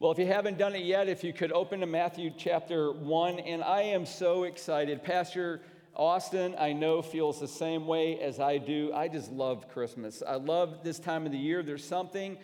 Well, 0.00 0.10
if 0.10 0.18
you 0.18 0.26
haven't 0.26 0.58
done 0.58 0.74
it 0.74 0.84
yet, 0.84 1.08
if 1.08 1.22
you 1.22 1.32
could 1.32 1.52
open 1.52 1.78
to 1.78 1.86
Matthew 1.86 2.32
chapter 2.36 2.90
1, 2.90 3.38
and 3.38 3.62
I 3.62 3.82
am 3.82 4.06
so 4.06 4.42
excited. 4.42 5.04
Pastor 5.04 5.60
Austin, 5.94 6.56
I 6.58 6.72
know, 6.72 7.00
feels 7.00 7.38
the 7.38 7.46
same 7.46 7.86
way 7.86 8.18
as 8.18 8.40
I 8.40 8.58
do. 8.58 8.92
I 8.92 9.06
just 9.06 9.30
love 9.30 9.68
Christmas. 9.68 10.20
I 10.26 10.34
love 10.34 10.82
this 10.82 10.98
time 10.98 11.26
of 11.26 11.30
the 11.30 11.38
year. 11.38 11.62
There's 11.62 11.86
something, 11.86 12.38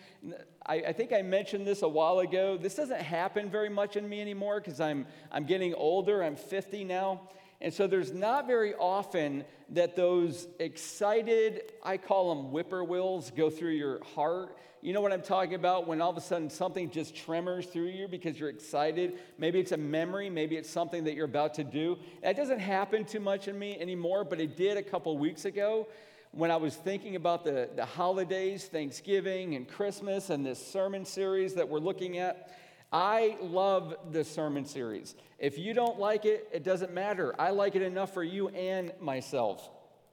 I, 0.64 0.74
I 0.76 0.92
think 0.92 1.12
I 1.12 1.22
mentioned 1.22 1.66
this 1.66 1.82
a 1.82 1.88
while 1.88 2.20
ago. 2.20 2.56
This 2.56 2.76
doesn't 2.76 3.02
happen 3.02 3.50
very 3.50 3.68
much 3.68 3.96
in 3.96 4.08
me 4.08 4.20
anymore 4.20 4.60
because 4.60 4.80
I'm, 4.80 5.04
I'm 5.32 5.44
getting 5.44 5.74
older. 5.74 6.22
I'm 6.22 6.36
50 6.36 6.84
now. 6.84 7.22
And 7.60 7.72
so 7.72 7.86
there's 7.86 8.12
not 8.12 8.46
very 8.46 8.74
often 8.74 9.44
that 9.70 9.94
those 9.94 10.48
excited, 10.58 11.72
I 11.82 11.98
call 11.98 12.34
them 12.34 12.52
whippoorwills, 12.52 13.34
go 13.36 13.50
through 13.50 13.72
your 13.72 14.02
heart. 14.14 14.56
You 14.80 14.94
know 14.94 15.02
what 15.02 15.12
I'm 15.12 15.20
talking 15.22 15.54
about? 15.54 15.86
When 15.86 16.00
all 16.00 16.10
of 16.10 16.16
a 16.16 16.22
sudden 16.22 16.48
something 16.48 16.90
just 16.90 17.14
tremors 17.14 17.66
through 17.66 17.88
you 17.88 18.08
because 18.08 18.40
you're 18.40 18.48
excited. 18.48 19.18
Maybe 19.36 19.60
it's 19.60 19.72
a 19.72 19.76
memory, 19.76 20.30
maybe 20.30 20.56
it's 20.56 20.70
something 20.70 21.04
that 21.04 21.14
you're 21.14 21.26
about 21.26 21.54
to 21.54 21.64
do. 21.64 21.98
That 22.22 22.34
doesn't 22.34 22.60
happen 22.60 23.04
too 23.04 23.20
much 23.20 23.46
in 23.46 23.58
me 23.58 23.78
anymore, 23.78 24.24
but 24.24 24.40
it 24.40 24.56
did 24.56 24.78
a 24.78 24.82
couple 24.82 25.16
weeks 25.18 25.44
ago 25.44 25.86
when 26.32 26.50
I 26.50 26.56
was 26.56 26.76
thinking 26.76 27.16
about 27.16 27.44
the, 27.44 27.68
the 27.76 27.84
holidays, 27.84 28.64
Thanksgiving 28.66 29.54
and 29.54 29.68
Christmas, 29.68 30.30
and 30.30 30.46
this 30.46 30.64
sermon 30.64 31.04
series 31.04 31.54
that 31.54 31.68
we're 31.68 31.80
looking 31.80 32.18
at. 32.18 32.50
I 32.92 33.36
love 33.40 33.94
the 34.10 34.24
sermon 34.24 34.64
series. 34.64 35.14
If 35.38 35.58
you 35.58 35.74
don't 35.74 35.98
like 35.98 36.24
it, 36.24 36.48
it 36.52 36.64
doesn't 36.64 36.92
matter. 36.92 37.34
I 37.38 37.50
like 37.50 37.76
it 37.76 37.82
enough 37.82 38.12
for 38.12 38.24
you 38.24 38.48
and 38.48 38.92
myself. 39.00 39.70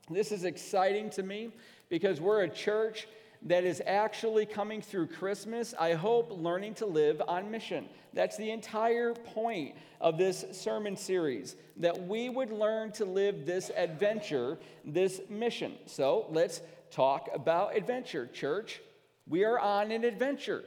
This 0.10 0.32
is 0.32 0.44
exciting 0.44 1.10
to 1.12 1.24
me 1.24 1.52
because 1.90 2.22
we're 2.22 2.44
a 2.44 2.50
church 2.50 3.08
that 3.44 3.64
is 3.64 3.82
actually 3.86 4.46
coming 4.46 4.82
through 4.82 5.08
Christmas, 5.08 5.74
I 5.80 5.94
hope, 5.94 6.32
learning 6.32 6.76
to 6.76 6.86
live 6.86 7.22
on 7.28 7.52
mission. 7.52 7.88
That's 8.14 8.38
the 8.38 8.52
entire 8.52 9.14
point 9.14 9.76
of 10.02 10.18
this 10.18 10.46
sermon 10.52 10.96
series, 10.96 11.56
that 11.78 12.08
we 12.08 12.30
would 12.30 12.52
learn 12.52 12.92
to 12.94 13.06
live 13.06 13.46
this 13.46 13.70
adventure, 13.76 14.58
this 14.86 15.22
mission. 15.30 15.74
So 15.86 16.28
let's 16.30 16.62
talk 16.90 17.30
about 17.34 17.76
adventure, 17.76 18.28
church. 18.28 18.82
We 19.28 19.44
are 19.44 19.60
on 19.60 19.92
an 19.92 20.04
adventure. 20.04 20.64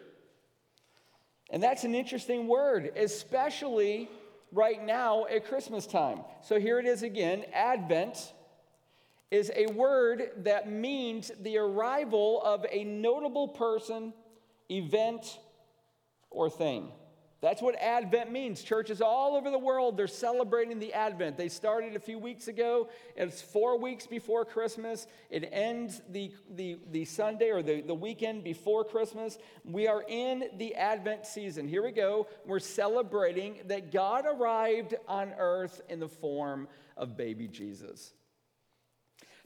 And 1.50 1.62
that's 1.62 1.84
an 1.84 1.94
interesting 1.94 2.46
word, 2.46 2.92
especially 2.96 4.08
right 4.52 4.84
now 4.84 5.26
at 5.26 5.46
Christmas 5.46 5.86
time. 5.86 6.20
So 6.42 6.58
here 6.58 6.78
it 6.78 6.86
is 6.86 7.02
again 7.02 7.44
Advent 7.52 8.32
is 9.30 9.52
a 9.54 9.66
word 9.66 10.30
that 10.38 10.68
means 10.68 11.30
the 11.40 11.58
arrival 11.58 12.42
of 12.42 12.66
a 12.70 12.82
notable 12.84 13.48
person, 13.48 14.12
event, 14.68 15.38
or 16.30 16.50
thing. 16.50 16.90
That's 17.40 17.62
what 17.62 17.74
Advent 17.76 18.30
means. 18.30 18.62
Churches 18.62 19.00
all 19.00 19.34
over 19.34 19.50
the 19.50 19.58
world, 19.58 19.96
they're 19.96 20.06
celebrating 20.06 20.78
the 20.78 20.92
Advent. 20.92 21.38
They 21.38 21.48
started 21.48 21.96
a 21.96 22.00
few 22.00 22.18
weeks 22.18 22.48
ago. 22.48 22.90
It's 23.16 23.40
four 23.40 23.78
weeks 23.78 24.06
before 24.06 24.44
Christmas. 24.44 25.06
It 25.30 25.48
ends 25.50 26.02
the, 26.10 26.32
the, 26.50 26.78
the 26.90 27.06
Sunday 27.06 27.50
or 27.50 27.62
the, 27.62 27.80
the 27.80 27.94
weekend 27.94 28.44
before 28.44 28.84
Christmas. 28.84 29.38
We 29.64 29.88
are 29.88 30.04
in 30.06 30.50
the 30.58 30.74
Advent 30.74 31.24
season. 31.24 31.66
Here 31.66 31.82
we 31.82 31.92
go. 31.92 32.26
We're 32.44 32.58
celebrating 32.58 33.60
that 33.68 33.90
God 33.90 34.26
arrived 34.26 34.94
on 35.08 35.32
earth 35.38 35.80
in 35.88 35.98
the 35.98 36.08
form 36.08 36.68
of 36.98 37.16
baby 37.16 37.48
Jesus. 37.48 38.12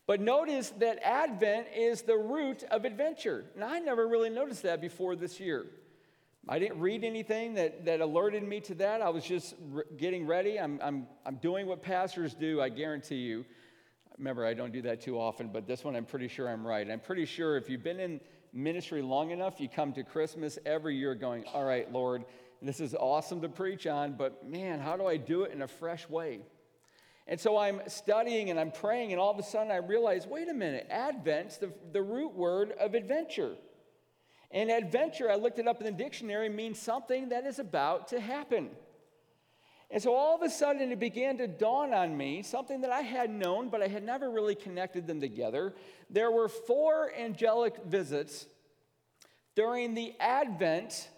But 0.06 0.20
notice 0.20 0.70
that 0.81 0.98
Advent 1.03 1.69
is 1.75 2.03
the 2.03 2.17
root 2.17 2.64
of 2.73 2.84
adventure. 2.84 3.45
And 3.55 3.62
I 3.62 3.79
never 3.79 4.06
really 4.06 4.31
noticed 4.31 4.64
that 4.64 4.81
before 4.81 5.14
this 5.14 5.39
year. 5.39 5.67
I 6.47 6.59
didn't 6.59 6.78
read 6.78 7.05
anything 7.05 7.55
that, 7.55 7.87
that 7.87 8.00
alerted 8.00 8.42
me 8.42 8.61
to 8.61 8.75
that. 8.75 9.00
I 9.00 9.09
was 9.09 9.25
just 9.25 9.55
re- 9.70 9.84
getting 9.97 10.27
ready. 10.27 10.61
I'm, 10.61 10.78
I'm, 10.83 11.06
I'm 11.25 11.36
doing 11.36 11.67
what 11.67 11.83
pastors 11.83 12.34
do, 12.34 12.61
I 12.61 12.69
guarantee 12.69 13.17
you. 13.17 13.46
Remember, 14.19 14.45
I 14.45 14.52
don't 14.52 14.73
do 14.73 14.83
that 14.83 15.01
too 15.01 15.19
often, 15.19 15.48
but 15.48 15.67
this 15.67 15.85
one 15.85 15.96
I'm 15.96 16.05
pretty 16.05 16.29
sure 16.29 16.48
I'm 16.48 16.67
right. 16.67 16.89
I'm 16.89 17.01
pretty 17.01 17.24
sure 17.24 17.57
if 17.57 17.70
you've 17.70 17.83
been 17.83 17.98
in 17.98 18.20
ministry 18.52 19.01
long 19.01 19.30
enough, 19.30 19.58
you 19.58 19.69
come 19.69 19.92
to 19.95 20.05
Christmas 20.05 20.58
every 20.67 20.96
year 20.96 21.14
going, 21.14 21.45
All 21.52 21.64
right, 21.64 21.91
Lord, 21.91 22.24
this 22.61 22.79
is 22.79 22.95
awesome 22.95 23.40
to 23.40 23.48
preach 23.48 23.86
on, 23.86 24.13
but 24.13 24.46
man, 24.46 24.80
how 24.80 24.96
do 24.96 25.07
I 25.07 25.17
do 25.17 25.42
it 25.42 25.52
in 25.52 25.63
a 25.63 25.69
fresh 25.69 26.08
way? 26.08 26.40
And 27.27 27.40
so 27.40 27.57
I'm 27.57 27.80
studying 27.86 28.51
and 28.51 28.61
I'm 28.61 28.70
praying, 28.70 29.13
and 29.13 29.20
all 29.20 29.30
of 29.30 29.39
a 29.39 29.42
sudden 29.42 29.73
I 29.73 29.77
realize 29.77 30.27
wait 30.27 30.48
a 30.48 30.55
minute, 30.55 30.86
Advent's 30.90 31.57
the, 31.57 31.73
the 31.92 32.02
root 32.02 32.35
word 32.35 32.73
of 32.73 32.95
adventure. 32.95 33.57
And 34.51 34.71
adventure, 34.71 35.31
I 35.31 35.37
looked 35.37 35.59
it 35.59 35.67
up 35.67 35.81
in 35.81 35.87
the 35.87 35.93
dictionary, 35.93 36.49
means 36.49 36.79
something 36.79 37.31
that 37.31 37.45
is 37.45 37.59
about 37.59 38.09
to 38.09 38.21
happen. 38.21 38.71
And 39.91 40.03
so 40.03 40.15
all 40.15 40.35
of 40.35 40.43
a 40.43 40.51
sudden 40.51 40.91
it 40.93 40.99
began 40.99 41.39
to 41.39 41.47
dawn 41.47 41.93
on 41.93 42.17
me 42.17 42.43
something 42.43 42.81
that 42.81 42.91
I 42.91 43.03
had 43.03 43.31
known, 43.31 43.69
but 43.69 43.83
I 43.83 43.89
had 43.89 44.03
never 44.03 44.31
really 44.31 44.55
connected 44.55 45.07
them 45.07 45.21
together. 45.21 45.75
There 46.11 46.31
were 46.31 46.49
four 46.49 47.13
angelic 47.15 47.77
visits 47.85 48.47
during 49.55 49.95
the 49.95 50.15
Advent, 50.19 51.09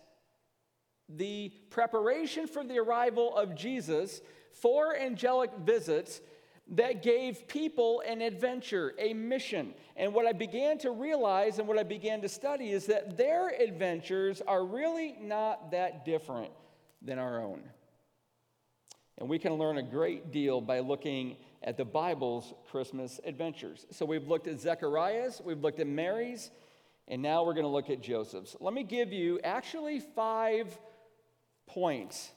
the 1.08 1.52
preparation 1.70 2.46
for 2.46 2.64
the 2.64 2.78
arrival 2.78 3.34
of 3.36 3.54
Jesus 3.54 4.20
four 4.60 4.96
angelic 4.96 5.50
visits 5.58 6.20
that 6.68 7.02
gave 7.02 7.46
people 7.46 8.02
an 8.06 8.20
adventure, 8.20 8.94
a 8.98 9.14
mission. 9.14 9.72
And 9.96 10.12
what 10.12 10.26
I 10.26 10.32
began 10.32 10.78
to 10.78 10.90
realize 10.90 11.58
and 11.58 11.68
what 11.68 11.78
I 11.78 11.84
began 11.84 12.20
to 12.22 12.28
study 12.28 12.70
is 12.70 12.86
that 12.86 13.16
their 13.16 13.50
adventures 13.50 14.42
are 14.46 14.64
really 14.64 15.16
not 15.20 15.70
that 15.70 16.04
different 16.04 16.50
than 17.02 17.18
our 17.18 17.40
own. 17.40 17.62
And 19.18 19.28
we 19.28 19.38
can 19.38 19.54
learn 19.54 19.78
a 19.78 19.82
great 19.82 20.32
deal 20.32 20.60
by 20.60 20.80
looking 20.80 21.36
at 21.62 21.76
the 21.76 21.84
Bible's 21.84 22.52
Christmas 22.70 23.20
adventures. 23.24 23.86
So 23.90 24.04
we've 24.04 24.26
looked 24.26 24.46
at 24.46 24.60
Zechariah's, 24.60 25.40
we've 25.44 25.60
looked 25.60 25.80
at 25.80 25.86
Mary's, 25.86 26.50
and 27.08 27.22
now 27.22 27.44
we're 27.44 27.54
going 27.54 27.64
to 27.64 27.70
look 27.70 27.88
at 27.88 28.02
Joseph's. 28.02 28.56
Let 28.60 28.74
me 28.74 28.82
give 28.82 29.12
you 29.12 29.40
actually 29.42 30.00
five 30.00 30.76
points 31.66 32.30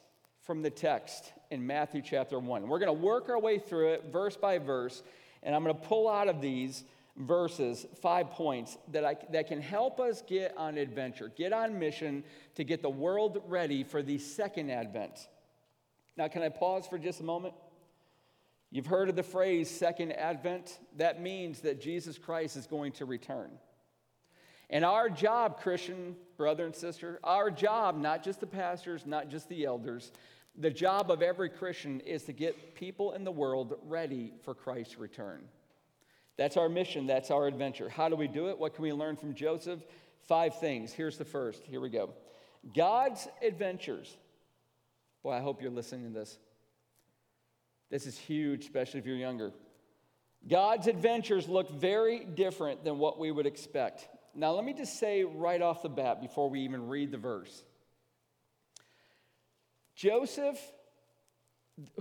from 0.44 0.62
the 0.62 0.70
text 0.70 1.34
in 1.52 1.66
Matthew 1.66 2.02
chapter 2.02 2.40
1. 2.40 2.68
We're 2.68 2.80
going 2.80 2.96
to 2.96 3.06
work 3.06 3.30
our 3.30 3.40
way 3.40 3.58
through 3.58 3.94
it 3.94 4.06
verse 4.12 4.38
by 4.38 4.60
verse, 4.60 5.02
and 5.42 5.56
I'm 5.56 5.64
going 5.64 5.76
to 5.76 5.82
pull 5.82 6.08
out 6.08 6.28
of 6.28 6.42
these 6.42 6.84
verses 7.18 7.86
five 8.02 8.30
points 8.32 8.78
that, 8.92 9.04
I, 9.04 9.18
that 9.32 9.48
can 9.48 9.62
help 9.62 10.00
us 10.00 10.22
get 10.22 10.56
on 10.58 10.78
adventure, 10.78 11.32
get 11.36 11.52
on 11.52 11.80
mission 11.80 12.24
to 12.56 12.64
get 12.64 12.82
the 12.82 12.90
world 12.90 13.42
ready 13.48 13.84
for 13.84 14.02
the 14.02 14.20
second 14.20 14.70
advent. 14.70 15.28
Now, 16.18 16.28
can 16.28 16.44
I 16.44 16.50
pause 16.50 16.88
for 16.88 16.98
just 16.98 17.20
a 17.20 17.24
moment? 17.24 17.56
You've 18.72 18.86
heard 18.86 19.10
of 19.10 19.16
the 19.16 19.24
phrase 19.24 19.70
second 19.70 20.12
advent. 20.12 20.78
That 20.98 21.22
means 21.22 21.62
that 21.62 21.82
Jesus 21.82 22.18
Christ 22.20 22.56
is 22.56 22.68
going 22.68 22.92
to 22.94 23.06
return. 23.06 23.50
And 24.70 24.86
our 24.86 25.10
job, 25.10 25.60
Christian 25.60 26.16
brother 26.38 26.66
and 26.66 26.76
sister, 26.76 27.20
our 27.24 27.50
job, 27.50 27.98
not 27.98 28.24
just 28.24 28.40
the 28.40 28.46
pastors, 28.48 29.06
not 29.06 29.30
just 29.30 29.50
the 29.50 29.66
elders, 29.66 30.12
the 30.60 30.70
job 30.70 31.10
of 31.10 31.22
every 31.22 31.50
Christian 31.50 32.02
is 32.02 32.24
to 32.26 32.34
get 32.34 32.76
people 32.76 33.14
in 33.14 33.24
the 33.24 33.32
world 33.32 33.76
ready 33.88 34.34
for 34.44 34.54
Christ's 34.54 34.98
return. 34.98 35.46
That's 36.38 36.58
our 36.58 36.70
mission, 36.70 37.08
that's 37.08 37.32
our 37.32 37.48
adventure. 37.48 37.90
How 37.90 38.10
do 38.10 38.16
we 38.16 38.28
do 38.28 38.50
it? 38.50 38.60
What 38.60 38.76
can 38.76 38.84
we 38.84 38.94
learn 38.94 39.16
from 39.16 39.34
Joseph? 39.34 39.80
Five 40.28 40.60
things. 40.60 40.92
Here's 40.92 41.18
the 41.18 41.26
first. 41.26 41.64
Here 41.64 41.80
we 41.80 41.90
go. 41.90 42.14
God's 42.76 43.28
adventures. 43.42 44.16
Boy, 45.24 45.32
I 45.32 45.40
hope 45.40 45.62
you're 45.62 45.72
listening 45.72 46.14
to 46.14 46.20
this. 46.20 46.38
This 47.90 48.06
is 48.06 48.18
huge, 48.18 48.66
especially 48.66 49.00
if 49.00 49.06
you're 49.06 49.16
younger. 49.16 49.52
God's 50.48 50.88
adventures 50.88 51.48
look 51.48 51.70
very 51.72 52.20
different 52.24 52.84
than 52.84 53.00
what 53.00 53.18
we 53.18 53.32
would 53.32 53.46
expect. 53.46 54.08
Now, 54.36 54.52
let 54.52 54.64
me 54.64 54.74
just 54.74 55.00
say 55.00 55.24
right 55.24 55.62
off 55.62 55.82
the 55.82 55.90
bat 55.90 56.22
before 56.22 56.50
we 56.50 56.62
even 56.62 56.88
read 56.88 57.12
the 57.12 57.18
verse 57.18 57.64
Joseph, 60.00 60.58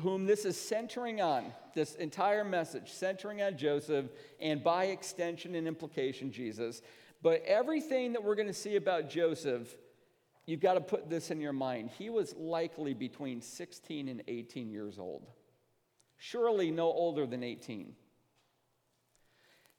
whom 0.02 0.24
this 0.24 0.44
is 0.44 0.56
centering 0.56 1.20
on, 1.20 1.52
this 1.74 1.96
entire 1.96 2.44
message 2.44 2.92
centering 2.92 3.42
on 3.42 3.56
Joseph, 3.58 4.06
and 4.38 4.62
by 4.62 4.84
extension 4.84 5.56
and 5.56 5.66
implication, 5.66 6.30
Jesus. 6.30 6.80
But 7.22 7.42
everything 7.44 8.12
that 8.12 8.22
we're 8.22 8.36
going 8.36 8.46
to 8.46 8.54
see 8.54 8.76
about 8.76 9.10
Joseph, 9.10 9.74
you've 10.46 10.60
got 10.60 10.74
to 10.74 10.80
put 10.80 11.10
this 11.10 11.32
in 11.32 11.40
your 11.40 11.52
mind. 11.52 11.90
He 11.98 12.08
was 12.08 12.36
likely 12.36 12.94
between 12.94 13.42
16 13.42 14.06
and 14.06 14.22
18 14.28 14.70
years 14.70 15.00
old, 15.00 15.26
surely 16.18 16.70
no 16.70 16.84
older 16.84 17.26
than 17.26 17.42
18. 17.42 17.94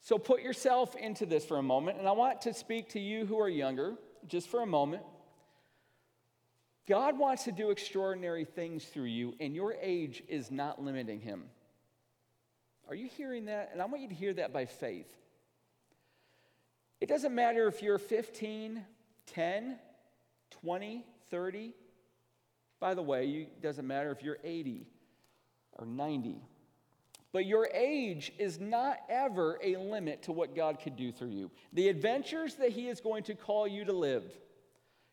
So 0.01 0.17
put 0.17 0.41
yourself 0.41 0.93
into 0.97 1.25
this 1.25 1.45
for 1.45 1.55
a 1.55 1.63
moment, 1.63 1.99
and 1.99 2.07
I 2.07 2.11
want 2.11 2.41
to 2.41 2.53
speak 2.53 2.89
to 2.89 2.99
you 2.99 3.25
who 3.25 3.39
are 3.39 3.47
younger 3.47 3.95
just 4.27 4.49
for 4.49 4.61
a 4.61 4.65
moment. 4.65 5.03
God 6.89 7.19
wants 7.19 7.43
to 7.43 7.51
do 7.51 7.69
extraordinary 7.69 8.45
things 8.45 8.83
through 8.83 9.03
you, 9.03 9.35
and 9.39 9.55
your 9.55 9.75
age 9.79 10.23
is 10.27 10.49
not 10.49 10.83
limiting 10.83 11.19
him. 11.21 11.43
Are 12.89 12.95
you 12.95 13.07
hearing 13.07 13.45
that? 13.45 13.69
And 13.71 13.79
I 13.79 13.85
want 13.85 14.01
you 14.01 14.09
to 14.09 14.15
hear 14.15 14.33
that 14.33 14.51
by 14.51 14.65
faith. 14.65 15.15
It 16.99 17.07
doesn't 17.07 17.33
matter 17.35 17.67
if 17.67 17.83
you're 17.83 17.99
15, 17.99 18.83
10, 19.27 19.79
20, 20.49 21.05
30. 21.29 21.73
By 22.79 22.95
the 22.95 23.03
way, 23.03 23.27
it 23.27 23.61
doesn't 23.61 23.85
matter 23.85 24.09
if 24.11 24.23
you're 24.23 24.39
80 24.43 24.87
or 25.73 25.85
90. 25.85 26.41
But 27.31 27.45
your 27.45 27.67
age 27.67 28.31
is 28.39 28.59
not 28.59 28.97
ever 29.07 29.59
a 29.63 29.75
limit 29.75 30.23
to 30.23 30.31
what 30.31 30.55
God 30.55 30.79
could 30.81 30.95
do 30.95 31.11
through 31.11 31.29
you. 31.29 31.51
The 31.73 31.87
adventures 31.87 32.55
that 32.55 32.71
He 32.71 32.87
is 32.87 32.99
going 32.99 33.23
to 33.23 33.35
call 33.35 33.67
you 33.67 33.85
to 33.85 33.93
live, 33.93 34.23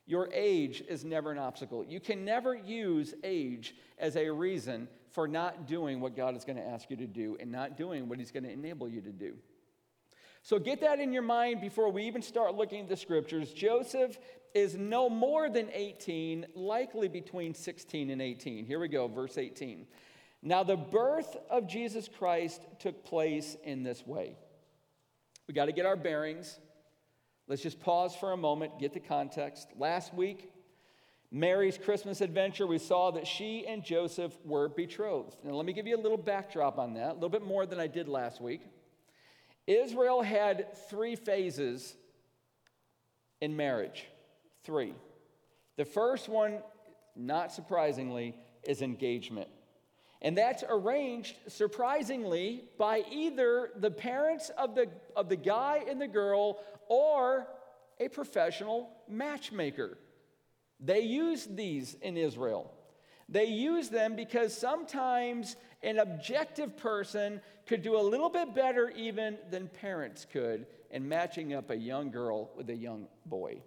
your 0.07 0.29
age 0.33 0.83
is 0.89 1.05
never 1.05 1.33
an 1.33 1.39
obstacle. 1.39 1.85
You 1.85 1.99
can 2.01 2.25
never 2.25 2.55
use 2.55 3.13
age 3.25 3.75
as 3.99 4.17
a 4.17 4.31
reason 4.31 4.89
for 5.11 5.27
not 5.27 5.67
doing 5.67 6.01
what 6.01 6.17
God 6.17 6.37
is 6.37 6.45
going 6.45 6.57
to 6.57 6.67
ask 6.67 6.91
you 6.91 6.97
to 6.97 7.07
do 7.07 7.37
and 7.41 7.51
not 7.51 7.77
doing 7.77 8.09
what 8.09 8.19
He's 8.19 8.31
going 8.31 8.45
to 8.45 8.53
enable 8.53 8.89
you 8.89 9.01
to 9.01 9.13
do. 9.13 9.35
So 10.43 10.61
get 10.61 10.81
that 10.83 11.01
in 11.01 11.13
your 11.13 11.23
mind 11.23 11.61
before 11.61 11.91
we 11.91 12.05
even 12.05 12.23
start 12.23 12.55
looking 12.55 12.83
at 12.83 12.89
the 12.89 12.97
scriptures. 12.97 13.53
Joseph 13.53 14.17
is 14.55 14.77
no 14.77 15.11
more 15.11 15.51
than 15.51 15.69
18, 15.73 16.47
likely 16.55 17.09
between 17.09 17.53
16 17.53 18.11
and 18.11 18.23
18. 18.23 18.65
Here 18.65 18.79
we 18.79 18.87
go, 18.87 19.09
verse 19.09 19.39
18. 19.39 19.87
Now, 20.43 20.63
the 20.63 20.77
birth 20.77 21.37
of 21.51 21.67
Jesus 21.67 22.09
Christ 22.09 22.63
took 22.79 23.05
place 23.05 23.57
in 23.65 23.83
this 23.83 24.07
way. 24.07 24.37
We 25.49 25.55
got 25.55 25.65
to 25.65 25.73
get 25.73 25.85
our 25.85 25.97
bearings. 25.97 26.61
Let's 27.49 27.63
just 27.63 27.81
pause 27.81 28.15
for 28.17 28.33
a 28.33 28.37
moment, 28.37 28.79
get 28.79 28.93
the 28.93 29.01
context. 29.01 29.69
Last 29.79 30.13
week, 30.13 30.51
Mary's 31.31 31.79
Christmas 31.79 32.21
adventure, 32.21 32.67
we 32.67 32.79
saw 32.79 33.11
that 33.13 33.27
she 33.27 33.67
and 33.67 33.85
Joseph 33.85 34.33
were 34.45 34.69
betrothed. 34.69 35.37
Now, 35.45 35.53
let 35.53 35.67
me 35.67 35.73
give 35.73 35.87
you 35.87 35.97
a 35.97 36.01
little 36.01 36.19
backdrop 36.19 36.79
on 36.79 36.95
that, 36.95 37.13
a 37.13 37.15
little 37.15 37.29
bit 37.29 37.45
more 37.45 37.67
than 37.67 37.79
I 37.79 37.87
did 37.87 38.09
last 38.09 38.41
week. 38.41 38.63
Israel 39.67 40.23
had 40.23 40.77
three 40.89 41.17
phases 41.17 41.95
in 43.41 43.57
marriage. 43.57 44.07
Three. 44.65 44.95
The 45.77 45.85
first 45.85 46.29
one, 46.29 46.61
not 47.15 47.53
surprisingly, 47.53 48.35
is 48.65 48.83
engagement. 48.83 49.49
And 50.23 50.37
that's 50.37 50.65
arranged, 50.69 51.37
surprisingly, 51.49 52.65
by 52.79 53.05
either 53.11 53.71
the 53.77 53.91
parents 53.91 54.51
of 54.57 54.75
the, 54.75 54.89
of 55.15 55.29
the 55.29 55.37
guy 55.37 55.85
and 55.89 56.01
the 56.01 56.09
girl 56.09 56.59
or 56.89 57.47
a 58.01 58.09
professional 58.09 58.91
matchmaker. 59.09 59.99
They 60.81 61.01
use 61.01 61.47
these 61.47 61.95
in 62.03 62.17
Israel. 62.17 62.73
They 63.29 63.47
use 63.47 63.89
them 63.89 64.15
because 64.15 64.57
sometimes 64.57 65.57
an 65.83 65.99
objective 65.99 66.77
person 66.77 67.41
could 67.67 67.83
do 67.83 67.97
a 67.97 68.01
little 68.01 68.29
bit 68.29 68.55
better 68.55 68.91
even 68.91 69.39
than 69.51 69.69
parents 69.69 70.27
could 70.31 70.67
in 70.91 71.09
matching 71.09 71.53
up 71.53 71.71
a 71.71 71.77
young 71.77 72.11
girl 72.11 72.51
with 72.57 72.71
a 72.71 72.75
young 72.75 73.09
boy. 73.27 73.61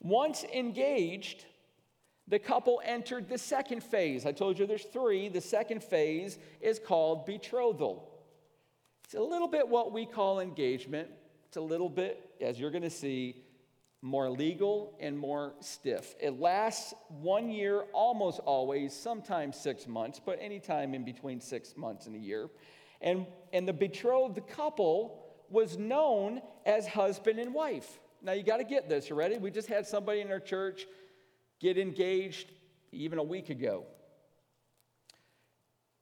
Once 0.00 0.44
engaged, 0.44 1.44
the 2.28 2.38
couple 2.38 2.80
entered 2.84 3.28
the 3.28 3.38
second 3.38 3.82
phase. 3.82 4.26
I 4.26 4.32
told 4.32 4.58
you 4.58 4.66
there's 4.66 4.84
three. 4.84 5.28
The 5.28 5.40
second 5.40 5.82
phase 5.82 6.38
is 6.60 6.78
called 6.78 7.24
betrothal. 7.24 8.08
It's 9.04 9.14
a 9.14 9.20
little 9.20 9.48
bit 9.48 9.66
what 9.66 9.92
we 9.92 10.04
call 10.04 10.40
engagement. 10.40 11.08
It's 11.46 11.56
a 11.56 11.62
little 11.62 11.88
bit, 11.88 12.30
as 12.42 12.60
you're 12.60 12.70
going 12.70 12.82
to 12.82 12.90
see, 12.90 13.42
more 14.02 14.28
legal 14.28 14.94
and 15.00 15.18
more 15.18 15.54
stiff. 15.60 16.14
It 16.20 16.38
lasts 16.38 16.92
one 17.08 17.50
year 17.50 17.84
almost 17.92 18.38
always, 18.40 18.92
sometimes 18.92 19.56
six 19.56 19.88
months, 19.88 20.20
but 20.24 20.38
anytime 20.40 20.94
in 20.94 21.04
between 21.04 21.40
six 21.40 21.76
months 21.76 22.06
and 22.06 22.14
a 22.14 22.18
year. 22.18 22.50
And, 23.00 23.26
and 23.52 23.66
the 23.66 23.72
betrothed 23.72 24.46
couple 24.48 25.24
was 25.48 25.78
known 25.78 26.42
as 26.66 26.86
husband 26.86 27.38
and 27.38 27.54
wife. 27.54 27.98
Now 28.22 28.32
you 28.32 28.42
got 28.42 28.58
to 28.58 28.64
get 28.64 28.88
this, 28.88 29.08
you 29.08 29.16
ready? 29.16 29.38
We 29.38 29.50
just 29.50 29.68
had 29.68 29.86
somebody 29.86 30.20
in 30.20 30.30
our 30.30 30.40
church 30.40 30.86
get 31.60 31.78
engaged 31.78 32.52
even 32.92 33.18
a 33.18 33.22
week 33.22 33.50
ago. 33.50 33.84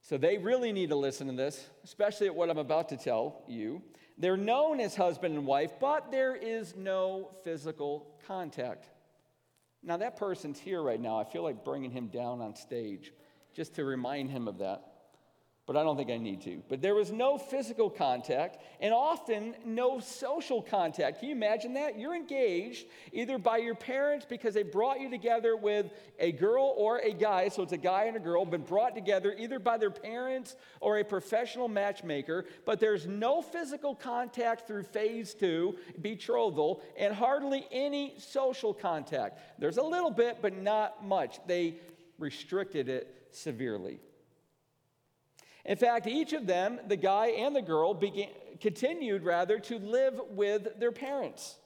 So 0.03 0.17
they 0.17 0.39
really 0.39 0.73
need 0.73 0.91
to 0.91 0.97
listen 0.97 1.27
to 1.27 1.33
this, 1.33 1.69
especially 1.83 2.29
at 2.29 2.35
what 2.35 2.49
I'm 2.49 2.59
about 2.59 2.91
to 2.91 2.97
tell 2.97 3.43
you. 3.49 3.83
They're 4.19 4.37
known 4.37 4.81
as 4.81 4.95
husband 4.95 5.35
and 5.35 5.47
wife, 5.47 5.73
but 5.81 6.11
there 6.11 6.37
is 6.37 6.77
no 6.77 7.31
physical 7.43 8.15
contact. 8.27 8.87
Now, 9.83 9.97
that 9.99 10.17
person's 10.17 10.59
here 10.59 10.81
right 10.81 11.01
now. 11.01 11.19
I 11.19 11.25
feel 11.25 11.43
like 11.43 11.65
bringing 11.65 11.91
him 11.91 12.07
down 12.07 12.41
on 12.41 12.55
stage 12.55 13.13
just 13.55 13.75
to 13.75 13.85
remind 13.85 14.31
him 14.31 14.49
of 14.49 14.59
that 14.59 14.96
but 15.67 15.77
I 15.77 15.83
don't 15.83 15.97
think 15.97 16.11
I 16.11 16.17
need 16.17 16.43
to. 16.43 16.63
But 16.69 16.81
there 16.81 16.95
was 16.95 17.11
no 17.11 17.39
physical 17.39 17.91
contact 17.91 18.63
and 18.81 18.95
often 18.95 19.57
no 19.65 19.99
social 19.99 20.63
contact. 20.63 21.19
Can 21.19 21.29
you 21.29 21.35
imagine 21.35 21.75
that? 21.75 21.99
You're 21.99 22.15
engaged 22.15 22.87
either 23.13 23.37
by 23.37 23.57
your 23.57 23.75
parents 23.75 24.25
because 24.29 24.55
they 24.55 24.63
brought 24.63 25.01
you 25.01 25.11
together 25.11 25.57
with 25.57 25.87
a 26.21 26.31
girl 26.31 26.73
or 26.77 26.99
a 26.99 27.13
guy, 27.13 27.49
so 27.49 27.65
it's 27.65 27.73
a 27.73 27.77
guy 27.77 28.05
and 28.05 28.17
a 28.17 28.21
girl, 28.21 28.47
been 28.47 28.63
brought 28.63 28.95
together 28.95 29.35
either 29.37 29.59
by 29.59 29.77
their 29.77 29.91
parents 29.91 30.55
or 30.81 30.99
a 30.99 31.05
professional 31.05 31.67
matchmaker, 31.67 32.45
but 32.65 32.79
there's 32.79 33.07
no 33.07 33.43
physical 33.43 33.93
contact 33.95 34.69
through 34.69 34.85
phase 34.85 35.35
two, 35.35 35.77
betrothal, 36.01 36.81
and 36.97 37.13
hardly 37.13 37.67
any 37.73 38.15
social 38.19 38.73
contact. 38.73 39.41
There's 39.59 39.79
a 39.79 39.83
little 39.83 40.13
bit, 40.13 40.39
but 40.41 40.57
not 40.57 41.05
much. 41.05 41.41
They 41.49 41.75
restricted 42.21 42.89
it 42.89 43.27
severely. 43.33 43.99
In 45.67 45.77
fact, 45.77 46.07
each 46.07 46.33
of 46.33 46.47
them, 46.47 46.79
the 46.87 46.97
guy 46.97 47.27
and 47.27 47.55
the 47.55 47.61
girl, 47.61 47.93
began, 47.93 48.29
continued 48.61 49.25
rather 49.25 49.59
to 49.59 49.79
live 49.81 50.21
with 50.31 50.79
their 50.79 50.93
parents. 50.93 51.57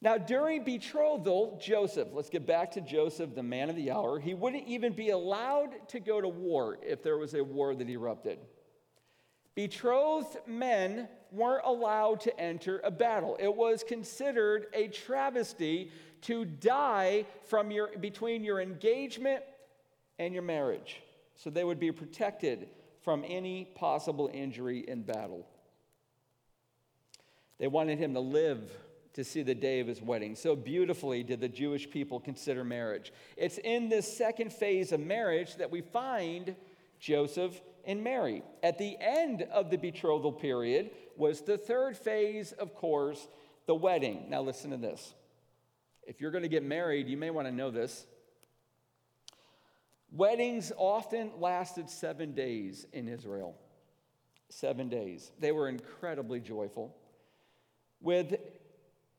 Now, 0.00 0.16
during 0.18 0.64
betrothal, 0.64 1.58
Joseph, 1.60 2.08
let's 2.12 2.30
get 2.30 2.46
back 2.46 2.70
to 2.72 2.80
Joseph, 2.80 3.34
the 3.34 3.42
man 3.42 3.68
of 3.68 3.74
the 3.74 3.90
hour, 3.90 4.20
he 4.20 4.32
wouldn't 4.32 4.68
even 4.68 4.92
be 4.92 5.10
allowed 5.10 5.88
to 5.88 5.98
go 5.98 6.20
to 6.20 6.28
war 6.28 6.78
if 6.82 7.02
there 7.02 7.18
was 7.18 7.34
a 7.34 7.42
war 7.42 7.74
that 7.74 7.88
erupted. 7.88 8.38
Betrothed 9.56 10.36
men 10.46 11.08
weren't 11.32 11.64
allowed 11.64 12.20
to 12.20 12.40
enter 12.40 12.80
a 12.84 12.90
battle. 12.90 13.36
It 13.40 13.54
was 13.54 13.82
considered 13.82 14.66
a 14.72 14.88
travesty 14.88 15.90
to 16.22 16.44
die 16.44 17.26
from 17.44 17.72
your, 17.72 17.88
between 17.98 18.44
your 18.44 18.60
engagement 18.60 19.42
and 20.18 20.32
your 20.32 20.42
marriage 20.42 21.00
so 21.36 21.50
they 21.50 21.64
would 21.64 21.80
be 21.80 21.92
protected 21.92 22.68
from 23.02 23.24
any 23.26 23.66
possible 23.74 24.30
injury 24.32 24.84
in 24.86 25.02
battle. 25.02 25.46
They 27.58 27.68
wanted 27.68 27.98
him 27.98 28.14
to 28.14 28.20
live 28.20 28.70
to 29.14 29.24
see 29.24 29.42
the 29.42 29.54
day 29.54 29.80
of 29.80 29.86
his 29.86 30.02
wedding. 30.02 30.34
So 30.34 30.56
beautifully 30.56 31.22
did 31.22 31.40
the 31.40 31.48
Jewish 31.48 31.88
people 31.88 32.18
consider 32.18 32.64
marriage. 32.64 33.12
It's 33.36 33.58
in 33.58 33.88
this 33.88 34.16
second 34.16 34.52
phase 34.52 34.90
of 34.90 35.00
marriage 35.00 35.56
that 35.56 35.70
we 35.70 35.80
find 35.80 36.56
Joseph 36.98 37.60
and 37.84 38.02
Mary. 38.02 38.42
At 38.62 38.78
the 38.78 38.96
end 39.00 39.42
of 39.42 39.70
the 39.70 39.76
betrothal 39.76 40.32
period 40.32 40.90
was 41.16 41.42
the 41.42 41.58
third 41.58 41.96
phase, 41.96 42.52
of 42.52 42.74
course, 42.74 43.28
the 43.66 43.74
wedding. 43.74 44.26
Now, 44.28 44.42
listen 44.42 44.70
to 44.72 44.76
this. 44.76 45.14
If 46.02 46.20
you're 46.20 46.30
going 46.30 46.42
to 46.42 46.48
get 46.48 46.64
married, 46.64 47.08
you 47.08 47.16
may 47.16 47.30
want 47.30 47.46
to 47.46 47.52
know 47.52 47.70
this. 47.70 48.06
Weddings 50.14 50.70
often 50.76 51.32
lasted 51.40 51.90
seven 51.90 52.34
days 52.34 52.86
in 52.92 53.08
Israel. 53.08 53.56
Seven 54.48 54.88
days. 54.88 55.32
They 55.40 55.50
were 55.50 55.68
incredibly 55.68 56.38
joyful. 56.38 56.94
With 58.00 58.36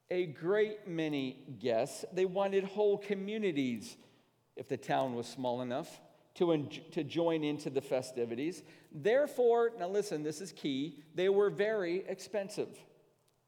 a 0.09 0.27
great 0.27 0.87
many 0.87 1.43
guests, 1.59 2.05
they 2.13 2.23
wanted 2.23 2.63
whole 2.63 2.97
communities, 2.97 3.97
if 4.55 4.69
the 4.69 4.77
town 4.77 5.15
was 5.15 5.27
small 5.27 5.61
enough, 5.61 5.99
to, 6.35 6.53
en- 6.53 6.69
to 6.91 7.03
join 7.03 7.43
into 7.43 7.69
the 7.69 7.81
festivities. 7.81 8.63
Therefore, 8.93 9.71
now 9.77 9.89
listen, 9.89 10.23
this 10.23 10.39
is 10.39 10.53
key, 10.53 11.03
they 11.13 11.27
were 11.27 11.49
very 11.49 12.05
expensive. 12.07 12.69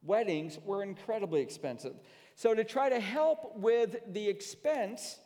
Weddings 0.03 0.59
were 0.65 0.83
incredibly 0.83 1.39
expensive. 1.39 1.95
So, 2.35 2.53
to 2.53 2.65
try 2.65 2.89
to 2.89 2.99
help 2.99 3.55
with 3.57 3.97
the 4.11 4.27
expense, 4.27 5.17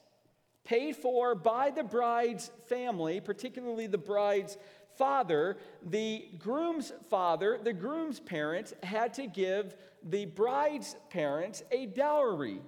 paid 0.63 0.95
for 0.95 1.35
by 1.35 1.69
the 1.69 1.83
bride's 1.83 2.51
family, 2.67 3.19
particularly 3.19 3.87
the 3.87 3.97
bride's 3.97 4.57
father, 4.97 5.57
the 5.83 6.25
groom's 6.37 6.91
father, 7.09 7.59
the 7.63 7.73
groom's 7.73 8.19
parents 8.19 8.73
had 8.83 9.13
to 9.15 9.27
give 9.27 9.75
the 10.03 10.25
bride's 10.25 10.95
parents 11.09 11.63
a 11.71 11.85
dowry. 11.87 12.61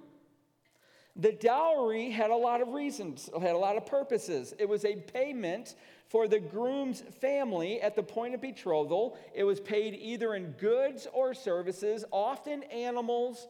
The 1.16 1.32
dowry 1.32 2.10
had 2.10 2.32
a 2.32 2.36
lot 2.36 2.62
of 2.62 2.70
reasons, 2.70 3.30
had 3.40 3.52
a 3.54 3.58
lot 3.58 3.78
of 3.78 3.86
purposes. 3.86 4.54
It 4.58 4.68
was 4.68 4.84
a 4.84 4.96
payment 4.96 5.76
for 6.08 6.28
the 6.28 6.40
groom's 6.40 7.02
family 7.22 7.82
at 7.82 7.96
the 7.96 8.02
point 8.02 8.34
of 8.34 8.42
betrothal. 8.42 9.18
It 9.36 9.44
was 9.44 9.60
paid 9.60 9.94
either 9.94 10.34
in 10.34 10.52
goods 10.54 11.08
or 11.14 11.36
services, 11.36 12.04
often 12.12 12.64
animals, 12.64 13.48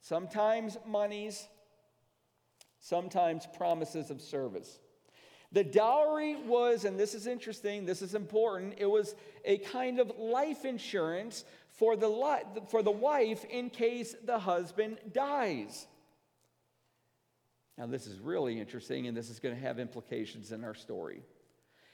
sometimes 0.00 0.78
monies, 0.86 1.48
sometimes 2.82 3.46
promises 3.56 4.10
of 4.10 4.20
service. 4.20 4.80
The 5.52 5.64
dowry 5.64 6.36
was, 6.36 6.84
and 6.84 6.98
this 6.98 7.14
is 7.14 7.26
interesting, 7.26 7.86
this 7.86 8.02
is 8.02 8.14
important, 8.14 8.74
it 8.76 8.90
was 8.90 9.14
a 9.44 9.58
kind 9.58 10.00
of 10.00 10.12
life 10.18 10.64
insurance 10.64 11.44
for 11.68 11.96
the, 11.96 12.08
li- 12.08 12.62
for 12.68 12.82
the 12.82 12.90
wife 12.90 13.44
in 13.44 13.70
case 13.70 14.14
the 14.24 14.38
husband 14.38 14.98
dies. 15.12 15.86
Now, 17.78 17.86
this 17.86 18.06
is 18.06 18.18
really 18.18 18.58
interesting, 18.58 19.06
and 19.06 19.16
this 19.16 19.30
is 19.30 19.40
going 19.40 19.54
to 19.54 19.60
have 19.60 19.78
implications 19.78 20.52
in 20.52 20.64
our 20.64 20.74
story. 20.74 21.22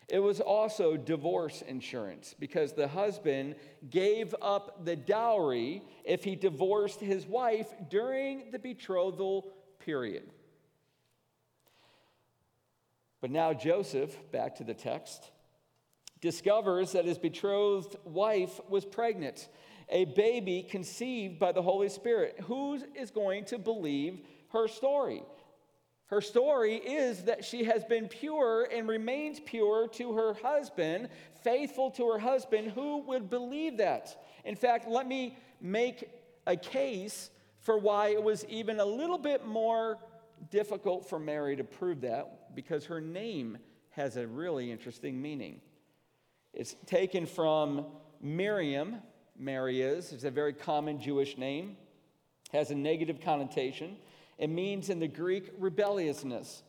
It 0.08 0.20
was 0.20 0.40
also 0.40 0.96
divorce 0.96 1.62
insurance 1.62 2.34
because 2.38 2.72
the 2.72 2.88
husband 2.88 3.56
gave 3.90 4.34
up 4.40 4.84
the 4.86 4.96
dowry 4.96 5.82
if 6.04 6.24
he 6.24 6.34
divorced 6.34 7.00
his 7.00 7.26
wife 7.26 7.68
during 7.90 8.50
the 8.50 8.58
betrothal 8.58 9.52
period. 9.80 10.30
But 13.20 13.30
now 13.30 13.52
Joseph, 13.52 14.16
back 14.30 14.56
to 14.56 14.64
the 14.64 14.74
text, 14.74 15.30
discovers 16.20 16.92
that 16.92 17.04
his 17.04 17.18
betrothed 17.18 17.96
wife 18.04 18.60
was 18.68 18.84
pregnant, 18.84 19.48
a 19.88 20.04
baby 20.04 20.62
conceived 20.62 21.38
by 21.38 21.52
the 21.52 21.62
Holy 21.62 21.88
Spirit. 21.88 22.36
Who 22.44 22.80
is 22.94 23.10
going 23.10 23.46
to 23.46 23.58
believe 23.58 24.20
her 24.50 24.68
story? 24.68 25.22
Her 26.06 26.20
story 26.20 26.76
is 26.76 27.24
that 27.24 27.44
she 27.44 27.64
has 27.64 27.84
been 27.84 28.08
pure 28.08 28.66
and 28.72 28.88
remains 28.88 29.40
pure 29.40 29.88
to 29.88 30.14
her 30.14 30.34
husband, 30.34 31.10
faithful 31.42 31.90
to 31.92 32.08
her 32.10 32.18
husband. 32.18 32.72
Who 32.72 33.02
would 33.02 33.28
believe 33.28 33.76
that? 33.76 34.24
In 34.44 34.56
fact, 34.56 34.88
let 34.88 35.06
me 35.06 35.36
make 35.60 36.08
a 36.46 36.56
case 36.56 37.30
for 37.60 37.76
why 37.76 38.08
it 38.08 38.22
was 38.22 38.46
even 38.46 38.80
a 38.80 38.84
little 38.84 39.18
bit 39.18 39.46
more 39.46 39.98
difficult 40.50 41.08
for 41.08 41.18
Mary 41.18 41.56
to 41.56 41.64
prove 41.64 42.02
that 42.02 42.54
because 42.54 42.86
her 42.86 43.00
name 43.00 43.58
has 43.90 44.16
a 44.16 44.26
really 44.26 44.70
interesting 44.70 45.20
meaning. 45.20 45.60
It's 46.52 46.76
taken 46.86 47.26
from 47.26 47.86
Miriam, 48.20 48.96
Mary 49.36 49.82
is. 49.82 50.12
It's 50.12 50.24
a 50.24 50.30
very 50.30 50.52
common 50.52 51.00
Jewish 51.00 51.36
name, 51.36 51.76
has 52.52 52.70
a 52.70 52.74
negative 52.74 53.20
connotation. 53.20 53.96
It 54.38 54.50
means 54.50 54.88
in 54.88 55.00
the 55.00 55.08
Greek 55.08 55.50
rebelliousness. 55.58 56.62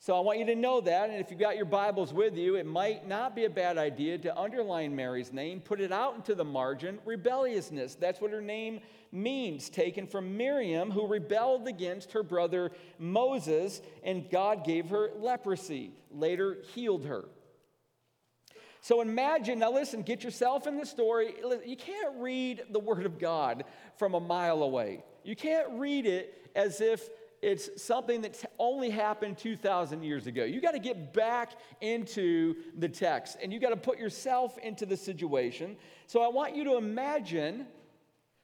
So 0.00 0.16
I 0.16 0.20
want 0.20 0.38
you 0.38 0.46
to 0.46 0.54
know 0.54 0.80
that, 0.80 1.10
and 1.10 1.18
if 1.18 1.28
you've 1.28 1.40
got 1.40 1.56
your 1.56 1.64
Bibles 1.64 2.14
with 2.14 2.36
you, 2.36 2.54
it 2.54 2.66
might 2.66 3.08
not 3.08 3.34
be 3.34 3.46
a 3.46 3.50
bad 3.50 3.78
idea 3.78 4.16
to 4.18 4.38
underline 4.38 4.94
Mary's 4.94 5.32
name, 5.32 5.60
put 5.60 5.80
it 5.80 5.90
out 5.90 6.14
into 6.14 6.36
the 6.36 6.44
margin 6.44 7.00
rebelliousness. 7.04 7.96
That's 7.96 8.20
what 8.20 8.30
her 8.30 8.40
name 8.40 8.78
means, 9.10 9.68
taken 9.68 10.06
from 10.06 10.36
Miriam, 10.36 10.92
who 10.92 11.08
rebelled 11.08 11.66
against 11.66 12.12
her 12.12 12.22
brother 12.22 12.70
Moses, 13.00 13.82
and 14.04 14.30
God 14.30 14.64
gave 14.64 14.90
her 14.90 15.10
leprosy, 15.18 15.90
later 16.12 16.58
healed 16.74 17.04
her. 17.06 17.24
So 18.80 19.00
imagine, 19.00 19.58
now 19.58 19.72
listen, 19.72 20.02
get 20.02 20.22
yourself 20.22 20.68
in 20.68 20.78
the 20.78 20.86
story. 20.86 21.34
You 21.66 21.76
can't 21.76 22.14
read 22.18 22.62
the 22.70 22.78
Word 22.78 23.04
of 23.04 23.18
God 23.18 23.64
from 23.96 24.14
a 24.14 24.20
mile 24.20 24.62
away. 24.62 25.02
You 25.24 25.34
can't 25.34 25.68
read 25.72 26.06
it 26.06 26.50
as 26.54 26.80
if 26.80 27.08
it's 27.42 27.82
something 27.82 28.22
that 28.22 28.44
only 28.58 28.90
happened 28.90 29.38
2,000 29.38 30.02
years 30.02 30.26
ago. 30.26 30.44
You 30.44 30.60
got 30.60 30.72
to 30.72 30.78
get 30.78 31.12
back 31.12 31.52
into 31.80 32.56
the 32.76 32.88
text 32.88 33.36
and 33.42 33.52
you 33.52 33.60
got 33.60 33.70
to 33.70 33.76
put 33.76 33.98
yourself 33.98 34.58
into 34.58 34.86
the 34.86 34.96
situation. 34.96 35.76
So 36.06 36.22
I 36.22 36.28
want 36.28 36.56
you 36.56 36.64
to 36.64 36.76
imagine 36.76 37.66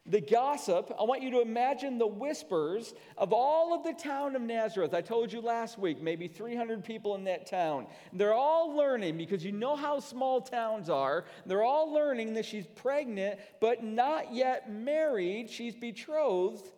the 0.07 0.21
gossip. 0.21 0.93
I 0.99 1.05
want 1.05 1.23
you 1.23 1.31
to 1.31 1.41
imagine 1.41 1.97
the 1.97 2.07
whispers 2.07 2.93
of 3.17 3.33
all 3.33 3.75
of 3.75 3.85
the 3.85 3.95
town 3.95 4.37
of 4.37 4.43
Nazareth. 4.43 4.93
I 4.93 5.01
told 5.01 5.33
you 5.33 5.41
last 5.41 5.79
week, 5.79 6.03
maybe 6.03 6.29
300 6.29 6.85
people 6.85 7.15
in 7.15 7.25
that 7.25 7.47
town. 7.47 7.87
They're 8.13 8.35
all 8.35 8.77
learning 8.77 9.17
because 9.17 9.45
you 9.45 9.53
know 9.53 9.77
how 9.77 10.01
small 10.01 10.43
towns 10.43 10.91
are. 10.91 11.25
They're 11.47 11.63
all 11.63 11.91
learning 11.91 12.35
that 12.35 12.45
she's 12.45 12.67
pregnant, 12.67 13.41
but 13.61 13.83
not 13.83 14.35
yet 14.35 14.71
married. 14.71 15.49
She's 15.49 15.75
betrothed 15.75 16.71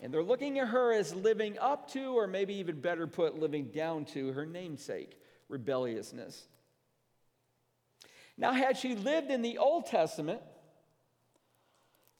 and 0.00 0.12
they're 0.12 0.22
looking 0.22 0.58
at 0.58 0.68
her 0.68 0.92
as 0.92 1.14
living 1.14 1.58
up 1.58 1.90
to, 1.92 2.18
or 2.18 2.26
maybe 2.26 2.54
even 2.54 2.80
better 2.80 3.06
put, 3.06 3.38
living 3.38 3.66
down 3.66 4.04
to 4.06 4.32
her 4.32 4.46
namesake, 4.46 5.18
rebelliousness. 5.48 6.48
Now, 8.36 8.52
had 8.52 8.78
she 8.78 8.94
lived 8.94 9.30
in 9.30 9.42
the 9.42 9.58
Old 9.58 9.86
Testament, 9.86 10.40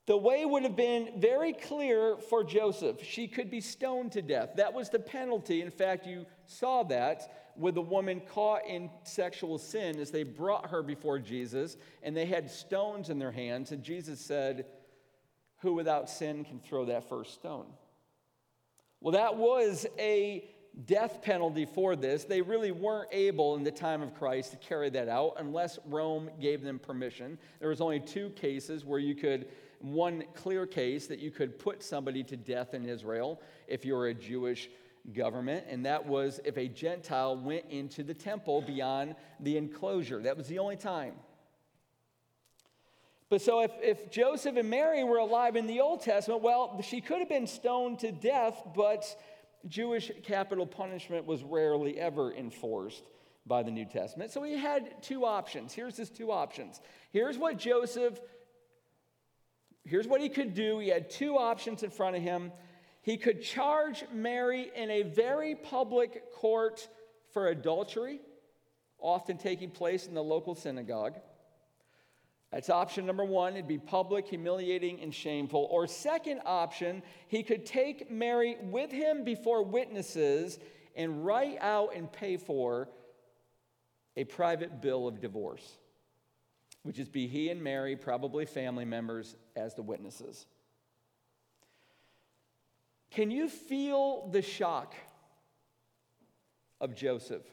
the 0.06 0.16
way 0.16 0.44
would 0.44 0.64
have 0.64 0.76
been 0.76 1.20
very 1.20 1.52
clear 1.52 2.16
for 2.16 2.42
Joseph. 2.42 3.02
She 3.02 3.28
could 3.28 3.50
be 3.50 3.60
stoned 3.60 4.12
to 4.12 4.22
death. 4.22 4.50
That 4.56 4.74
was 4.74 4.90
the 4.90 4.98
penalty. 4.98 5.62
In 5.62 5.70
fact, 5.70 6.06
you 6.06 6.26
saw 6.46 6.82
that 6.84 7.52
with 7.56 7.76
the 7.76 7.82
woman 7.82 8.20
caught 8.20 8.66
in 8.66 8.90
sexual 9.04 9.56
sin 9.56 10.00
as 10.00 10.10
they 10.10 10.24
brought 10.24 10.70
her 10.70 10.82
before 10.82 11.18
Jesus 11.18 11.76
and 12.02 12.16
they 12.16 12.26
had 12.26 12.50
stones 12.50 13.08
in 13.08 13.18
their 13.18 13.30
hands. 13.30 13.70
And 13.72 13.82
Jesus 13.82 14.20
said, 14.20 14.66
who 15.60 15.74
without 15.74 16.10
sin 16.10 16.44
can 16.44 16.60
throw 16.60 16.86
that 16.86 17.08
first 17.08 17.34
stone? 17.34 17.66
Well, 19.00 19.12
that 19.12 19.36
was 19.36 19.86
a 19.98 20.44
death 20.84 21.22
penalty 21.22 21.64
for 21.64 21.96
this. 21.96 22.24
They 22.24 22.42
really 22.42 22.70
weren't 22.70 23.08
able 23.12 23.56
in 23.56 23.64
the 23.64 23.70
time 23.70 24.02
of 24.02 24.14
Christ 24.14 24.52
to 24.52 24.56
carry 24.58 24.90
that 24.90 25.08
out 25.08 25.34
unless 25.38 25.78
Rome 25.86 26.30
gave 26.40 26.62
them 26.62 26.78
permission. 26.78 27.38
There 27.58 27.70
was 27.70 27.80
only 27.80 28.00
two 28.00 28.30
cases 28.30 28.84
where 28.84 28.98
you 28.98 29.14
could 29.14 29.46
one 29.80 30.24
clear 30.34 30.66
case 30.66 31.06
that 31.06 31.18
you 31.18 31.30
could 31.30 31.58
put 31.58 31.82
somebody 31.82 32.22
to 32.24 32.36
death 32.36 32.74
in 32.74 32.84
Israel 32.86 33.40
if 33.66 33.84
you 33.84 33.94
were 33.94 34.08
a 34.08 34.14
Jewish 34.14 34.68
government, 35.14 35.64
and 35.68 35.86
that 35.86 36.04
was 36.04 36.40
if 36.44 36.58
a 36.58 36.68
Gentile 36.68 37.36
went 37.36 37.64
into 37.70 38.02
the 38.02 38.12
temple 38.12 38.60
beyond 38.60 39.16
the 39.40 39.56
enclosure. 39.56 40.20
That 40.20 40.36
was 40.36 40.48
the 40.48 40.58
only 40.58 40.76
time. 40.76 41.14
But 43.30 43.40
so 43.40 43.60
if, 43.60 43.70
if 43.80 44.10
Joseph 44.10 44.56
and 44.56 44.68
Mary 44.68 45.04
were 45.04 45.18
alive 45.18 45.54
in 45.54 45.68
the 45.68 45.80
Old 45.80 46.02
Testament, 46.02 46.42
well, 46.42 46.82
she 46.82 47.00
could 47.00 47.20
have 47.20 47.28
been 47.28 47.46
stoned 47.46 48.00
to 48.00 48.10
death, 48.10 48.60
but 48.74 49.06
Jewish 49.68 50.10
capital 50.24 50.66
punishment 50.66 51.26
was 51.26 51.44
rarely 51.44 51.98
ever 51.98 52.32
enforced 52.34 53.04
by 53.46 53.62
the 53.62 53.70
New 53.70 53.84
Testament. 53.84 54.32
So 54.32 54.42
he 54.42 54.56
had 54.56 55.00
two 55.00 55.24
options. 55.24 55.72
Here's 55.72 55.96
his 55.96 56.10
two 56.10 56.32
options. 56.32 56.80
Here's 57.12 57.38
what 57.38 57.56
Joseph, 57.56 58.18
here's 59.84 60.08
what 60.08 60.20
he 60.20 60.28
could 60.28 60.52
do. 60.52 60.80
He 60.80 60.88
had 60.88 61.08
two 61.08 61.36
options 61.36 61.84
in 61.84 61.90
front 61.90 62.16
of 62.16 62.22
him. 62.22 62.50
He 63.02 63.16
could 63.16 63.42
charge 63.42 64.04
Mary 64.12 64.72
in 64.74 64.90
a 64.90 65.02
very 65.02 65.54
public 65.54 66.32
court 66.32 66.88
for 67.32 67.46
adultery, 67.46 68.20
often 68.98 69.38
taking 69.38 69.70
place 69.70 70.08
in 70.08 70.14
the 70.14 70.22
local 70.22 70.56
synagogue. 70.56 71.14
That's 72.52 72.68
option 72.68 73.06
number 73.06 73.24
one. 73.24 73.54
It'd 73.54 73.68
be 73.68 73.78
public, 73.78 74.26
humiliating, 74.26 75.00
and 75.00 75.14
shameful. 75.14 75.68
Or, 75.70 75.86
second 75.86 76.40
option, 76.44 77.02
he 77.28 77.42
could 77.42 77.64
take 77.64 78.10
Mary 78.10 78.56
with 78.62 78.90
him 78.90 79.22
before 79.22 79.62
witnesses 79.62 80.58
and 80.96 81.24
write 81.24 81.58
out 81.60 81.94
and 81.94 82.10
pay 82.10 82.36
for 82.36 82.88
a 84.16 84.24
private 84.24 84.82
bill 84.82 85.06
of 85.06 85.20
divorce, 85.20 85.76
which 86.82 86.98
is 86.98 87.08
be 87.08 87.28
he 87.28 87.50
and 87.50 87.62
Mary, 87.62 87.94
probably 87.94 88.44
family 88.44 88.84
members, 88.84 89.36
as 89.54 89.74
the 89.74 89.82
witnesses. 89.82 90.46
Can 93.12 93.30
you 93.30 93.48
feel 93.48 94.28
the 94.28 94.42
shock 94.42 94.94
of 96.80 96.96
Joseph? 96.96 97.44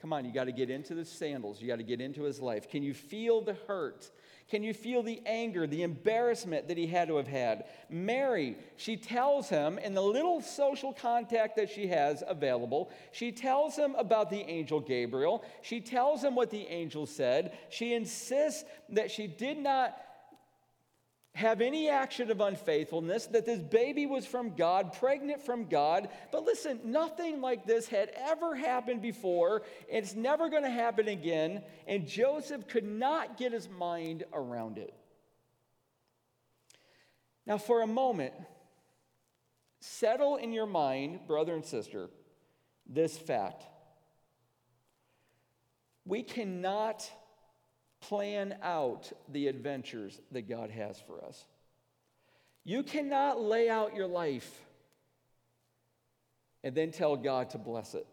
Come 0.00 0.12
on, 0.12 0.24
you 0.24 0.32
got 0.32 0.44
to 0.44 0.52
get 0.52 0.70
into 0.70 0.94
the 0.94 1.04
sandals. 1.04 1.62
You 1.62 1.68
got 1.68 1.78
to 1.78 1.82
get 1.84 2.00
into 2.00 2.22
his 2.24 2.40
life. 2.40 2.68
Can 2.68 2.82
you 2.82 2.92
feel 2.92 3.40
the 3.40 3.56
hurt? 3.66 4.10
Can 4.50 4.62
you 4.62 4.74
feel 4.74 5.02
the 5.02 5.22
anger, 5.24 5.66
the 5.66 5.82
embarrassment 5.82 6.68
that 6.68 6.76
he 6.76 6.86
had 6.86 7.08
to 7.08 7.16
have 7.16 7.26
had? 7.26 7.64
Mary, 7.88 8.56
she 8.76 8.96
tells 8.96 9.48
him 9.48 9.78
in 9.78 9.94
the 9.94 10.02
little 10.02 10.42
social 10.42 10.92
contact 10.92 11.56
that 11.56 11.70
she 11.70 11.86
has 11.86 12.22
available, 12.26 12.90
she 13.12 13.32
tells 13.32 13.76
him 13.76 13.94
about 13.94 14.28
the 14.28 14.42
angel 14.42 14.80
Gabriel. 14.80 15.42
She 15.62 15.80
tells 15.80 16.22
him 16.22 16.34
what 16.34 16.50
the 16.50 16.66
angel 16.66 17.06
said. 17.06 17.56
She 17.70 17.94
insists 17.94 18.64
that 18.90 19.10
she 19.10 19.26
did 19.26 19.56
not 19.56 19.96
have 21.34 21.60
any 21.60 21.88
action 21.88 22.30
of 22.30 22.40
unfaithfulness, 22.40 23.26
that 23.26 23.44
this 23.44 23.60
baby 23.60 24.06
was 24.06 24.24
from 24.24 24.54
God, 24.54 24.92
pregnant 24.92 25.42
from 25.42 25.66
God. 25.66 26.08
But 26.30 26.44
listen, 26.44 26.80
nothing 26.84 27.40
like 27.40 27.66
this 27.66 27.88
had 27.88 28.10
ever 28.14 28.54
happened 28.54 29.02
before. 29.02 29.62
and 29.90 30.04
It's 30.04 30.14
never 30.14 30.48
going 30.48 30.62
to 30.62 30.70
happen 30.70 31.08
again. 31.08 31.62
And 31.88 32.06
Joseph 32.06 32.68
could 32.68 32.84
not 32.84 33.36
get 33.36 33.52
his 33.52 33.68
mind 33.68 34.22
around 34.32 34.78
it. 34.78 34.94
Now, 37.46 37.58
for 37.58 37.82
a 37.82 37.86
moment, 37.86 38.32
settle 39.80 40.36
in 40.36 40.52
your 40.52 40.66
mind, 40.66 41.26
brother 41.26 41.54
and 41.54 41.64
sister, 41.64 42.10
this 42.86 43.18
fact. 43.18 43.64
We 46.06 46.22
cannot 46.22 47.10
plan 48.08 48.56
out 48.62 49.12
the 49.30 49.48
adventures 49.48 50.20
that 50.32 50.48
God 50.48 50.70
has 50.70 51.00
for 51.06 51.24
us. 51.24 51.44
You 52.64 52.82
cannot 52.82 53.40
lay 53.40 53.68
out 53.68 53.94
your 53.94 54.06
life 54.06 54.62
and 56.62 56.74
then 56.74 56.90
tell 56.90 57.16
God 57.16 57.50
to 57.50 57.58
bless 57.58 57.94
it. 57.94 58.06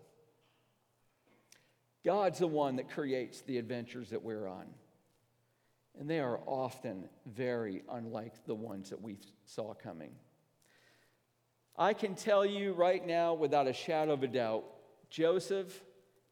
God's 2.04 2.40
the 2.40 2.48
one 2.48 2.78
that 2.78 2.90
creates 2.90 3.42
the 3.42 3.58
adventures 3.58 4.10
that 4.10 4.24
we're 4.24 4.48
on. 4.48 4.66
And 6.00 6.10
they 6.10 6.20
are 6.20 6.40
often 6.46 7.10
very 7.26 7.84
unlike 7.92 8.46
the 8.46 8.56
ones 8.56 8.90
that 8.90 9.02
we 9.02 9.18
saw 9.46 9.74
coming. 9.74 10.12
I 11.78 11.94
can 11.94 12.16
tell 12.16 12.46
you 12.46 12.74
right 12.74 13.06
now, 13.06 13.34
without 13.34 13.68
a 13.68 13.74
shadow 13.74 14.14
of 14.14 14.24
a 14.24 14.28
doubt, 14.28 14.64
Joseph 15.10 15.84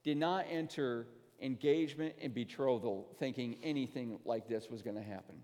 did 0.04 0.18
not 0.18 0.46
enter 0.50 1.08
engagement 1.42 2.16
and 2.22 2.34
betrothal 2.34 3.08
thinking 3.20 3.58
anything 3.64 4.20
like 4.26 4.48
this 4.48 4.68
was 4.70 4.82
going 4.82 4.96
to 4.96 5.04
happen. 5.04 5.36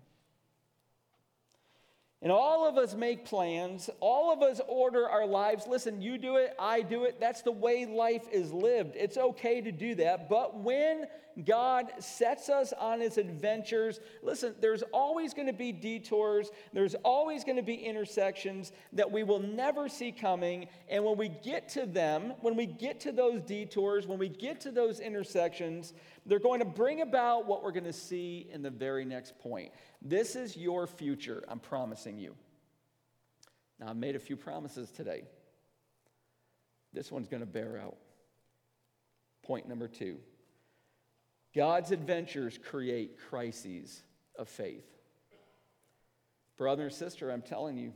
And 2.22 2.32
all 2.32 2.66
of 2.66 2.78
us 2.78 2.94
make 2.94 3.26
plans. 3.26 3.90
All 4.00 4.32
of 4.32 4.42
us 4.42 4.60
order 4.68 5.08
our 5.08 5.26
lives. 5.26 5.66
Listen, 5.66 6.00
you 6.00 6.16
do 6.16 6.36
it, 6.36 6.54
I 6.58 6.80
do 6.80 7.04
it. 7.04 7.20
That's 7.20 7.42
the 7.42 7.52
way 7.52 7.84
life 7.84 8.24
is 8.32 8.52
lived. 8.52 8.96
It's 8.96 9.18
okay 9.18 9.60
to 9.60 9.70
do 9.70 9.94
that. 9.96 10.28
But 10.28 10.58
when 10.58 11.06
God 11.44 11.92
sets 11.98 12.48
us 12.48 12.72
on 12.72 13.00
his 13.00 13.18
adventures, 13.18 14.00
listen, 14.22 14.54
there's 14.60 14.82
always 14.94 15.34
going 15.34 15.46
to 15.46 15.52
be 15.52 15.70
detours, 15.70 16.50
there's 16.72 16.94
always 16.96 17.44
going 17.44 17.56
to 17.56 17.62
be 17.62 17.74
intersections 17.74 18.72
that 18.94 19.10
we 19.10 19.22
will 19.22 19.40
never 19.40 19.86
see 19.86 20.10
coming. 20.10 20.68
And 20.88 21.04
when 21.04 21.18
we 21.18 21.28
get 21.28 21.68
to 21.70 21.84
them, 21.84 22.32
when 22.40 22.56
we 22.56 22.64
get 22.64 22.98
to 23.00 23.12
those 23.12 23.42
detours, 23.42 24.06
when 24.06 24.18
we 24.18 24.30
get 24.30 24.60
to 24.62 24.70
those 24.70 25.00
intersections, 25.00 25.92
they're 26.26 26.40
going 26.40 26.58
to 26.58 26.66
bring 26.66 27.00
about 27.00 27.46
what 27.46 27.62
we're 27.62 27.72
going 27.72 27.84
to 27.84 27.92
see 27.92 28.48
in 28.52 28.62
the 28.62 28.70
very 28.70 29.04
next 29.04 29.38
point. 29.38 29.72
This 30.02 30.36
is 30.36 30.56
your 30.56 30.86
future, 30.86 31.44
I'm 31.48 31.60
promising 31.60 32.18
you. 32.18 32.34
Now, 33.78 33.88
I've 33.88 33.96
made 33.96 34.16
a 34.16 34.18
few 34.18 34.36
promises 34.36 34.90
today. 34.90 35.24
This 36.92 37.12
one's 37.12 37.28
going 37.28 37.40
to 37.40 37.46
bear 37.46 37.78
out. 37.78 37.96
Point 39.42 39.68
number 39.68 39.86
two 39.86 40.18
God's 41.54 41.92
adventures 41.92 42.58
create 42.58 43.18
crises 43.28 44.02
of 44.38 44.48
faith. 44.48 44.84
Brother 46.56 46.84
and 46.84 46.92
sister, 46.92 47.30
I'm 47.30 47.42
telling 47.42 47.76
you, 47.76 47.92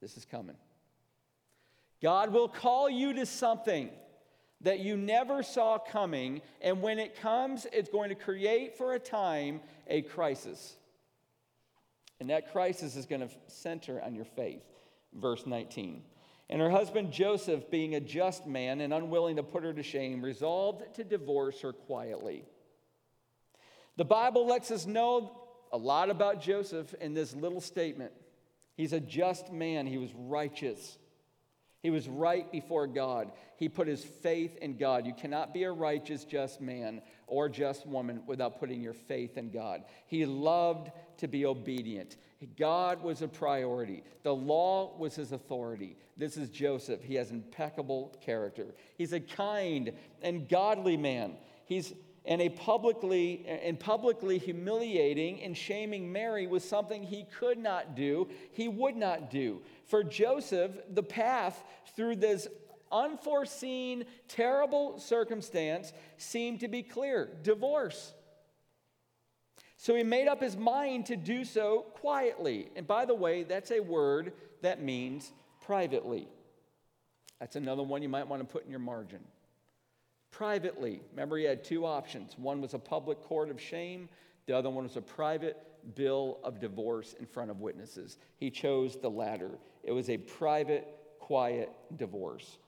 this 0.00 0.16
is 0.16 0.24
coming. 0.24 0.56
God 2.00 2.32
will 2.32 2.48
call 2.48 2.88
you 2.88 3.14
to 3.14 3.26
something 3.26 3.90
that 4.62 4.80
you 4.80 4.96
never 4.96 5.42
saw 5.42 5.78
coming, 5.78 6.42
and 6.60 6.82
when 6.82 6.98
it 6.98 7.20
comes, 7.20 7.66
it's 7.72 7.88
going 7.88 8.08
to 8.08 8.14
create 8.14 8.76
for 8.76 8.94
a 8.94 8.98
time 8.98 9.60
a 9.86 10.02
crisis. 10.02 10.76
And 12.20 12.30
that 12.30 12.52
crisis 12.52 12.96
is 12.96 13.06
going 13.06 13.20
to 13.20 13.28
center 13.46 14.02
on 14.02 14.14
your 14.14 14.24
faith. 14.24 14.62
Verse 15.14 15.46
19. 15.46 16.02
And 16.50 16.60
her 16.60 16.70
husband 16.70 17.12
Joseph, 17.12 17.70
being 17.70 17.94
a 17.94 18.00
just 18.00 18.46
man 18.46 18.80
and 18.80 18.92
unwilling 18.92 19.36
to 19.36 19.42
put 19.42 19.64
her 19.64 19.72
to 19.72 19.82
shame, 19.82 20.22
resolved 20.22 20.94
to 20.94 21.04
divorce 21.04 21.60
her 21.60 21.72
quietly. 21.72 22.44
The 23.96 24.04
Bible 24.04 24.46
lets 24.46 24.70
us 24.70 24.86
know 24.86 25.42
a 25.72 25.76
lot 25.76 26.10
about 26.10 26.40
Joseph 26.40 26.94
in 27.00 27.14
this 27.14 27.34
little 27.34 27.60
statement. 27.60 28.12
He's 28.76 28.92
a 28.92 29.00
just 29.00 29.52
man, 29.52 29.86
he 29.86 29.98
was 29.98 30.10
righteous. 30.14 30.98
He 31.80 31.90
was 31.90 32.08
right 32.08 32.50
before 32.50 32.86
God. 32.86 33.30
He 33.56 33.68
put 33.68 33.86
his 33.86 34.04
faith 34.04 34.56
in 34.56 34.76
God. 34.76 35.06
You 35.06 35.14
cannot 35.14 35.54
be 35.54 35.62
a 35.62 35.72
righteous, 35.72 36.24
just 36.24 36.60
man 36.60 37.02
or 37.26 37.48
just 37.48 37.86
woman 37.86 38.22
without 38.26 38.58
putting 38.58 38.80
your 38.80 38.94
faith 38.94 39.38
in 39.38 39.50
God. 39.50 39.84
He 40.06 40.26
loved 40.26 40.90
to 41.18 41.28
be 41.28 41.46
obedient. 41.46 42.16
God 42.56 43.02
was 43.02 43.22
a 43.22 43.28
priority. 43.28 44.02
The 44.22 44.34
law 44.34 44.96
was 44.96 45.14
his 45.14 45.32
authority. 45.32 45.96
This 46.16 46.36
is 46.36 46.48
Joseph. 46.50 47.02
He 47.02 47.14
has 47.14 47.30
impeccable 47.30 48.16
character. 48.20 48.74
He's 48.96 49.12
a 49.12 49.20
kind 49.20 49.92
and 50.22 50.48
godly 50.48 50.96
man. 50.96 51.36
He's 51.64 51.94
and 52.24 52.42
a 52.42 52.50
publicly 52.50 53.46
and 53.46 53.80
publicly 53.80 54.36
humiliating 54.36 55.42
and 55.42 55.56
shaming 55.56 56.12
Mary 56.12 56.46
was 56.46 56.62
something 56.62 57.02
he 57.02 57.24
could 57.38 57.56
not 57.56 57.96
do, 57.96 58.28
he 58.52 58.68
would 58.68 58.96
not 58.96 59.30
do. 59.30 59.62
For 59.88 60.04
Joseph, 60.04 60.72
the 60.90 61.02
path 61.02 61.62
through 61.96 62.16
this 62.16 62.46
unforeseen, 62.92 64.04
terrible 64.28 64.98
circumstance 64.98 65.92
seemed 66.16 66.60
to 66.60 66.68
be 66.68 66.82
clear 66.82 67.28
divorce. 67.42 68.12
So 69.76 69.94
he 69.94 70.02
made 70.02 70.28
up 70.28 70.40
his 70.40 70.56
mind 70.56 71.06
to 71.06 71.16
do 71.16 71.44
so 71.44 71.86
quietly. 71.94 72.68
And 72.76 72.86
by 72.86 73.04
the 73.04 73.14
way, 73.14 73.44
that's 73.44 73.70
a 73.70 73.80
word 73.80 74.32
that 74.62 74.82
means 74.82 75.32
privately. 75.60 76.28
That's 77.40 77.56
another 77.56 77.82
one 77.82 78.02
you 78.02 78.08
might 78.08 78.26
want 78.26 78.42
to 78.42 78.46
put 78.46 78.64
in 78.64 78.70
your 78.70 78.80
margin 78.80 79.20
privately. 80.30 81.00
Remember, 81.12 81.36
he 81.36 81.44
had 81.44 81.64
two 81.64 81.86
options 81.86 82.36
one 82.38 82.60
was 82.60 82.74
a 82.74 82.78
public 82.78 83.22
court 83.22 83.50
of 83.50 83.60
shame, 83.60 84.08
the 84.46 84.56
other 84.56 84.70
one 84.70 84.84
was 84.84 84.96
a 84.96 85.02
private 85.02 85.56
bill 85.94 86.38
of 86.42 86.60
divorce 86.60 87.14
in 87.18 87.26
front 87.26 87.50
of 87.50 87.60
witnesses. 87.60 88.18
He 88.36 88.50
chose 88.50 88.96
the 88.96 89.10
latter. 89.10 89.50
It 89.82 89.92
was 89.92 90.10
a 90.10 90.18
private, 90.18 90.86
quiet 91.18 91.70
divorce. 91.96 92.58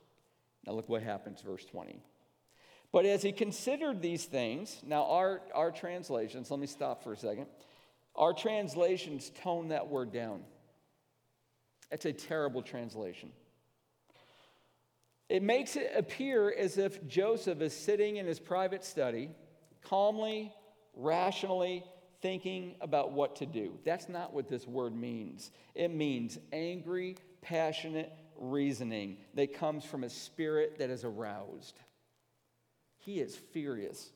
Now, 0.67 0.73
look 0.73 0.89
what 0.89 1.03
happens, 1.03 1.41
verse 1.41 1.65
20. 1.65 2.03
But 2.93 3.07
as 3.07 3.23
he 3.23 3.33
considered 3.33 4.03
these 4.03 4.25
things, 4.25 4.83
now 4.85 5.05
our, 5.05 5.43
our 5.55 5.71
translations, 5.71 6.51
let 6.51 6.59
me 6.59 6.67
stop 6.67 7.05
for 7.05 7.13
a 7.13 7.17
second. 7.17 7.47
Our 8.17 8.33
translations 8.33 9.31
tone 9.43 9.69
that 9.69 9.89
word 9.89 10.13
down. 10.13 10.43
It's 11.91 12.05
a 12.05 12.13
terrible 12.13 12.63
translation. 12.63 13.31
It 15.29 15.43
makes 15.43 15.77
it 15.77 15.93
appear 15.97 16.53
as 16.53 16.77
if 16.77 17.07
Joseph 17.07 17.61
is 17.61 17.75
sitting 17.75 18.17
in 18.17 18.27
his 18.27 18.41
private 18.41 18.85
study, 18.85 19.31
calmly, 19.83 20.53
rationally 20.95 21.85
thinking 22.23 22.75
about 22.81 23.13
what 23.13 23.37
to 23.37 23.47
do. 23.47 23.73
That's 23.85 24.09
not 24.09 24.33
what 24.33 24.49
this 24.49 24.67
word 24.67 24.95
means. 24.95 25.51
It 25.75 25.91
means 25.93 26.39
angry, 26.53 27.17
passionate 27.41 28.13
reasoning 28.37 29.19
that 29.35 29.55
comes 29.55 29.85
from 29.85 30.05
a 30.05 30.11
spirit 30.11 30.79
that 30.79 30.91
is 30.91 31.05
aroused. 31.05 31.79
He 32.99 33.21
is 33.21 33.37
furious. 33.37 34.11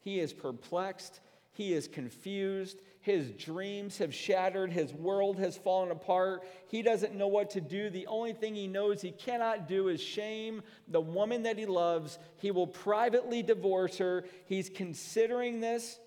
He 0.00 0.20
is 0.20 0.32
perplexed. 0.32 1.20
He 1.52 1.72
is 1.72 1.88
confused. 1.88 2.80
His 3.00 3.30
dreams 3.30 3.98
have 3.98 4.14
shattered. 4.14 4.70
His 4.72 4.92
world 4.92 5.38
has 5.38 5.56
fallen 5.56 5.90
apart. 5.90 6.42
He 6.68 6.82
doesn't 6.82 7.14
know 7.14 7.28
what 7.28 7.50
to 7.50 7.60
do. 7.60 7.88
The 7.88 8.06
only 8.08 8.32
thing 8.32 8.54
he 8.54 8.66
knows 8.66 9.00
he 9.00 9.12
cannot 9.12 9.68
do 9.68 9.88
is 9.88 10.00
shame 10.00 10.62
the 10.88 11.00
woman 11.00 11.44
that 11.44 11.58
he 11.58 11.66
loves. 11.66 12.18
He 12.36 12.50
will 12.50 12.66
privately 12.66 13.42
divorce 13.42 13.98
her. 13.98 14.24
He's 14.46 14.68
considering 14.68 15.60
this. 15.60 15.98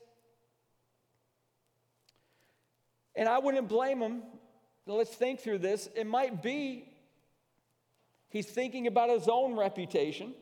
And 3.19 3.27
I 3.27 3.37
wouldn't 3.37 3.67
blame 3.67 3.99
him. 3.99 4.23
Let's 4.87 5.13
think 5.13 5.41
through 5.41 5.57
this. 5.57 5.89
It 5.93 6.07
might 6.07 6.41
be 6.41 6.85
he's 8.29 8.45
thinking 8.45 8.87
about 8.87 9.09
his 9.09 9.27
own 9.27 9.57
reputation. 9.57 10.33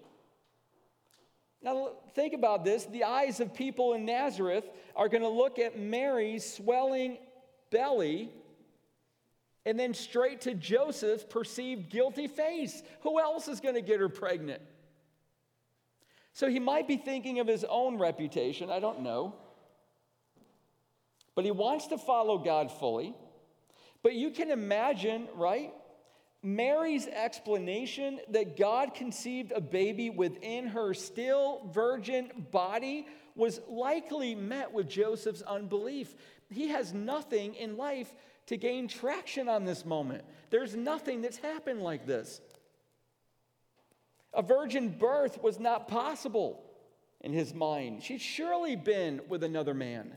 Now, 1.64 1.94
think 2.14 2.36
about 2.36 2.64
this. 2.64 2.86
The 2.86 3.04
eyes 3.04 3.40
of 3.40 3.52
people 3.56 3.94
in 3.94 4.06
Nazareth 4.06 4.64
are 4.96 5.10
going 5.10 5.24
to 5.24 5.28
look 5.28 5.58
at 5.58 5.80
Mary's 5.80 6.54
swelling 6.54 7.18
belly 7.72 8.30
and 9.66 9.80
then 9.80 9.96
straight 9.96 10.42
to 10.42 10.54
Joseph's 10.54 11.24
perceived 11.24 11.90
guilty 11.90 12.28
face. 12.28 12.84
Who 13.02 13.20
else 13.20 13.48
is 13.48 13.60
going 13.60 13.74
to 13.74 13.82
get 13.82 14.00
her 14.00 14.08
pregnant? 14.08 14.62
So 16.34 16.48
he 16.48 16.60
might 16.60 16.88
be 16.88 16.98
thinking 16.98 17.40
of 17.40 17.48
his 17.48 17.66
own 17.68 17.98
reputation. 17.98 18.70
I 18.70 18.80
don't 18.80 19.02
know. 19.02 19.34
But 21.38 21.46
he 21.46 21.52
wants 21.52 21.86
to 21.90 22.00
follow 22.00 22.40
God 22.40 22.72
fully. 22.72 23.14
But 24.02 24.16
you 24.16 24.32
can 24.32 24.50
imagine, 24.50 25.28
right? 25.36 25.72
Mary's 26.42 27.06
explanation 27.06 28.20
that 28.30 28.58
God 28.58 28.96
conceived 28.96 29.52
a 29.52 29.62
baby 29.62 30.10
within 30.10 30.66
her 30.66 30.96
still 30.96 31.70
virgin 31.72 32.32
body 32.50 33.06
was 33.36 33.62
likely 33.70 34.34
met 34.34 34.74
with 34.74 34.90
Joseph's 34.90 35.44
unbelief. 35.44 36.16
He 36.50 36.70
has 36.70 36.92
nothing 36.92 37.54
in 37.54 37.78
life 37.78 38.16
to 38.48 38.58
gain 38.58 38.88
traction 38.88 39.48
on 39.48 39.64
this 39.64 39.86
moment. 39.86 40.24
There's 40.50 40.76
nothing 40.76 41.22
that's 41.22 41.38
happened 41.38 41.84
like 41.84 42.08
this. 42.08 42.42
A 44.34 44.42
virgin 44.42 44.90
birth 44.90 45.44
was 45.44 45.60
not 45.60 45.88
possible 45.88 46.64
in 47.22 47.32
his 47.32 47.54
mind. 47.54 48.02
She'd 48.02 48.22
surely 48.22 48.76
been 48.76 49.22
with 49.30 49.44
another 49.44 49.76
man. 49.76 50.16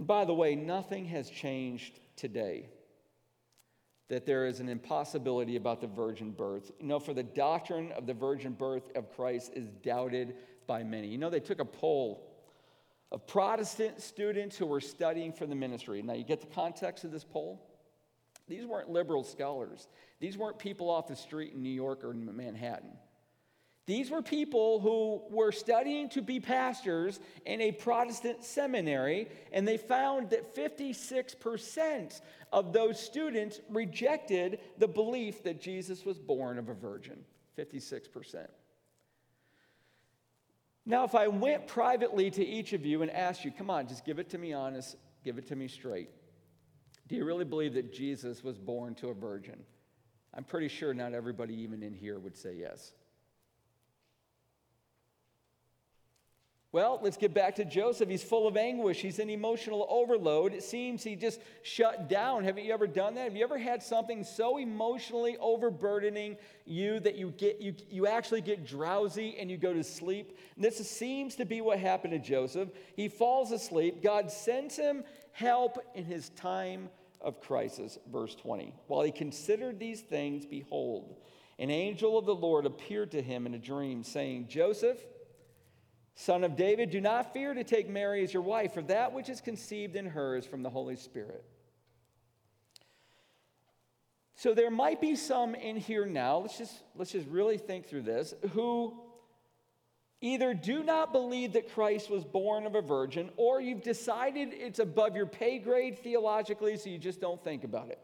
And 0.00 0.06
by 0.06 0.24
the 0.24 0.32
way, 0.32 0.54
nothing 0.54 1.04
has 1.08 1.28
changed 1.28 2.00
today 2.16 2.70
that 4.08 4.24
there 4.24 4.46
is 4.46 4.58
an 4.58 4.70
impossibility 4.70 5.56
about 5.56 5.82
the 5.82 5.88
virgin 5.88 6.30
birth. 6.30 6.70
You 6.80 6.86
know, 6.86 6.98
for 6.98 7.12
the 7.12 7.22
doctrine 7.22 7.92
of 7.92 8.06
the 8.06 8.14
virgin 8.14 8.52
birth 8.52 8.96
of 8.96 9.14
Christ 9.14 9.52
is 9.54 9.68
doubted 9.82 10.36
by 10.66 10.84
many. 10.84 11.08
You 11.08 11.18
know, 11.18 11.28
they 11.28 11.38
took 11.38 11.60
a 11.60 11.66
poll 11.66 12.26
of 13.12 13.26
Protestant 13.26 14.00
students 14.00 14.56
who 14.56 14.64
were 14.64 14.80
studying 14.80 15.34
for 15.34 15.44
the 15.44 15.54
ministry. 15.54 16.00
Now, 16.00 16.14
you 16.14 16.24
get 16.24 16.40
the 16.40 16.46
context 16.46 17.04
of 17.04 17.12
this 17.12 17.24
poll? 17.24 17.60
These 18.48 18.64
weren't 18.64 18.88
liberal 18.88 19.22
scholars, 19.22 19.86
these 20.18 20.38
weren't 20.38 20.58
people 20.58 20.88
off 20.88 21.08
the 21.08 21.14
street 21.14 21.52
in 21.52 21.62
New 21.62 21.68
York 21.68 22.04
or 22.04 22.12
in 22.12 22.34
Manhattan. 22.34 22.92
These 23.90 24.08
were 24.08 24.22
people 24.22 24.78
who 24.78 25.20
were 25.34 25.50
studying 25.50 26.08
to 26.10 26.22
be 26.22 26.38
pastors 26.38 27.18
in 27.44 27.60
a 27.60 27.72
Protestant 27.72 28.44
seminary, 28.44 29.26
and 29.52 29.66
they 29.66 29.78
found 29.78 30.30
that 30.30 30.54
56% 30.54 32.20
of 32.52 32.72
those 32.72 33.00
students 33.00 33.58
rejected 33.68 34.60
the 34.78 34.86
belief 34.86 35.42
that 35.42 35.60
Jesus 35.60 36.04
was 36.04 36.20
born 36.20 36.56
of 36.56 36.68
a 36.68 36.72
virgin. 36.72 37.24
56%. 37.58 38.46
Now, 40.86 41.02
if 41.02 41.16
I 41.16 41.26
went 41.26 41.66
privately 41.66 42.30
to 42.30 42.46
each 42.46 42.72
of 42.72 42.86
you 42.86 43.02
and 43.02 43.10
asked 43.10 43.44
you, 43.44 43.50
come 43.50 43.70
on, 43.70 43.88
just 43.88 44.04
give 44.04 44.20
it 44.20 44.30
to 44.30 44.38
me 44.38 44.52
honest, 44.52 44.94
give 45.24 45.36
it 45.36 45.48
to 45.48 45.56
me 45.56 45.66
straight. 45.66 46.10
Do 47.08 47.16
you 47.16 47.24
really 47.24 47.44
believe 47.44 47.74
that 47.74 47.92
Jesus 47.92 48.44
was 48.44 48.56
born 48.56 48.94
to 48.94 49.08
a 49.08 49.14
virgin? 49.14 49.58
I'm 50.32 50.44
pretty 50.44 50.68
sure 50.68 50.94
not 50.94 51.12
everybody, 51.12 51.54
even 51.54 51.82
in 51.82 51.92
here, 51.92 52.20
would 52.20 52.36
say 52.36 52.54
yes. 52.54 52.92
Well, 56.72 57.00
let's 57.02 57.16
get 57.16 57.34
back 57.34 57.56
to 57.56 57.64
Joseph. 57.64 58.08
He's 58.08 58.22
full 58.22 58.46
of 58.46 58.56
anguish. 58.56 59.00
He's 59.00 59.18
in 59.18 59.28
emotional 59.28 59.88
overload. 59.90 60.52
It 60.52 60.62
seems 60.62 61.02
he 61.02 61.16
just 61.16 61.40
shut 61.62 62.08
down. 62.08 62.44
Haven't 62.44 62.64
you 62.64 62.72
ever 62.72 62.86
done 62.86 63.16
that? 63.16 63.24
Have 63.24 63.34
you 63.34 63.42
ever 63.42 63.58
had 63.58 63.82
something 63.82 64.22
so 64.22 64.56
emotionally 64.56 65.36
overburdening 65.40 66.36
you 66.66 67.00
that 67.00 67.16
you 67.16 67.32
get 67.36 67.60
you, 67.60 67.74
you 67.88 68.06
actually 68.06 68.40
get 68.40 68.64
drowsy 68.64 69.36
and 69.40 69.50
you 69.50 69.56
go 69.56 69.74
to 69.74 69.82
sleep? 69.82 70.38
And 70.54 70.64
this 70.64 70.88
seems 70.88 71.34
to 71.36 71.44
be 71.44 71.60
what 71.60 71.80
happened 71.80 72.12
to 72.12 72.20
Joseph. 72.20 72.68
He 72.94 73.08
falls 73.08 73.50
asleep. 73.50 74.00
God 74.00 74.30
sends 74.30 74.76
him 74.76 75.02
help 75.32 75.84
in 75.96 76.04
his 76.04 76.28
time 76.30 76.88
of 77.20 77.40
crisis. 77.40 77.98
Verse 78.12 78.36
20. 78.36 78.72
While 78.86 79.02
he 79.02 79.10
considered 79.10 79.80
these 79.80 80.02
things, 80.02 80.46
behold, 80.46 81.16
an 81.58 81.70
angel 81.70 82.16
of 82.16 82.26
the 82.26 82.34
Lord 82.34 82.64
appeared 82.64 83.10
to 83.10 83.22
him 83.22 83.44
in 83.44 83.54
a 83.54 83.58
dream, 83.58 84.04
saying, 84.04 84.46
Joseph, 84.48 84.98
Son 86.20 86.44
of 86.44 86.54
David, 86.54 86.90
do 86.90 87.00
not 87.00 87.32
fear 87.32 87.54
to 87.54 87.64
take 87.64 87.88
Mary 87.88 88.22
as 88.22 88.34
your 88.34 88.42
wife, 88.42 88.74
for 88.74 88.82
that 88.82 89.14
which 89.14 89.30
is 89.30 89.40
conceived 89.40 89.96
in 89.96 90.04
her 90.04 90.36
is 90.36 90.44
from 90.44 90.62
the 90.62 90.68
Holy 90.68 90.94
Spirit. 90.94 91.42
So 94.34 94.52
there 94.52 94.70
might 94.70 95.00
be 95.00 95.16
some 95.16 95.54
in 95.54 95.76
here 95.76 96.04
now, 96.04 96.36
let's 96.36 96.58
just, 96.58 96.74
let's 96.94 97.12
just 97.12 97.26
really 97.28 97.56
think 97.56 97.86
through 97.86 98.02
this, 98.02 98.34
who 98.52 99.00
either 100.20 100.52
do 100.52 100.82
not 100.82 101.14
believe 101.14 101.54
that 101.54 101.72
Christ 101.72 102.10
was 102.10 102.22
born 102.22 102.66
of 102.66 102.74
a 102.74 102.82
virgin, 102.82 103.30
or 103.38 103.58
you've 103.62 103.82
decided 103.82 104.50
it's 104.52 104.78
above 104.78 105.16
your 105.16 105.24
pay 105.24 105.58
grade 105.58 106.00
theologically, 106.00 106.76
so 106.76 106.90
you 106.90 106.98
just 106.98 107.22
don't 107.22 107.42
think 107.42 107.64
about 107.64 107.88
it. 107.88 107.98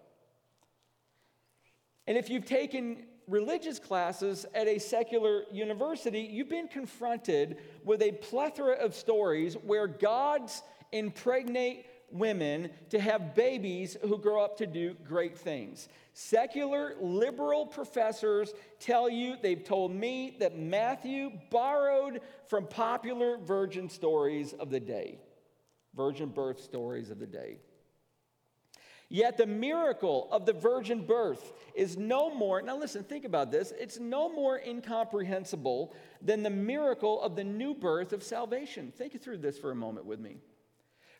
And 2.06 2.16
if 2.16 2.30
you've 2.30 2.46
taken 2.46 3.04
religious 3.28 3.78
classes 3.78 4.46
at 4.54 4.68
a 4.68 4.78
secular 4.78 5.44
university, 5.50 6.20
you've 6.20 6.48
been 6.48 6.68
confronted 6.68 7.58
with 7.84 8.02
a 8.02 8.12
plethora 8.12 8.74
of 8.74 8.94
stories 8.94 9.54
where 9.54 9.86
gods 9.86 10.62
impregnate 10.92 11.86
women 12.10 12.70
to 12.90 13.00
have 13.00 13.34
babies 13.34 13.96
who 14.02 14.16
grow 14.18 14.44
up 14.44 14.56
to 14.58 14.66
do 14.66 14.94
great 15.04 15.36
things. 15.36 15.88
Secular 16.12 16.94
liberal 17.00 17.66
professors 17.66 18.54
tell 18.78 19.08
you, 19.08 19.36
they've 19.42 19.64
told 19.64 19.92
me, 19.92 20.36
that 20.38 20.56
Matthew 20.56 21.32
borrowed 21.50 22.20
from 22.46 22.66
popular 22.66 23.38
virgin 23.38 23.88
stories 23.88 24.52
of 24.52 24.70
the 24.70 24.80
day, 24.80 25.18
virgin 25.94 26.28
birth 26.28 26.62
stories 26.62 27.10
of 27.10 27.18
the 27.18 27.26
day. 27.26 27.58
Yet 29.08 29.36
the 29.36 29.46
miracle 29.46 30.28
of 30.32 30.46
the 30.46 30.52
virgin 30.52 31.06
birth 31.06 31.52
is 31.74 31.96
no 31.96 32.34
more, 32.34 32.60
now 32.60 32.76
listen, 32.76 33.04
think 33.04 33.24
about 33.24 33.52
this, 33.52 33.72
it's 33.78 34.00
no 34.00 34.28
more 34.28 34.58
incomprehensible 34.58 35.94
than 36.20 36.42
the 36.42 36.50
miracle 36.50 37.22
of 37.22 37.36
the 37.36 37.44
new 37.44 37.72
birth 37.72 38.12
of 38.12 38.24
salvation. 38.24 38.92
Think 38.96 39.20
through 39.22 39.38
this 39.38 39.58
for 39.58 39.70
a 39.70 39.76
moment 39.76 40.06
with 40.06 40.18
me. 40.18 40.38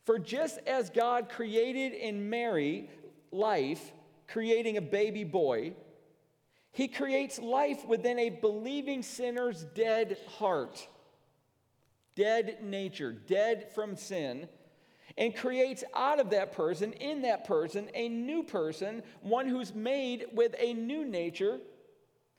For 0.05 0.19
just 0.19 0.59
as 0.67 0.91
God 0.91 1.29
created 1.29 1.93
in 1.93 2.29
Mary 2.29 2.91
life, 3.31 3.93
creating 4.27 4.77
a 4.77 4.83
baby 4.83 5.23
boy, 5.23 5.75
he 6.73 6.89
creates 6.89 7.39
life 7.39 7.87
within 7.87 8.19
a 8.19 8.31
believing 8.31 9.03
sinner's 9.03 9.65
dead 9.75 10.19
heart, 10.39 10.87
dead 12.17 12.59
nature, 12.63 13.13
dead 13.13 13.71
from 13.75 13.97
sin 13.97 14.49
and 15.19 15.35
creates 15.35 15.83
out 15.95 16.21
of 16.21 16.31
that 16.31 16.53
person, 16.53 16.93
in 16.95 17.23
that 17.23 17.45
person, 17.45 17.89
a 17.95 18.09
new 18.09 18.43
person, 18.43 19.03
one 19.23 19.49
who's 19.49 19.75
made 19.75 20.27
with 20.33 20.55
a 20.59 20.75
new 20.75 21.05
nature 21.05 21.59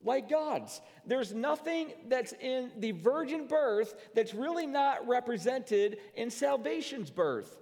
like 0.03 0.29
God's. 0.29 0.79
There's 1.05 1.33
nothing 1.33 1.91
that's 2.07 2.33
in 2.33 2.71
the 2.77 2.91
virgin 2.91 3.47
birth 3.47 3.95
that's 4.13 4.33
really 4.33 4.67
not 4.67 5.07
represented 5.07 5.97
in 6.15 6.29
salvation's 6.29 7.09
birth. 7.09 7.57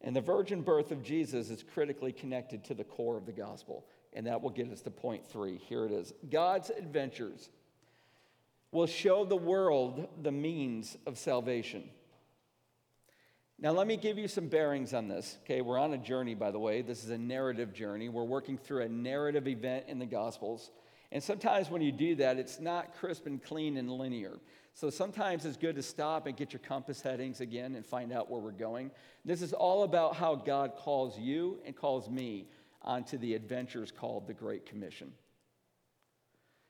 And 0.00 0.16
the 0.16 0.20
virgin 0.20 0.62
birth 0.62 0.90
of 0.90 1.04
Jesus 1.04 1.50
is 1.50 1.62
critically 1.62 2.12
connected 2.12 2.64
to 2.64 2.74
the 2.74 2.82
core 2.82 3.16
of 3.16 3.26
the 3.26 3.32
gospel. 3.32 3.86
And 4.12 4.26
that 4.26 4.42
will 4.42 4.50
get 4.50 4.70
us 4.70 4.82
to 4.82 4.90
point 4.90 5.24
three. 5.24 5.58
Here 5.68 5.86
it 5.86 5.92
is 5.92 6.12
God's 6.28 6.70
adventures 6.70 7.48
will 8.72 8.86
show 8.86 9.24
the 9.24 9.36
world 9.36 10.08
the 10.22 10.32
means 10.32 10.96
of 11.06 11.18
salvation. 11.18 11.84
Now, 13.62 13.70
let 13.70 13.86
me 13.86 13.96
give 13.96 14.18
you 14.18 14.26
some 14.26 14.48
bearings 14.48 14.92
on 14.92 15.06
this. 15.06 15.38
Okay, 15.44 15.60
we're 15.60 15.78
on 15.78 15.94
a 15.94 15.98
journey, 15.98 16.34
by 16.34 16.50
the 16.50 16.58
way. 16.58 16.82
This 16.82 17.04
is 17.04 17.10
a 17.10 17.16
narrative 17.16 17.72
journey. 17.72 18.08
We're 18.08 18.24
working 18.24 18.58
through 18.58 18.82
a 18.82 18.88
narrative 18.88 19.46
event 19.46 19.84
in 19.86 20.00
the 20.00 20.06
Gospels. 20.06 20.72
And 21.12 21.22
sometimes 21.22 21.70
when 21.70 21.80
you 21.80 21.92
do 21.92 22.16
that, 22.16 22.38
it's 22.38 22.58
not 22.58 22.96
crisp 22.96 23.26
and 23.26 23.40
clean 23.40 23.76
and 23.76 23.88
linear. 23.88 24.40
So 24.74 24.90
sometimes 24.90 25.46
it's 25.46 25.56
good 25.56 25.76
to 25.76 25.82
stop 25.82 26.26
and 26.26 26.36
get 26.36 26.52
your 26.52 26.58
compass 26.58 27.02
headings 27.02 27.40
again 27.40 27.76
and 27.76 27.86
find 27.86 28.12
out 28.12 28.28
where 28.28 28.40
we're 28.40 28.50
going. 28.50 28.90
This 29.24 29.42
is 29.42 29.52
all 29.52 29.84
about 29.84 30.16
how 30.16 30.34
God 30.34 30.72
calls 30.74 31.16
you 31.16 31.60
and 31.64 31.76
calls 31.76 32.10
me 32.10 32.48
onto 32.80 33.16
the 33.16 33.34
adventures 33.34 33.92
called 33.92 34.26
the 34.26 34.34
Great 34.34 34.66
Commission. 34.66 35.12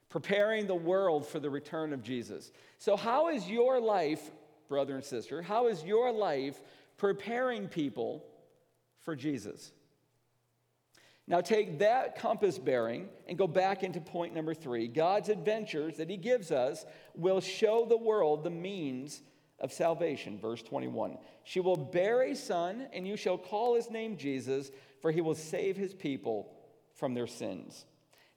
Preparing 0.09 0.67
the 0.67 0.75
world 0.75 1.25
for 1.25 1.39
the 1.39 1.49
return 1.49 1.91
of 1.91 2.03
Jesus. 2.03 2.51
So, 2.77 2.95
how 2.95 3.29
is 3.29 3.49
your 3.49 3.79
life, 3.79 4.29
brother 4.69 4.93
and 4.93 5.03
sister, 5.03 5.41
how 5.41 5.69
is 5.69 5.83
your 5.83 6.11
life 6.11 6.61
preparing 6.97 7.67
people 7.67 8.23
for 9.01 9.15
Jesus. 9.15 9.71
Now, 11.25 11.39
take 11.39 11.79
that 11.79 12.17
compass 12.17 12.57
bearing 12.57 13.07
and 13.27 13.37
go 13.37 13.47
back 13.47 13.83
into 13.83 14.01
point 14.01 14.33
number 14.33 14.53
three. 14.53 14.87
God's 14.87 15.29
adventures 15.29 15.97
that 15.97 16.09
He 16.09 16.17
gives 16.17 16.51
us 16.51 16.85
will 17.15 17.39
show 17.39 17.85
the 17.85 17.97
world 17.97 18.43
the 18.43 18.49
means 18.49 19.21
of 19.59 19.71
salvation. 19.71 20.37
Verse 20.37 20.61
21 20.61 21.17
She 21.43 21.61
will 21.61 21.77
bear 21.77 22.21
a 22.23 22.35
son, 22.35 22.87
and 22.93 23.07
you 23.07 23.15
shall 23.15 23.37
call 23.37 23.75
his 23.75 23.89
name 23.89 24.17
Jesus, 24.17 24.69
for 25.01 25.11
he 25.11 25.21
will 25.21 25.35
save 25.35 25.77
his 25.77 25.93
people 25.93 26.53
from 26.93 27.13
their 27.13 27.27
sins. 27.27 27.85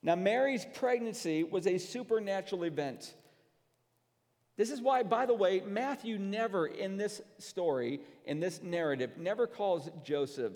Now, 0.02 0.14
Mary's 0.14 0.64
pregnancy 0.74 1.42
was 1.42 1.66
a 1.66 1.78
supernatural 1.78 2.62
event. 2.62 3.14
This 4.56 4.70
is 4.70 4.80
why, 4.80 5.02
by 5.02 5.26
the 5.26 5.34
way, 5.34 5.62
Matthew 5.66 6.18
never 6.18 6.66
in 6.66 6.96
this 6.96 7.20
story, 7.38 8.00
in 8.24 8.40
this 8.40 8.62
narrative, 8.62 9.18
never 9.18 9.46
calls 9.46 9.90
Joseph 10.02 10.54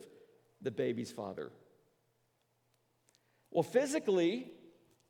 the 0.63 0.71
baby's 0.71 1.13
father. 1.13 1.51
Well, 3.51 3.63
physically, 3.63 4.51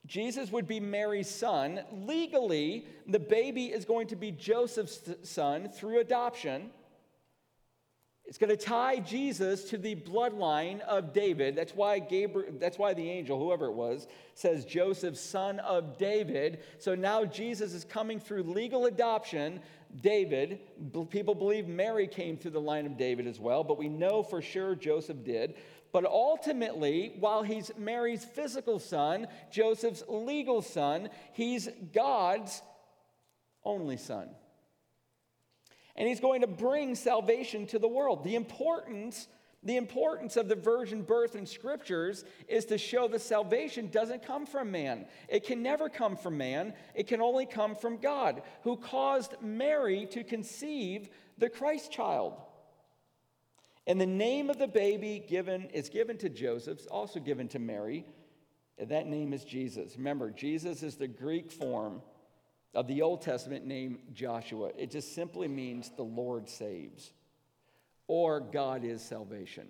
Jesus 0.06 0.50
would 0.50 0.66
be 0.66 0.80
Mary's 0.80 1.28
son. 1.28 1.80
Legally, 1.92 2.86
the 3.06 3.18
baby 3.20 3.66
is 3.66 3.84
going 3.84 4.08
to 4.08 4.16
be 4.16 4.32
Joseph's 4.32 5.08
son 5.22 5.68
through 5.68 6.00
adoption. 6.00 6.70
It's 8.30 8.38
going 8.38 8.56
to 8.56 8.64
tie 8.64 9.00
Jesus 9.00 9.64
to 9.70 9.76
the 9.76 9.96
bloodline 9.96 10.78
of 10.82 11.12
David. 11.12 11.56
That's 11.56 11.74
why 11.74 11.98
Gabriel, 11.98 12.52
that's 12.60 12.78
why 12.78 12.94
the 12.94 13.10
angel, 13.10 13.40
whoever 13.40 13.66
it 13.66 13.72
was, 13.72 14.06
says 14.34 14.64
Joseph, 14.64 15.16
son 15.16 15.58
of 15.58 15.98
David. 15.98 16.60
So 16.78 16.94
now 16.94 17.24
Jesus 17.24 17.74
is 17.74 17.82
coming 17.82 18.20
through 18.20 18.44
legal 18.44 18.86
adoption. 18.86 19.58
David, 20.00 20.60
people 21.10 21.34
believe 21.34 21.66
Mary 21.66 22.06
came 22.06 22.36
through 22.36 22.52
the 22.52 22.60
line 22.60 22.86
of 22.86 22.96
David 22.96 23.26
as 23.26 23.40
well, 23.40 23.64
but 23.64 23.78
we 23.78 23.88
know 23.88 24.22
for 24.22 24.40
sure 24.40 24.76
Joseph 24.76 25.24
did. 25.24 25.54
But 25.90 26.04
ultimately, 26.04 27.14
while 27.18 27.42
he's 27.42 27.72
Mary's 27.76 28.24
physical 28.24 28.78
son, 28.78 29.26
Joseph's 29.50 30.04
legal 30.06 30.62
son, 30.62 31.08
he's 31.32 31.68
God's 31.92 32.62
only 33.64 33.96
son 33.96 34.28
and 36.00 36.08
he's 36.08 36.18
going 36.18 36.40
to 36.40 36.46
bring 36.46 36.94
salvation 36.94 37.66
to 37.66 37.78
the 37.78 37.86
world. 37.86 38.24
The 38.24 38.34
importance 38.34 39.28
the 39.62 39.76
importance 39.76 40.38
of 40.38 40.48
the 40.48 40.54
virgin 40.54 41.02
birth 41.02 41.36
in 41.36 41.44
scriptures 41.44 42.24
is 42.48 42.64
to 42.64 42.78
show 42.78 43.08
that 43.08 43.20
salvation 43.20 43.90
doesn't 43.90 44.26
come 44.26 44.46
from 44.46 44.70
man. 44.70 45.04
It 45.28 45.44
can 45.44 45.62
never 45.62 45.90
come 45.90 46.16
from 46.16 46.38
man. 46.38 46.72
It 46.94 47.06
can 47.06 47.20
only 47.20 47.44
come 47.44 47.76
from 47.76 47.98
God, 47.98 48.40
who 48.62 48.78
caused 48.78 49.34
Mary 49.42 50.06
to 50.12 50.24
conceive 50.24 51.10
the 51.36 51.50
Christ 51.50 51.92
child. 51.92 52.40
And 53.86 54.00
the 54.00 54.06
name 54.06 54.48
of 54.48 54.58
the 54.58 54.66
baby 54.66 55.22
given 55.28 55.64
is 55.74 55.90
given 55.90 56.16
to 56.16 56.30
Joseph, 56.30 56.80
also 56.90 57.20
given 57.20 57.46
to 57.48 57.58
Mary, 57.58 58.06
And 58.78 58.88
that 58.88 59.06
name 59.06 59.34
is 59.34 59.44
Jesus. 59.44 59.98
Remember, 59.98 60.30
Jesus 60.30 60.82
is 60.82 60.96
the 60.96 61.06
Greek 61.06 61.52
form 61.52 62.00
of 62.74 62.86
the 62.86 63.02
Old 63.02 63.22
Testament 63.22 63.66
name 63.66 63.98
Joshua. 64.12 64.70
It 64.76 64.90
just 64.90 65.14
simply 65.14 65.48
means 65.48 65.90
the 65.96 66.02
Lord 66.02 66.48
saves 66.48 67.12
or 68.06 68.40
God 68.40 68.84
is 68.84 69.02
salvation. 69.02 69.68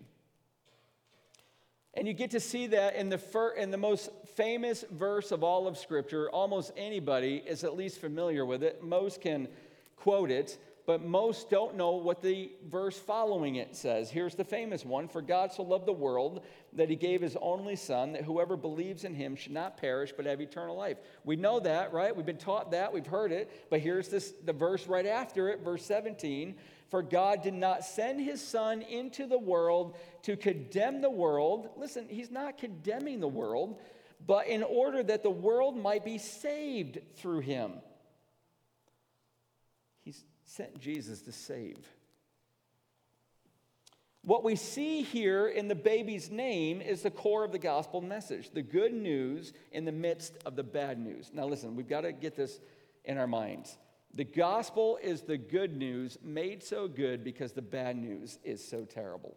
And 1.94 2.06
you 2.06 2.14
get 2.14 2.30
to 2.30 2.40
see 2.40 2.68
that 2.68 2.94
in 2.94 3.08
the, 3.08 3.18
fir- 3.18 3.52
in 3.52 3.70
the 3.70 3.76
most 3.76 4.10
famous 4.34 4.84
verse 4.90 5.32
of 5.32 5.42
all 5.42 5.66
of 5.66 5.76
Scripture. 5.76 6.30
Almost 6.30 6.72
anybody 6.76 7.42
is 7.44 7.64
at 7.64 7.76
least 7.76 8.00
familiar 8.00 8.46
with 8.46 8.62
it. 8.62 8.82
Most 8.82 9.20
can 9.20 9.48
quote 9.96 10.30
it, 10.30 10.56
but 10.90 11.04
most 11.04 11.50
don't 11.50 11.76
know 11.76 11.92
what 11.92 12.20
the 12.20 12.50
verse 12.68 12.98
following 12.98 13.54
it 13.54 13.76
says. 13.76 14.10
Here's 14.10 14.34
the 14.34 14.42
famous 14.42 14.84
one 14.84 15.06
For 15.06 15.22
God 15.22 15.52
so 15.52 15.62
loved 15.62 15.86
the 15.86 15.92
world 15.92 16.44
that 16.72 16.90
he 16.90 16.96
gave 16.96 17.20
his 17.20 17.36
only 17.40 17.76
Son, 17.76 18.14
that 18.14 18.24
whoever 18.24 18.56
believes 18.56 19.04
in 19.04 19.14
him 19.14 19.36
should 19.36 19.52
not 19.52 19.76
perish 19.76 20.12
but 20.16 20.26
have 20.26 20.40
eternal 20.40 20.76
life. 20.76 20.96
We 21.22 21.36
know 21.36 21.60
that, 21.60 21.92
right? 21.92 22.16
We've 22.16 22.26
been 22.26 22.38
taught 22.38 22.72
that, 22.72 22.92
we've 22.92 23.06
heard 23.06 23.30
it, 23.30 23.68
but 23.70 23.78
here's 23.78 24.08
this, 24.08 24.34
the 24.44 24.52
verse 24.52 24.88
right 24.88 25.06
after 25.06 25.48
it, 25.50 25.62
verse 25.62 25.84
17. 25.84 26.56
For 26.88 27.02
God 27.02 27.44
did 27.44 27.54
not 27.54 27.84
send 27.84 28.20
his 28.20 28.44
Son 28.44 28.82
into 28.82 29.28
the 29.28 29.38
world 29.38 29.96
to 30.22 30.36
condemn 30.36 31.02
the 31.02 31.08
world. 31.08 31.68
Listen, 31.76 32.08
he's 32.08 32.32
not 32.32 32.58
condemning 32.58 33.20
the 33.20 33.28
world, 33.28 33.78
but 34.26 34.48
in 34.48 34.64
order 34.64 35.04
that 35.04 35.22
the 35.22 35.30
world 35.30 35.76
might 35.76 36.04
be 36.04 36.18
saved 36.18 36.98
through 37.14 37.42
him. 37.42 37.74
Sent 40.50 40.80
Jesus 40.80 41.20
to 41.22 41.32
save. 41.32 41.78
What 44.22 44.42
we 44.42 44.56
see 44.56 45.02
here 45.02 45.46
in 45.46 45.68
the 45.68 45.76
baby's 45.76 46.28
name 46.28 46.80
is 46.80 47.02
the 47.02 47.10
core 47.10 47.44
of 47.44 47.52
the 47.52 47.58
gospel 47.60 48.00
message 48.00 48.50
the 48.50 48.60
good 48.60 48.92
news 48.92 49.52
in 49.70 49.84
the 49.84 49.92
midst 49.92 50.34
of 50.44 50.56
the 50.56 50.64
bad 50.64 50.98
news. 50.98 51.30
Now, 51.32 51.46
listen, 51.46 51.76
we've 51.76 51.88
got 51.88 52.00
to 52.00 52.10
get 52.10 52.34
this 52.34 52.58
in 53.04 53.16
our 53.16 53.28
minds. 53.28 53.78
The 54.12 54.24
gospel 54.24 54.98
is 55.00 55.22
the 55.22 55.38
good 55.38 55.76
news 55.76 56.18
made 56.20 56.64
so 56.64 56.88
good 56.88 57.22
because 57.22 57.52
the 57.52 57.62
bad 57.62 57.96
news 57.96 58.40
is 58.42 58.66
so 58.66 58.84
terrible. 58.84 59.36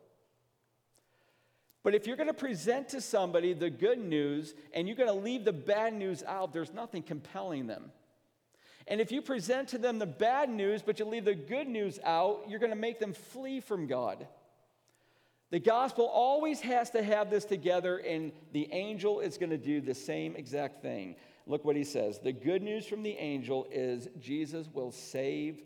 But 1.83 1.93
if 1.93 2.07
you're 2.07 2.17
going 2.17 2.25
to 2.25 2.33
present 2.33 2.89
to 2.89 3.01
somebody 3.01 3.53
the 3.53 3.69
good 3.69 3.99
news 3.99 4.55
and 4.73 4.87
you're 4.87 4.97
going 4.97 5.09
to 5.09 5.23
leave 5.23 5.45
the 5.45 5.53
bad 5.53 5.93
news 5.93 6.23
out, 6.23 6.53
there's 6.53 6.73
nothing 6.73 7.03
compelling 7.03 7.67
them. 7.67 7.91
And 8.87 8.99
if 8.99 9.11
you 9.11 9.21
present 9.21 9.69
to 9.69 9.77
them 9.77 9.99
the 9.99 10.05
bad 10.05 10.49
news, 10.49 10.81
but 10.81 10.99
you 10.99 11.05
leave 11.05 11.25
the 11.25 11.35
good 11.35 11.67
news 11.67 11.99
out, 12.03 12.45
you're 12.47 12.59
going 12.59 12.71
to 12.71 12.75
make 12.75 12.99
them 12.99 13.13
flee 13.13 13.59
from 13.59 13.87
God. 13.87 14.27
The 15.51 15.59
gospel 15.59 16.05
always 16.05 16.59
has 16.61 16.89
to 16.91 17.03
have 17.03 17.29
this 17.29 17.45
together, 17.45 17.97
and 17.97 18.31
the 18.51 18.67
angel 18.71 19.19
is 19.19 19.37
going 19.37 19.51
to 19.51 19.57
do 19.57 19.81
the 19.81 19.93
same 19.93 20.35
exact 20.35 20.81
thing. 20.81 21.15
Look 21.45 21.63
what 21.63 21.75
he 21.75 21.83
says. 21.83 22.19
The 22.19 22.33
good 22.33 22.63
news 22.63 22.85
from 22.85 23.03
the 23.03 23.15
angel 23.17 23.67
is 23.71 24.07
Jesus 24.19 24.67
will 24.73 24.91
save 24.91 25.61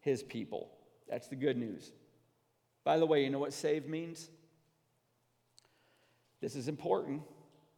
his 0.00 0.22
people. 0.22 0.70
That's 1.08 1.28
the 1.28 1.36
good 1.36 1.56
news. 1.56 1.92
By 2.84 2.98
the 2.98 3.06
way, 3.06 3.24
you 3.24 3.30
know 3.30 3.38
what 3.38 3.52
save 3.52 3.88
means? 3.88 4.30
This 6.40 6.54
is 6.54 6.68
important. 6.68 7.22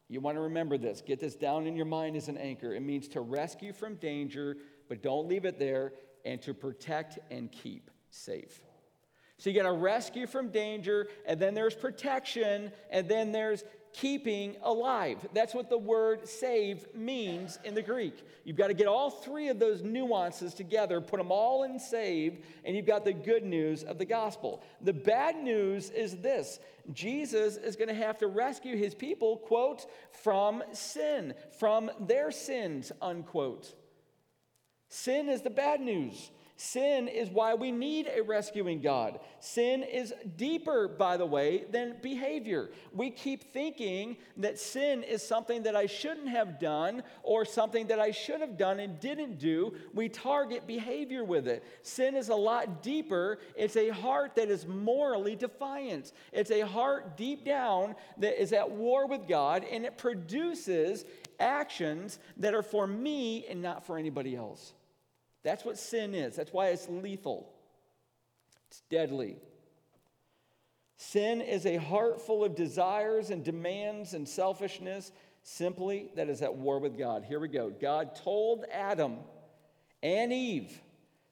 You 0.09 0.21
want 0.21 0.37
to 0.37 0.43
remember 0.43 0.77
this. 0.77 1.01
Get 1.01 1.21
this 1.21 1.35
down 1.35 1.67
in 1.67 1.77
your 1.77 1.87
mind 1.87 2.17
as 2.17 2.29
an 2.29 2.37
anchor. 2.37 2.75
It 2.75 2.83
means 2.83 3.09
to 3.09 3.21
rescue 3.21 3.73
from 3.73 3.95
danger, 3.95 4.57
but 4.89 5.03
don't 5.03 5.29
leave 5.29 5.45
it 5.45 5.59
there, 5.59 5.93
and 6.25 6.41
to 6.43 6.55
protect 6.55 7.19
and 7.31 7.51
keep 7.51 7.91
safe. 8.11 8.63
So 9.39 9.51
you 9.51 9.57
got 9.57 9.69
to 9.69 9.73
rescue 9.73 10.27
from 10.27 10.49
danger, 10.49 11.09
and 11.27 11.39
then 11.39 11.55
there's 11.55 11.75
protection, 11.75 12.73
and 12.91 13.09
then 13.09 13.33
there's 13.33 13.65
keeping 13.93 14.57
alive. 14.63 15.27
That's 15.33 15.55
what 15.55 15.71
the 15.71 15.79
word 15.79 16.29
save 16.29 16.87
means 16.95 17.59
in 17.65 17.75
the 17.75 17.83
Greek. 17.83 18.15
You've 18.45 18.57
got 18.57 18.69
to 18.69 18.75
get 18.75 18.87
all 18.87 19.11
three 19.11 19.49
of 19.49 19.59
those 19.59 19.83
nuances 19.83 20.53
together, 20.53 21.01
put 21.01 21.19
them 21.19 21.33
all 21.33 21.65
in 21.65 21.79
save, 21.79 22.45
and 22.65 22.77
you've 22.77 22.87
got 22.87 23.05
the 23.05 23.13
good 23.13 23.43
news 23.43 23.83
of 23.83 23.99
the 23.99 24.05
gospel. 24.05 24.63
The 24.83 24.93
bad 24.93 25.37
news 25.37 25.91
is 25.91 26.17
this 26.17 26.59
Jesus 26.93 27.57
is 27.57 27.77
going 27.77 27.89
to 27.89 27.95
have 27.95 28.19
to 28.19 28.27
rescue 28.27 28.77
his 28.77 28.95
people, 28.95 29.39
quote, 29.39 29.87
from 30.23 30.63
sin, 30.73 31.35
from 31.59 31.91
their 32.01 32.31
sins, 32.31 32.93
unquote. 33.01 33.75
Sin 34.89 35.29
is 35.29 35.43
the 35.43 35.51
bad 35.51 35.81
news. 35.81 36.31
Sin 36.59 37.07
is 37.07 37.29
why 37.29 37.53
we 37.53 37.71
need 37.71 38.09
a 38.15 38.23
rescuing 38.23 38.81
God. 38.81 39.21
Sin 39.41 39.83
is 39.83 40.15
deeper, 40.39 40.89
by 40.89 41.19
the 41.19 41.27
way, 41.27 41.65
than 41.71 41.97
behavior. 42.01 42.71
We 42.95 43.11
keep 43.11 43.53
thinking 43.53 44.17
that 44.39 44.59
sin 44.59 45.03
is 45.03 45.23
something 45.23 45.65
that 45.65 45.77
I 45.77 45.85
shouldn't 45.85 46.29
have 46.29 46.59
done 46.59 47.03
or 47.23 47.45
something 47.45 47.89
that 47.89 48.01
I 48.01 48.11
should 48.11 48.41
have 48.41 48.57
done 48.57 48.81
and 48.81 48.99
didn't 49.01 49.39
do. 49.39 49.75
We 49.93 50.09
target 50.09 50.67
behavior 50.67 51.25
with 51.25 51.47
it. 51.47 51.63
Sin 51.83 52.17
is 52.17 52.31
a 52.31 52.35
lot 52.35 52.83
deeper. 52.83 53.39
It's 53.55 53.77
a 53.77 53.91
heart 53.91 54.35
that 54.37 54.49
is 54.49 54.67
morally 54.67 55.37
defiant, 55.37 56.13
it's 56.33 56.51
a 56.51 56.63
heart 56.63 57.17
deep 57.19 57.45
down 57.45 57.95
that 58.19 58.41
is 58.41 58.53
at 58.53 58.71
war 58.71 59.07
with 59.07 59.29
God, 59.29 59.65
and 59.71 59.85
it 59.85 59.99
produces 59.99 61.05
actions 61.39 62.19
that 62.39 62.55
are 62.55 62.63
for 62.63 62.87
me 62.87 63.47
and 63.47 63.61
not 63.61 63.85
for 63.87 63.99
anybody 63.99 64.35
else. 64.35 64.73
That's 65.47 65.65
what 65.65 65.79
sin 65.79 66.13
is. 66.13 66.35
That's 66.35 66.53
why 66.53 66.71
it's 66.71 66.89
lethal, 66.89 67.49
it's 68.67 68.83
deadly. 68.91 69.37
Sin 70.97 71.41
is 71.41 71.67
a 71.67 71.77
heart 71.77 72.21
full 72.21 72.43
of 72.43 72.57
desires 72.57 73.31
and 73.31 73.45
demands 73.45 74.13
and 74.13 74.29
selfishness, 74.29 75.13
simply 75.45 76.09
that 76.17 76.29
is 76.29 76.43
at 76.43 76.57
war 76.57 76.81
with 76.81 76.99
God. 76.99 77.23
Here 77.23 77.39
we 77.39 77.47
go. 77.47 77.71
God 77.71 78.17
told 78.17 78.65
Adam 78.73 79.19
and 80.03 80.33
Eve 80.33 80.81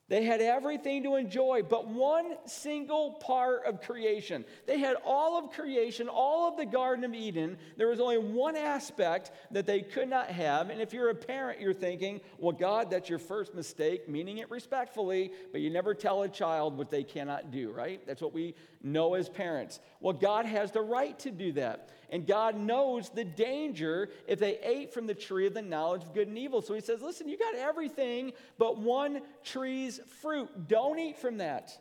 they 0.09 0.25
had 0.25 0.43
everything 0.43 1.03
to 1.05 1.15
enjoy, 1.15 1.63
but 1.63 1.89
one 1.89 2.37
single 2.45 3.13
part 3.13 3.65
of 3.65 3.81
creation. 3.81 4.45
They 4.67 4.79
had 4.79 4.97
all 5.03 5.39
of 5.39 5.53
creation, 5.53 6.09
all 6.09 6.47
of 6.47 6.59
the 6.59 6.67
Garden 6.67 7.05
of 7.05 7.15
Eden. 7.15 7.57
There 7.79 7.89
was 7.89 8.01
only 8.01 8.19
one 8.19 8.55
aspect 8.55 9.31
that 9.51 9.65
they 9.65 9.81
could 9.81 10.11
not 10.11 10.29
have. 10.29 10.69
And 10.69 10.83
if 10.83 10.93
you're 10.93 11.09
a 11.09 11.15
parent, 11.15 11.59
you're 11.59 11.73
thinking, 11.73 12.21
well, 12.39 12.53
God, 12.53 12.91
that's 12.91 13.09
your 13.09 13.19
first 13.19 13.55
mistake, 13.55 14.07
meaning 14.07 14.39
it 14.39 14.51
respectfully, 14.51 15.33
but 15.53 15.63
you 15.63 15.71
never 15.71 15.95
tell 15.95 16.23
a 16.23 16.29
child 16.29 16.77
what 16.77 16.91
they 16.91 17.03
cannot 17.03 17.51
do, 17.51 17.71
right? 17.71 18.07
That's 18.07 18.21
what 18.21 18.35
we 18.35 18.55
know 18.83 19.15
as 19.15 19.31
parents. 19.31 19.81
Well, 20.01 20.13
God 20.13 20.45
has 20.45 20.71
the 20.71 20.83
right 20.83 21.19
to 21.21 21.31
do 21.31 21.53
that. 21.53 21.89
And 22.15 22.29
God 22.29 22.57
knows 22.57 23.11
the 23.11 23.25
danger 23.25 24.09
if 24.29 24.39
they 24.39 24.61
ate 24.63 24.95
from 24.95 25.09
the 25.09 25.17
tree 25.17 25.49
of 25.49 25.55
the 25.55 25.63
knowledge 25.63 26.05
of 26.05 26.15
good 26.15 26.29
and 26.29 26.39
evil. 26.39 26.63
So 26.63 26.73
he 26.73 26.81
says, 26.81 27.03
Listen, 27.03 27.29
you 27.29 27.37
got 27.37 27.57
everything 27.57 28.35
but 28.57 28.79
one 28.79 29.21
tree's 29.43 29.99
fruit. 30.23 30.69
Don't 30.69 31.01
eat 31.01 31.19
from 31.19 31.39
that. 31.39 31.77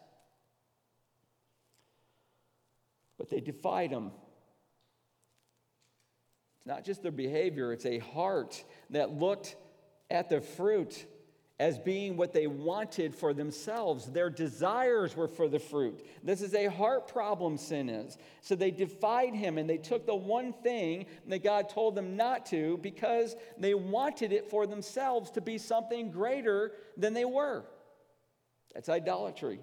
But 3.20 3.30
they 3.30 3.42
defied 3.42 3.92
him. 3.92 4.10
It's 6.58 6.66
not 6.66 6.84
just 6.84 7.04
their 7.04 7.12
behavior, 7.12 7.72
it's 7.72 7.86
a 7.86 8.00
heart 8.00 8.64
that 8.90 9.12
looked 9.12 9.56
at 10.10 10.30
the 10.30 10.42
fruit 10.42 11.06
as 11.60 11.78
being 11.78 12.18
what 12.18 12.34
they 12.34 12.48
wanted 12.48 13.14
for 13.14 13.34
themselves. 13.34 14.08
Their 14.08 14.30
desires 14.30 15.16
were 15.16 15.28
for 15.28 15.48
the 15.48 15.60
fruit. 15.60 16.06
This 16.24 16.42
is 16.42 16.54
a 16.56 16.66
heart 16.66 17.08
problem, 17.08 17.58
sin 17.58 17.90
is. 17.90 18.18
So 18.42 18.56
they 18.56 18.72
defied 18.72 19.36
him 19.36 19.58
and 19.58 19.70
they 19.70 19.78
took 19.78 20.06
the 20.06 20.16
one 20.16 20.52
thing 20.52 21.06
that 21.28 21.44
God 21.44 21.70
told 21.70 21.96
them 21.96 22.16
not 22.18 22.46
to 22.48 22.80
because 22.82 23.36
they 23.58 23.76
wanted 23.76 24.34
it 24.34 24.50
for 24.50 24.66
themselves 24.66 25.30
to 25.32 25.42
be 25.42 25.58
something 25.58 26.12
greater 26.12 26.72
than 26.98 27.14
they 27.14 27.26
were. 27.26 27.66
That's 28.74 28.90
idolatry. 28.90 29.60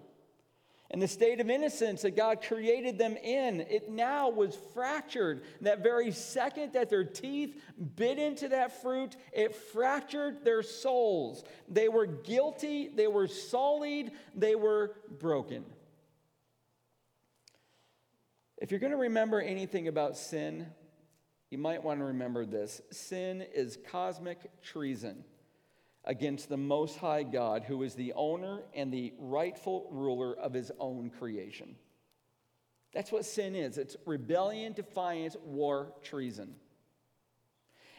And 0.93 1.01
the 1.01 1.09
state 1.09 1.39
of 1.39 1.49
innocence 1.49 2.03
that 2.03 2.17
God 2.17 2.43
created 2.43 2.99
them 2.99 3.17
in, 3.17 3.61
it 3.61 3.89
now 3.89 4.29
was 4.29 4.59
fractured. 4.75 5.43
That 5.61 5.85
very 5.85 6.11
second 6.11 6.73
that 6.73 6.91
their 6.91 7.05
teeth 7.05 7.63
bit 7.95 8.19
into 8.19 8.49
that 8.49 8.83
fruit, 8.83 9.15
it 9.33 9.55
fractured 9.55 10.45
their 10.45 10.65
souls. 10.65 11.45
They 11.69 11.89
were 11.89 12.07
guilty, 12.07 12.89
they 12.89 13.07
were 13.07 13.29
sullied, 13.29 14.11
they 14.35 14.57
were 14.57 14.97
broken. 15.21 15.65
If 18.59 18.73
you're 18.73 18.81
going 18.81 18.91
to 18.91 18.99
remember 18.99 19.41
anything 19.41 19.87
about 19.87 20.17
sin, 20.17 20.67
you 21.51 21.59
might 21.59 21.85
want 21.85 22.01
to 22.01 22.05
remember 22.05 22.45
this 22.45 22.81
sin 22.91 23.43
is 23.55 23.79
cosmic 23.91 24.61
treason 24.61 25.25
against 26.05 26.49
the 26.49 26.57
Most 26.57 26.97
High 26.99 27.23
God, 27.23 27.65
who 27.65 27.83
is 27.83 27.95
the 27.95 28.13
owner 28.15 28.63
and 28.75 28.93
the 28.93 29.13
rightful 29.19 29.89
ruler 29.91 30.35
of 30.35 30.53
his 30.53 30.73
own 30.79 31.11
creation. 31.11 31.77
That's 32.93 33.13
what 33.13 33.25
sin 33.25 33.55
is 33.55 33.79
it's 33.79 33.97
rebellion, 34.07 34.73
defiance, 34.73 35.37
war, 35.45 35.93
treason. 36.03 36.55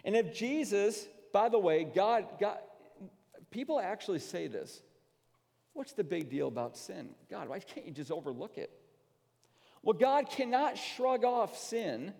And 0.04 0.16
if 0.16 0.34
Jesus, 0.34 1.08
by 1.32 1.50
the 1.50 1.60
way, 1.60 1.84
God, 1.84 2.26
God, 2.40 2.58
people 3.52 3.80
actually 3.80 4.20
say 4.20 4.48
this 4.48 4.82
what's 5.74 5.94
the 5.94 6.04
big 6.04 6.30
deal 6.30 6.48
about 6.48 6.76
sin? 6.76 7.10
God, 7.30 7.48
why 7.48 7.60
can't 7.60 7.86
you 7.86 7.94
just 7.94 8.12
overlook 8.12 8.58
it? 8.58 8.72
Well, 9.84 9.98
God 9.98 10.30
cannot 10.30 10.78
shrug 10.78 11.24
off 11.24 11.58
sin 11.58 12.14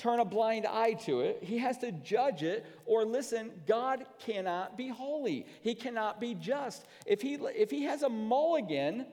turn 0.00 0.18
a 0.18 0.24
blind 0.24 0.66
eye 0.66 0.94
to 0.94 1.20
it. 1.20 1.40
He 1.42 1.58
has 1.58 1.76
to 1.78 1.92
judge 1.92 2.42
it. 2.42 2.64
Or 2.86 3.04
listen, 3.04 3.50
God 3.66 4.06
cannot 4.18 4.78
be 4.78 4.88
holy. 4.88 5.46
He 5.60 5.74
cannot 5.74 6.20
be 6.20 6.34
just. 6.34 6.86
If 7.04 7.20
he, 7.20 7.34
if 7.34 7.70
he 7.70 7.84
has 7.84 8.02
a 8.02 8.08
mulligan 8.08 9.04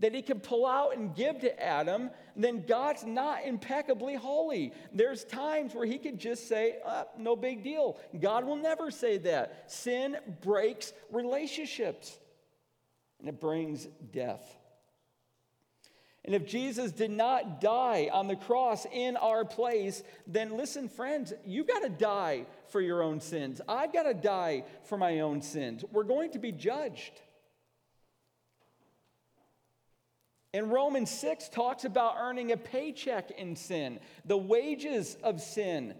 that 0.00 0.14
he 0.14 0.20
can 0.20 0.38
pull 0.38 0.66
out 0.66 0.94
and 0.96 1.14
give 1.16 1.40
to 1.40 1.62
Adam, 1.62 2.10
then 2.36 2.64
God's 2.66 3.04
not 3.04 3.44
impeccably 3.44 4.14
holy. 4.14 4.72
There's 4.92 5.24
times 5.24 5.74
where 5.74 5.86
he 5.86 5.98
could 5.98 6.18
just 6.18 6.46
say, 6.46 6.76
uh, 6.84 7.04
no 7.16 7.34
big 7.34 7.64
deal. 7.64 7.98
God 8.20 8.44
will 8.44 8.56
never 8.56 8.90
say 8.90 9.16
that. 9.18 9.70
Sin 9.72 10.18
breaks 10.42 10.92
relationships 11.10 12.18
and 13.18 13.28
it 13.28 13.40
brings 13.40 13.88
death. 14.12 14.56
And 16.24 16.34
if 16.34 16.46
Jesus 16.46 16.92
did 16.92 17.10
not 17.10 17.60
die 17.60 18.10
on 18.12 18.26
the 18.26 18.36
cross 18.36 18.86
in 18.92 19.16
our 19.16 19.44
place, 19.44 20.02
then 20.26 20.56
listen, 20.56 20.88
friends, 20.88 21.32
you've 21.46 21.68
got 21.68 21.80
to 21.80 21.88
die 21.88 22.46
for 22.68 22.80
your 22.80 23.02
own 23.02 23.20
sins. 23.20 23.60
I've 23.68 23.92
got 23.92 24.02
to 24.02 24.14
die 24.14 24.64
for 24.84 24.98
my 24.98 25.20
own 25.20 25.40
sins. 25.40 25.84
We're 25.90 26.02
going 26.02 26.32
to 26.32 26.38
be 26.38 26.52
judged. 26.52 27.12
And 30.52 30.72
Romans 30.72 31.10
6 31.10 31.50
talks 31.50 31.84
about 31.84 32.16
earning 32.18 32.52
a 32.52 32.56
paycheck 32.56 33.30
in 33.30 33.54
sin. 33.54 34.00
The 34.24 34.36
wages 34.36 35.16
of 35.22 35.40
sin, 35.40 35.94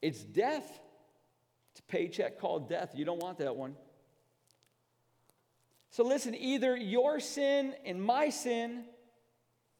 it's 0.00 0.22
death. 0.22 0.80
It's 1.72 1.80
a 1.80 1.82
paycheck 1.84 2.38
called 2.38 2.68
death. 2.68 2.92
You 2.94 3.04
don't 3.04 3.20
want 3.20 3.38
that 3.38 3.56
one. 3.56 3.74
So 5.90 6.04
listen, 6.04 6.34
either 6.34 6.76
your 6.76 7.18
sin 7.18 7.74
and 7.84 8.02
my 8.02 8.28
sin, 8.28 8.84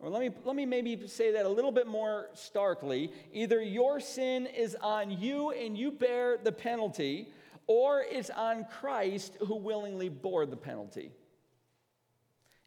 or 0.01 0.11
let 0.11 0.21
me, 0.21 0.31
let 0.45 0.55
me 0.55 0.65
maybe 0.65 1.09
say 1.09 1.33
that 1.33 1.45
a 1.45 1.49
little 1.49 1.73
bit 1.73 1.87
more 1.87 2.29
starkly. 2.35 3.13
Either 3.33 3.61
your 3.61 3.99
sin 3.99 4.47
is 4.47 4.77
on 4.81 5.11
you 5.11 5.51
and 5.51 5.77
you 5.77 5.91
bear 5.91 6.37
the 6.37 6.53
penalty, 6.53 7.33
or 7.67 8.05
it's 8.09 8.31
on 8.31 8.65
Christ 8.81 9.37
who 9.47 9.57
willingly 9.57 10.09
bore 10.09 10.47
the 10.47 10.57
penalty. 10.57 11.11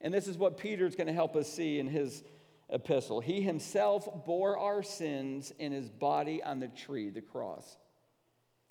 And 0.01 0.13
this 0.13 0.27
is 0.27 0.37
what 0.37 0.57
Peter 0.57 0.85
is 0.85 0.95
going 0.95 1.07
to 1.07 1.13
help 1.13 1.35
us 1.35 1.51
see 1.51 1.79
in 1.79 1.87
his 1.87 2.23
epistle. 2.69 3.21
He 3.21 3.41
himself 3.41 4.25
bore 4.25 4.57
our 4.57 4.83
sins 4.83 5.53
in 5.57 5.71
his 5.71 5.89
body 5.89 6.43
on 6.43 6.59
the 6.59 6.67
tree, 6.67 7.09
the 7.09 7.21
cross. 7.21 7.77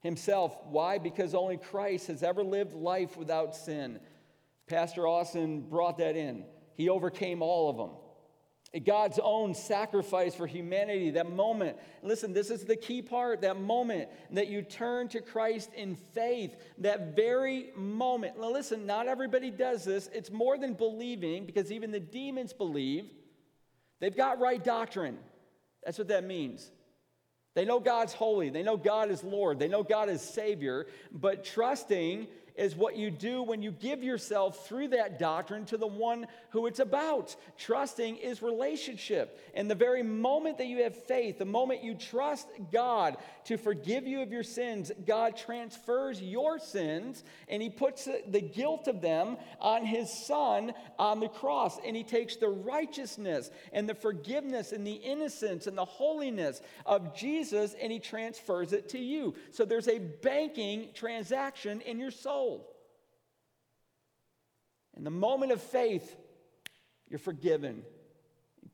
Himself. 0.01 0.57
Why? 0.65 0.99
Because 0.99 1.35
only 1.35 1.57
Christ 1.57 2.09
has 2.09 2.23
ever 2.23 2.43
lived 2.43 2.75
life 2.75 3.17
without 3.17 3.55
sin. 3.55 4.01
Pastor 4.67 5.07
Austin 5.07 5.61
brought 5.61 5.99
that 5.99 6.17
in. 6.17 6.45
He 6.75 6.89
overcame 6.89 7.43
all 7.43 7.71
of 7.71 7.77
them. 7.77 7.91
God's 8.79 9.19
own 9.21 9.53
sacrifice 9.55 10.37
for 10.37 10.47
humanity, 10.47 11.11
that 11.11 11.29
moment. 11.29 11.77
Listen, 12.05 12.33
this 12.33 12.51
is 12.51 12.65
the 12.65 12.77
key 12.77 13.03
part 13.03 13.41
that 13.41 13.61
moment 13.61 14.09
that 14.31 14.47
you 14.47 14.63
turn 14.63 15.09
to 15.09 15.21
Christ 15.21 15.71
in 15.75 15.97
faith, 15.97 16.55
that 16.79 17.17
very 17.17 17.71
moment. 17.75 18.39
Now, 18.39 18.53
listen, 18.53 18.87
not 18.87 19.09
everybody 19.09 19.51
does 19.51 19.85
this. 19.85 20.09
It's 20.15 20.31
more 20.31 20.57
than 20.57 20.75
believing 20.75 21.47
because 21.47 21.73
even 21.73 21.91
the 21.91 21.99
demons 21.99 22.53
believe. 22.53 23.11
They've 23.99 24.17
got 24.17 24.39
right 24.39 24.63
doctrine. 24.63 25.19
That's 25.85 25.99
what 25.99 26.09
that 26.09 26.25
means. 26.25 26.71
They 27.55 27.65
know 27.65 27.81
God's 27.81 28.13
holy, 28.13 28.51
they 28.51 28.63
know 28.63 28.77
God 28.77 29.11
is 29.11 29.25
Lord, 29.25 29.59
they 29.59 29.67
know 29.67 29.83
God 29.83 30.09
is 30.09 30.23
Savior, 30.23 30.87
but 31.11 31.45
trusting 31.45 32.29
is 32.57 32.77
what 32.77 32.97
you 32.97 33.11
do 33.11 33.43
when 33.43 33.63
you 33.63 33.71
give 33.71 34.03
yourself 34.03 34.67
through 34.67 34.89
that 34.89 35.19
doctrine 35.19 35.65
to 35.67 35.77
the 35.77 35.87
one 35.87 36.27
who 36.51 36.67
it's 36.67 36.81
about. 36.81 37.35
Trusting 37.59 38.17
is 38.17 38.43
relationship. 38.43 39.41
And 39.55 39.71
the 39.71 39.75
very 39.75 40.03
moment 40.03 40.59
that 40.59 40.67
you 40.67 40.83
have 40.83 40.97
faith, 41.05 41.39
the 41.39 41.45
moment 41.45 41.85
you 41.85 41.95
trust 41.95 42.49
God 42.73 43.17
to 43.45 43.57
forgive 43.57 44.07
you 44.07 44.23
of 44.23 44.33
your 44.33 44.43
sins, 44.43 44.93
God 45.07 45.37
transfers 45.37 46.21
your 46.21 46.59
sins 46.59 47.25
and 47.49 47.63
He 47.63 47.71
puts 47.71 48.09
the 48.29 48.41
guilt 48.41 48.89
of 48.89 49.01
them 49.01 49.37
on 49.61 49.85
His 49.85 50.13
Son 50.13 50.73
on 50.99 51.21
the 51.21 51.29
cross. 51.29 51.79
And 51.85 51.97
He 51.97 52.05
takes 52.05 52.37
the 52.37 52.49
righteousness 52.49 53.51
and 53.73 53.89
the 53.89 53.95
forgiveness 53.95 54.73
and 54.73 54.87
the 54.87 54.93
innocence 54.93 55.67
and 55.67 55.77
the 55.77 55.85
holiness 55.85 56.63
of 56.87 57.15
Jesus 57.15 57.75
and 57.81 57.93
He 57.93 57.99
transfers 57.99 58.73
it 58.73 58.89
to 58.91 58.99
you. 58.99 59.35
So 59.51 59.65
there's 59.65 59.89
a 59.89 59.99
banking 59.99 60.89
transaction 60.95 61.81
in 61.83 61.99
your 61.99 62.11
soul. 62.11 62.40
In 64.97 65.05
the 65.05 65.11
moment 65.11 65.53
of 65.53 65.63
faith, 65.63 66.17
you're 67.09 67.19
forgiven, 67.19 67.83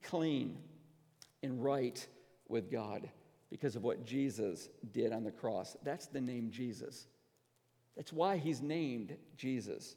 clean, 0.02 0.58
and 1.42 1.62
right 1.62 2.06
with 2.48 2.70
God 2.70 3.08
because 3.50 3.76
of 3.76 3.82
what 3.82 4.04
Jesus 4.04 4.68
did 4.92 5.12
on 5.12 5.24
the 5.24 5.30
cross. 5.30 5.76
That's 5.84 6.06
the 6.06 6.20
name 6.20 6.50
Jesus. 6.50 7.06
That's 7.96 8.12
why 8.12 8.36
he's 8.36 8.60
named 8.60 9.16
Jesus. 9.36 9.96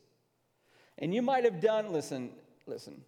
And 0.98 1.14
you 1.14 1.22
might 1.22 1.44
have 1.44 1.60
done, 1.60 1.92
listen, 1.92 2.32
listen, 2.66 3.02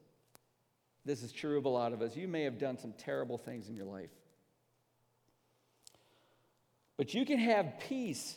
this 1.06 1.24
is 1.24 1.32
true 1.32 1.58
of 1.58 1.66
a 1.66 1.70
lot 1.70 1.94
of 1.94 2.02
us. 2.02 2.16
You 2.16 2.28
may 2.28 2.44
have 2.44 2.58
done 2.58 2.78
some 2.78 2.94
terrible 2.94 3.38
things 3.38 3.70
in 3.70 3.76
your 3.76 3.86
life. 3.86 4.10
But 6.98 7.14
you 7.14 7.26
can 7.26 7.40
have 7.40 7.80
peace 7.88 8.36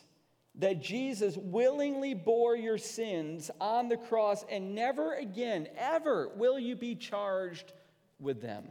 that 0.57 0.81
Jesus 0.81 1.37
willingly 1.37 2.15
bore 2.15 2.57
your 2.57 2.79
sins 2.79 3.51
on 3.61 3.89
the 3.89 3.97
cross, 3.97 4.45
and 4.49 4.75
never 4.75 5.15
again, 5.15 5.69
ever 5.77 6.29
will 6.37 6.59
you 6.59 6.77
be 6.77 6.95
charged 6.95 7.73
with 8.21 8.41
them. 8.41 8.65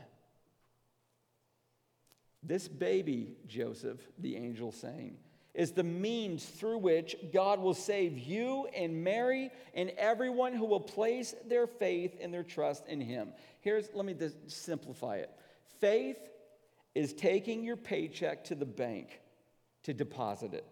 This 2.41 2.67
baby, 2.67 3.36
Joseph, 3.48 4.00
the 4.17 4.36
angel 4.36 4.72
saying, 4.72 5.17
is 5.54 5.72
the 5.72 5.84
means 5.84 6.43
through 6.46 6.80
which 6.80 7.15
God 7.32 7.60
will 7.60 7.76
save 7.76 8.17
you 8.17 8.67
and 8.76 9.04
Mary 9.04 9.52
and 9.74 9.91
everyone 9.91 10.54
who 10.54 10.65
will 10.65 10.80
place 10.80 11.36
their 11.48 11.67
faith 11.67 12.17
and 12.19 12.34
their 12.34 12.43
trust 12.43 12.88
in 12.88 13.00
him. 13.00 13.34
Here's, 13.62 13.88
let 13.93 14.06
me 14.06 14.13
just 14.13 14.36
simplify 14.50 15.17
it 15.17 15.30
faith 15.80 16.17
is 16.96 17.13
taking 17.13 17.63
your 17.63 17.76
paycheck 17.76 18.46
to 18.46 18.56
the 18.56 18.65
bank 18.65 19.19
to 19.84 19.93
deposit 19.93 20.54
it 20.54 20.65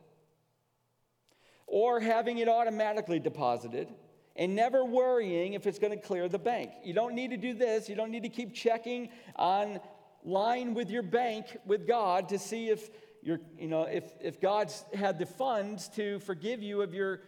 or 1.71 2.01
having 2.01 2.39
it 2.39 2.49
automatically 2.49 3.17
deposited 3.17 3.87
and 4.35 4.53
never 4.53 4.83
worrying 4.83 5.53
if 5.53 5.65
it's 5.65 5.79
going 5.79 5.97
to 5.97 6.05
clear 6.05 6.27
the 6.27 6.37
bank. 6.37 6.71
You 6.83 6.93
don't 6.93 7.15
need 7.15 7.31
to 7.31 7.37
do 7.37 7.53
this. 7.53 7.87
You 7.87 7.95
don't 7.95 8.11
need 8.11 8.23
to 8.23 8.29
keep 8.29 8.53
checking 8.53 9.07
on 9.37 9.79
line 10.25 10.73
with 10.73 10.89
your 10.89 11.01
bank 11.01 11.45
with 11.65 11.87
God 11.87 12.27
to 12.29 12.37
see 12.37 12.67
if 12.67 12.89
you're, 13.23 13.39
you 13.57 13.69
know, 13.69 13.83
if, 13.83 14.03
if 14.19 14.41
God's 14.41 14.83
had 14.93 15.17
the 15.17 15.25
funds 15.25 15.87
to 15.95 16.19
forgive 16.19 16.61
you 16.61 16.81
of 16.81 16.93
your 16.93 17.21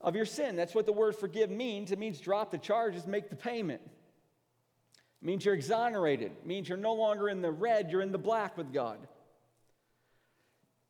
of 0.00 0.14
your 0.14 0.26
sin. 0.26 0.54
That's 0.54 0.74
what 0.74 0.86
the 0.86 0.92
word 0.92 1.16
forgive 1.16 1.50
means. 1.50 1.90
It 1.90 1.98
means 1.98 2.20
drop 2.20 2.50
the 2.52 2.58
charges, 2.58 3.06
make 3.06 3.30
the 3.30 3.36
payment. 3.36 3.80
It 3.84 5.26
means 5.26 5.44
you're 5.44 5.54
exonerated. 5.54 6.32
It 6.32 6.46
means 6.46 6.68
you're 6.68 6.78
no 6.78 6.94
longer 6.94 7.28
in 7.28 7.42
the 7.42 7.50
red, 7.50 7.90
you're 7.90 8.02
in 8.02 8.12
the 8.12 8.18
black 8.18 8.56
with 8.56 8.72
God. 8.72 8.98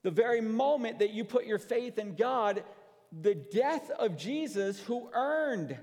The 0.02 0.10
very 0.10 0.40
moment 0.40 0.98
that 0.98 1.10
you 1.10 1.24
put 1.24 1.46
your 1.46 1.58
faith 1.58 1.98
in 1.98 2.16
God, 2.16 2.62
the 3.12 3.34
death 3.34 3.90
of 3.90 4.16
Jesus, 4.16 4.80
who 4.80 5.08
earned 5.12 5.76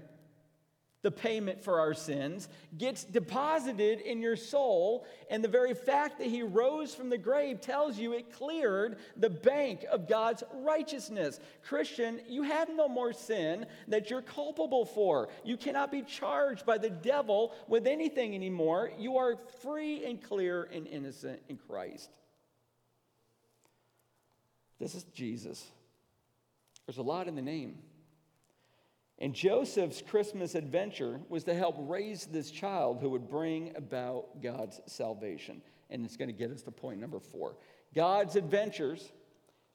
the 1.06 1.12
payment 1.12 1.64
for 1.64 1.80
our 1.80 1.94
sins, 1.94 2.50
gets 2.80 3.04
deposited 3.04 4.02
in 4.02 4.24
your 4.24 4.36
soul. 4.36 5.06
And 5.30 5.44
the 5.44 5.48
very 5.48 5.76
fact 5.76 6.18
that 6.18 6.26
he 6.26 6.42
rose 6.42 6.96
from 6.96 7.10
the 7.12 7.18
grave 7.18 7.62
tells 7.62 7.96
you 7.96 8.14
it 8.14 8.34
cleared 8.34 8.98
the 9.16 9.30
bank 9.30 9.86
of 9.92 10.08
God's 10.08 10.44
righteousness. 10.52 11.40
Christian, 11.62 12.22
you 12.28 12.42
have 12.42 12.70
no 12.70 12.88
more 12.88 13.14
sin 13.14 13.68
that 13.88 14.10
you're 14.10 14.24
culpable 14.24 14.84
for. 14.84 15.30
You 15.44 15.58
cannot 15.58 15.92
be 15.92 16.02
charged 16.02 16.66
by 16.66 16.80
the 16.80 16.90
devil 16.90 17.54
with 17.68 17.86
anything 17.86 18.34
anymore. 18.34 18.92
You 18.98 19.18
are 19.18 19.38
free 19.62 20.04
and 20.06 20.20
clear 20.20 20.68
and 20.74 20.88
innocent 20.88 21.40
in 21.50 21.58
Christ. 21.58 22.10
This 24.80 24.96
is 24.96 25.04
Jesus. 25.14 25.64
There's 26.86 26.98
a 26.98 27.04
lot 27.04 27.28
in 27.28 27.36
the 27.36 27.42
name. 27.42 27.80
And 29.18 29.34
Joseph's 29.34 30.02
Christmas 30.02 30.56
adventure 30.56 31.22
was 31.30 31.46
to 31.46 31.54
help 31.54 31.76
raise 31.80 32.26
this 32.26 32.52
child 32.52 33.00
who 33.00 33.10
would 33.12 33.30
bring 33.30 33.76
about 33.76 34.42
God's 34.42 34.82
salvation. 34.88 35.62
And 35.90 36.06
it's 36.06 36.18
going 36.18 36.28
to 36.28 36.34
get 36.34 36.52
us 36.52 36.64
to 36.64 36.72
point 36.72 37.00
number 37.00 37.20
four. 37.20 37.56
God's 37.94 38.36
adventures 38.36 39.12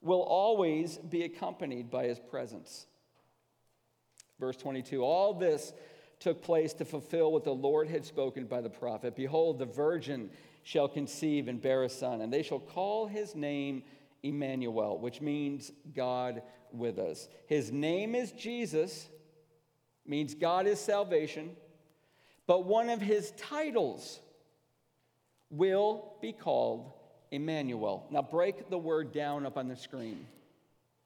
will 0.02 0.22
always 0.22 0.98
be 0.98 1.24
accompanied 1.24 1.90
by 1.90 2.04
his 2.04 2.18
presence. 2.18 2.86
Verse 4.38 4.56
22 4.56 5.02
All 5.02 5.34
this 5.34 5.72
took 6.18 6.42
place 6.42 6.74
to 6.74 6.84
fulfill 6.84 7.32
what 7.32 7.44
the 7.44 7.54
Lord 7.54 7.88
had 7.88 8.04
spoken 8.04 8.44
by 8.44 8.60
the 8.60 8.70
prophet 8.70 9.16
Behold, 9.16 9.58
the 9.58 9.66
virgin 9.66 10.30
shall 10.62 10.88
conceive 10.88 11.48
and 11.48 11.60
bear 11.60 11.84
a 11.84 11.88
son, 11.88 12.20
and 12.20 12.32
they 12.32 12.42
shall 12.42 12.58
call 12.58 13.06
his 13.06 13.34
name 13.34 13.82
Emmanuel, 14.22 14.98
which 14.98 15.20
means 15.20 15.72
God 15.94 16.42
with 16.72 16.98
us. 16.98 17.28
His 17.46 17.72
name 17.72 18.14
is 18.14 18.32
Jesus, 18.32 19.08
means 20.06 20.34
God 20.34 20.66
is 20.66 20.80
salvation, 20.80 21.50
but 22.46 22.64
one 22.64 22.88
of 22.88 23.00
his 23.00 23.32
titles 23.32 24.20
will 25.50 26.14
be 26.20 26.32
called 26.32 26.92
Emmanuel. 27.30 28.06
Now 28.10 28.22
break 28.22 28.70
the 28.70 28.78
word 28.78 29.12
down 29.12 29.46
up 29.46 29.56
on 29.56 29.68
the 29.68 29.76
screen. 29.76 30.26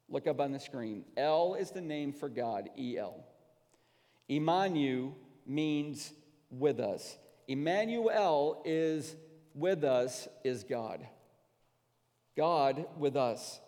Look 0.09 0.27
up 0.27 0.41
on 0.41 0.53
the 0.53 0.61
screen. 0.61 1.05
El 1.17 1.55
is 1.55 1.71
the 1.71 1.81
name 1.81 2.13
for 2.13 2.29
God, 2.29 2.71
E 2.79 2.99
L. 2.99 3.25
Emmanuel 4.29 5.15
means 5.47 6.13
with 6.51 6.81
us. 6.81 7.19
Emmanuel 7.49 8.63
is 8.65 9.17
with 9.55 9.85
us, 9.85 10.29
is 10.45 10.65
God. 10.65 11.07
God 12.37 12.87
with 12.99 13.17
us. 13.17 13.61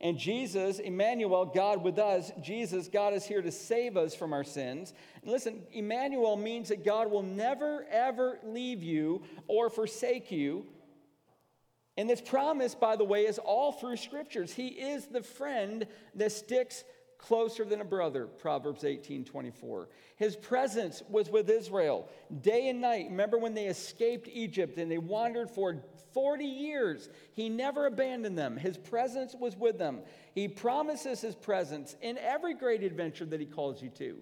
And 0.00 0.18
Jesus, 0.18 0.78
Emmanuel, 0.78 1.46
God 1.46 1.82
with 1.82 1.98
us, 1.98 2.30
Jesus, 2.42 2.88
God 2.88 3.14
is 3.14 3.24
here 3.24 3.40
to 3.40 3.50
save 3.50 3.96
us 3.96 4.14
from 4.14 4.34
our 4.34 4.44
sins. 4.44 4.92
And 5.22 5.30
listen, 5.30 5.62
Emmanuel 5.72 6.36
means 6.36 6.68
that 6.68 6.84
God 6.84 7.10
will 7.10 7.22
never, 7.22 7.86
ever 7.90 8.38
leave 8.44 8.82
you 8.82 9.22
or 9.48 9.70
forsake 9.70 10.30
you. 10.30 10.66
And 11.96 12.10
this 12.10 12.20
promise, 12.20 12.74
by 12.74 12.96
the 12.96 13.04
way, 13.04 13.24
is 13.24 13.38
all 13.38 13.72
through 13.72 13.96
scriptures. 13.96 14.52
He 14.52 14.68
is 14.68 15.06
the 15.06 15.22
friend 15.22 15.86
that 16.14 16.32
sticks 16.32 16.84
closer 17.18 17.64
than 17.64 17.80
a 17.80 17.84
brother, 17.84 18.26
Proverbs 18.26 18.84
18 18.84 19.24
24. 19.24 19.88
His 20.16 20.36
presence 20.36 21.02
was 21.08 21.30
with 21.30 21.50
Israel 21.50 22.08
day 22.42 22.68
and 22.68 22.80
night. 22.80 23.06
Remember 23.10 23.38
when 23.38 23.54
they 23.54 23.66
escaped 23.66 24.28
Egypt 24.32 24.78
and 24.78 24.90
they 24.90 24.98
wandered 24.98 25.50
for 25.50 25.82
40 26.12 26.44
years? 26.44 27.08
He 27.32 27.48
never 27.48 27.86
abandoned 27.86 28.38
them. 28.38 28.56
His 28.56 28.76
presence 28.76 29.34
was 29.38 29.56
with 29.56 29.78
them. 29.78 30.00
He 30.34 30.48
promises 30.48 31.20
his 31.20 31.34
presence 31.34 31.96
in 32.00 32.18
every 32.18 32.54
great 32.54 32.82
adventure 32.82 33.26
that 33.26 33.40
he 33.40 33.46
calls 33.46 33.82
you 33.82 33.90
to. 33.90 34.16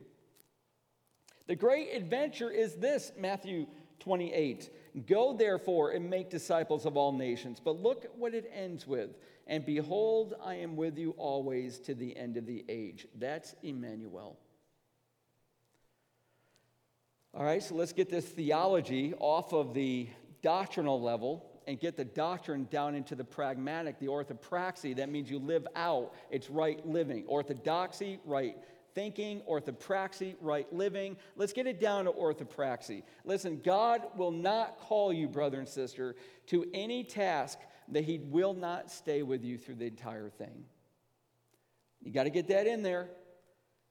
The 1.47 1.57
great 1.57 1.95
adventure 1.95 2.51
is 2.51 2.75
this 2.77 3.13
Matthew 3.19 3.67
28. 4.01 4.71
Go 5.07 5.37
therefore 5.37 5.91
and 5.91 6.09
make 6.09 6.31
disciples 6.31 6.87
of 6.87 6.97
all 6.97 7.13
nations. 7.13 7.61
But 7.63 7.83
look 7.83 8.07
what 8.17 8.33
it 8.33 8.51
ends 8.55 8.87
with. 8.87 9.11
And 9.47 9.67
behold, 9.67 10.35
I 10.43 10.55
am 10.55 10.77
with 10.77 10.97
you 10.97 11.11
always 11.19 11.79
to 11.81 11.95
the 11.95 12.17
end 12.17 12.37
of 12.37 12.47
the 12.47 12.65
age. 12.69 13.07
That's 13.19 13.55
Emmanuel. 13.63 14.39
All 17.35 17.45
right, 17.45 17.63
so 17.63 17.75
let's 17.75 17.93
get 17.93 18.09
this 18.09 18.25
theology 18.25 19.13
off 19.19 19.53
of 19.53 19.75
the 19.75 20.09
doctrinal 20.41 21.03
level 21.03 21.45
and 21.67 21.81
get 21.81 21.97
the 21.97 22.05
doctrine 22.05 22.69
down 22.71 22.95
into 22.95 23.17
the 23.17 23.25
pragmatic, 23.25 23.99
the 23.99 24.07
orthopraxy. 24.07 24.95
That 24.95 25.09
means 25.09 25.31
you 25.31 25.41
live 25.41 25.67
out, 25.75 26.15
it's 26.31 26.49
right 26.49 26.87
living. 26.87 27.25
Orthodoxy, 27.27 28.21
right 28.25 28.57
thinking, 28.95 29.43
orthopraxy, 29.49 30.37
right 30.41 30.73
living. 30.73 31.17
Let's 31.37 31.53
get 31.53 31.67
it 31.67 31.81
down 31.81 32.05
to 32.05 32.13
orthopraxy. 32.13 33.03
Listen, 33.25 33.61
God 33.65 34.03
will 34.17 34.31
not 34.31 34.79
call 34.79 35.13
you, 35.13 35.29
brother 35.29 35.59
and 35.59 35.69
sister, 35.69 36.17
to 36.47 36.67
any 36.73 37.05
task 37.05 37.59
that 37.89 38.05
He 38.05 38.19
will 38.19 38.55
not 38.55 38.91
stay 38.91 39.23
with 39.23 39.45
you 39.45 39.59
through 39.59 39.77
the 39.77 39.87
entire 39.87 40.31
thing. 40.31 40.65
You 42.03 42.13
got 42.13 42.25
to 42.25 42.31
get 42.31 42.49
that 42.49 42.67
in 42.67 42.83
there 42.83 43.09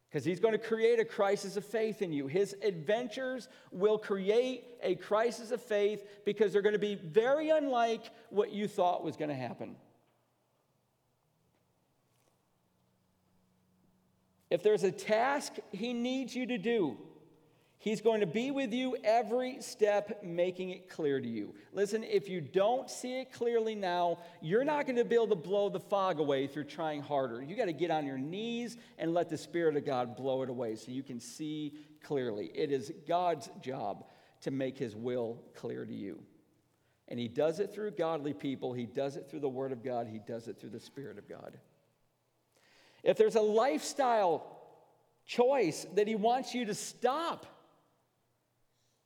because 0.09 0.23
He's 0.23 0.39
going 0.39 0.53
to 0.53 0.59
create 0.59 0.99
a 0.99 1.05
crisis 1.05 1.57
of 1.57 1.65
faith 1.65 2.01
in 2.01 2.13
you. 2.13 2.27
His 2.27 2.55
adventures 2.63 3.49
will 3.71 3.97
create 3.97 4.65
a 4.81 4.95
crisis 4.95 5.51
of 5.51 5.61
faith 5.61 6.03
because 6.25 6.53
they're 6.53 6.61
going 6.61 6.73
to 6.73 6.79
be 6.79 6.95
very 6.95 7.49
unlike 7.49 8.11
what 8.29 8.51
you 8.51 8.67
thought 8.67 9.03
was 9.03 9.17
going 9.17 9.29
to 9.29 9.35
happen. 9.35 9.75
If 14.53 14.61
there's 14.61 14.83
a 14.83 14.91
task 14.91 15.53
He 15.71 15.93
needs 15.93 16.35
you 16.35 16.45
to 16.45 16.59
do, 16.59 16.95
He's 17.79 18.01
going 18.01 18.19
to 18.19 18.27
be 18.27 18.51
with 18.51 18.71
you 18.71 18.95
every 19.03 19.57
step, 19.61 20.23
making 20.23 20.69
it 20.69 20.89
clear 20.89 21.19
to 21.19 21.27
you. 21.27 21.55
Listen, 21.73 22.03
if 22.03 22.29
you 22.29 22.39
don't 22.39 22.87
see 22.87 23.19
it 23.19 23.33
clearly 23.33 23.73
now, 23.73 24.19
you're 24.41 24.63
not 24.63 24.85
going 24.85 24.97
to 24.97 25.05
be 25.05 25.15
able 25.15 25.29
to 25.29 25.35
blow 25.35 25.69
the 25.69 25.79
fog 25.79 26.19
away 26.19 26.47
you're 26.53 26.63
trying 26.63 27.01
harder. 27.01 27.41
You 27.41 27.55
got 27.55 27.65
to 27.65 27.73
get 27.73 27.89
on 27.89 28.05
your 28.05 28.19
knees 28.19 28.77
and 28.99 29.11
let 29.11 29.27
the 29.27 29.39
Spirit 29.39 29.75
of 29.75 29.87
God 29.87 30.15
blow 30.15 30.43
it 30.43 30.49
away 30.51 30.75
so 30.75 30.91
you 30.91 31.01
can 31.01 31.19
see 31.19 31.73
clearly. 32.03 32.51
It 32.53 32.71
is 32.71 32.93
God's 33.07 33.49
job 33.59 34.05
to 34.41 34.51
make 34.51 34.77
His 34.77 34.95
will 34.95 35.41
clear 35.55 35.83
to 35.83 35.93
you. 35.93 36.21
And 37.07 37.19
He 37.19 37.27
does 37.27 37.59
it 37.59 37.73
through 37.73 37.91
godly 37.91 38.35
people, 38.35 38.71
He 38.71 38.85
does 38.85 39.17
it 39.17 39.31
through 39.31 39.39
the 39.39 39.49
Word 39.49 39.71
of 39.71 39.83
God, 39.83 40.07
He 40.07 40.19
does 40.19 40.47
it 40.47 40.59
through 40.59 40.69
the 40.69 40.79
Spirit 40.79 41.17
of 41.17 41.27
God. 41.27 41.57
If 43.03 43.17
there's 43.17 43.35
a 43.35 43.41
lifestyle 43.41 44.47
choice 45.25 45.85
that 45.95 46.07
He 46.07 46.15
wants 46.15 46.53
you 46.53 46.65
to 46.65 46.73
stop, 46.73 47.45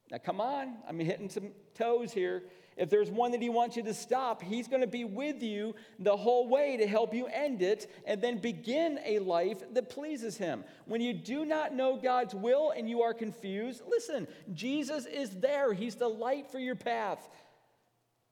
now, 0.09 0.17
come 0.19 0.39
on, 0.39 0.77
I'm 0.87 0.99
hitting 0.99 1.29
some 1.29 1.49
toes 1.75 2.13
here. 2.13 2.43
If 2.77 2.89
there's 2.89 3.09
one 3.09 3.31
that 3.31 3.41
he 3.41 3.49
wants 3.49 3.75
you 3.75 3.83
to 3.83 3.93
stop, 3.93 4.41
he's 4.41 4.67
going 4.67 4.81
to 4.81 4.87
be 4.87 5.03
with 5.03 5.41
you 5.41 5.75
the 5.99 6.15
whole 6.15 6.47
way 6.47 6.77
to 6.77 6.87
help 6.87 7.13
you 7.13 7.25
end 7.25 7.61
it 7.61 7.91
and 8.05 8.21
then 8.21 8.37
begin 8.37 8.99
a 9.03 9.19
life 9.19 9.63
that 9.73 9.89
pleases 9.89 10.37
him. 10.37 10.63
When 10.85 11.01
you 11.01 11.13
do 11.13 11.43
not 11.43 11.73
know 11.73 11.97
God's 11.97 12.35
will 12.35 12.71
and 12.71 12.89
you 12.89 13.01
are 13.01 13.13
confused, 13.13 13.81
listen, 13.89 14.27
Jesus 14.53 15.07
is 15.07 15.31
there. 15.31 15.73
He's 15.73 15.95
the 15.95 16.07
light 16.07 16.49
for 16.51 16.59
your 16.59 16.75
path. 16.75 17.27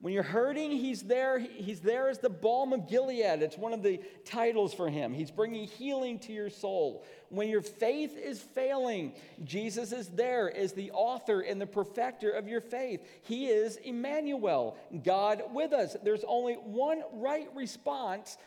When 0.01 0.13
you're 0.13 0.23
hurting, 0.23 0.71
he's 0.71 1.01
there. 1.03 1.39
He's 1.39 1.79
there 1.79 2.09
as 2.09 2.19
the 2.19 2.29
balm 2.29 2.73
of 2.73 2.87
Gilead. 2.87 3.41
It's 3.41 3.57
one 3.57 3.73
of 3.73 3.81
the 3.81 4.01
titles 4.25 4.73
for 4.73 4.89
him. 4.89 5.13
He's 5.13 5.31
bringing 5.31 5.67
healing 5.67 6.19
to 6.19 6.33
your 6.33 6.49
soul. 6.49 7.05
When 7.29 7.47
your 7.47 7.61
faith 7.61 8.15
is 8.17 8.39
failing, 8.39 9.13
Jesus 9.43 9.91
is 9.91 10.09
there 10.09 10.55
as 10.55 10.73
the 10.73 10.91
author 10.91 11.41
and 11.41 11.59
the 11.59 11.65
perfecter 11.65 12.29
of 12.29 12.47
your 12.47 12.61
faith. 12.61 13.01
He 13.23 13.47
is 13.47 13.77
Emmanuel, 13.77 14.77
God 15.03 15.41
with 15.53 15.73
us. 15.73 15.95
There's 16.03 16.25
only 16.27 16.55
one 16.55 17.01
right 17.13 17.49
response 17.55 18.37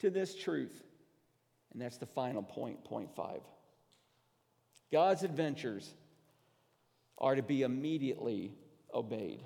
to 0.00 0.10
this 0.10 0.34
truth, 0.36 0.82
and 1.72 1.82
that's 1.82 1.98
the 1.98 2.06
final 2.06 2.42
point, 2.42 2.84
point 2.84 3.14
five. 3.16 3.40
God's 4.92 5.24
adventures 5.24 5.90
are 7.18 7.34
to 7.34 7.42
be 7.42 7.62
immediately 7.62 8.52
obeyed. 8.94 9.42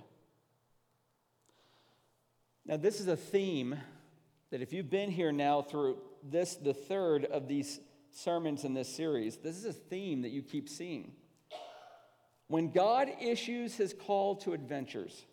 Now, 2.67 2.77
this 2.79 3.01
is 3.01 3.09
a 3.09 3.17
theme 3.17 3.77
that 4.51 4.63
if 4.63 4.73
you've 4.73 4.91
been 4.91 5.11
here 5.11 5.33
now 5.33 5.61
through 5.63 5.99
this, 6.23 6.55
the 6.55 6.73
third 6.73 7.25
of 7.27 7.47
these 7.47 7.81
sermons 8.11 8.65
in 8.65 8.73
this 8.73 8.89
series, 8.89 9.37
this 9.37 9.57
is 9.57 9.65
a 9.65 9.73
theme 9.73 10.23
that 10.23 10.31
you 10.31 10.43
keep 10.43 10.69
seeing. 10.69 11.13
When 12.49 12.71
God 12.71 13.11
issues 13.21 13.75
his 13.75 13.93
call 13.93 14.37
to 14.37 14.53
adventures 14.53 15.25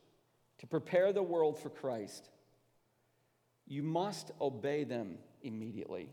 to 0.59 0.67
prepare 0.67 1.13
the 1.13 1.23
world 1.23 1.57
for 1.57 1.69
Christ, 1.69 2.29
you 3.67 3.83
must 3.83 4.31
obey 4.41 4.83
them 4.83 5.17
immediately. 5.41 6.09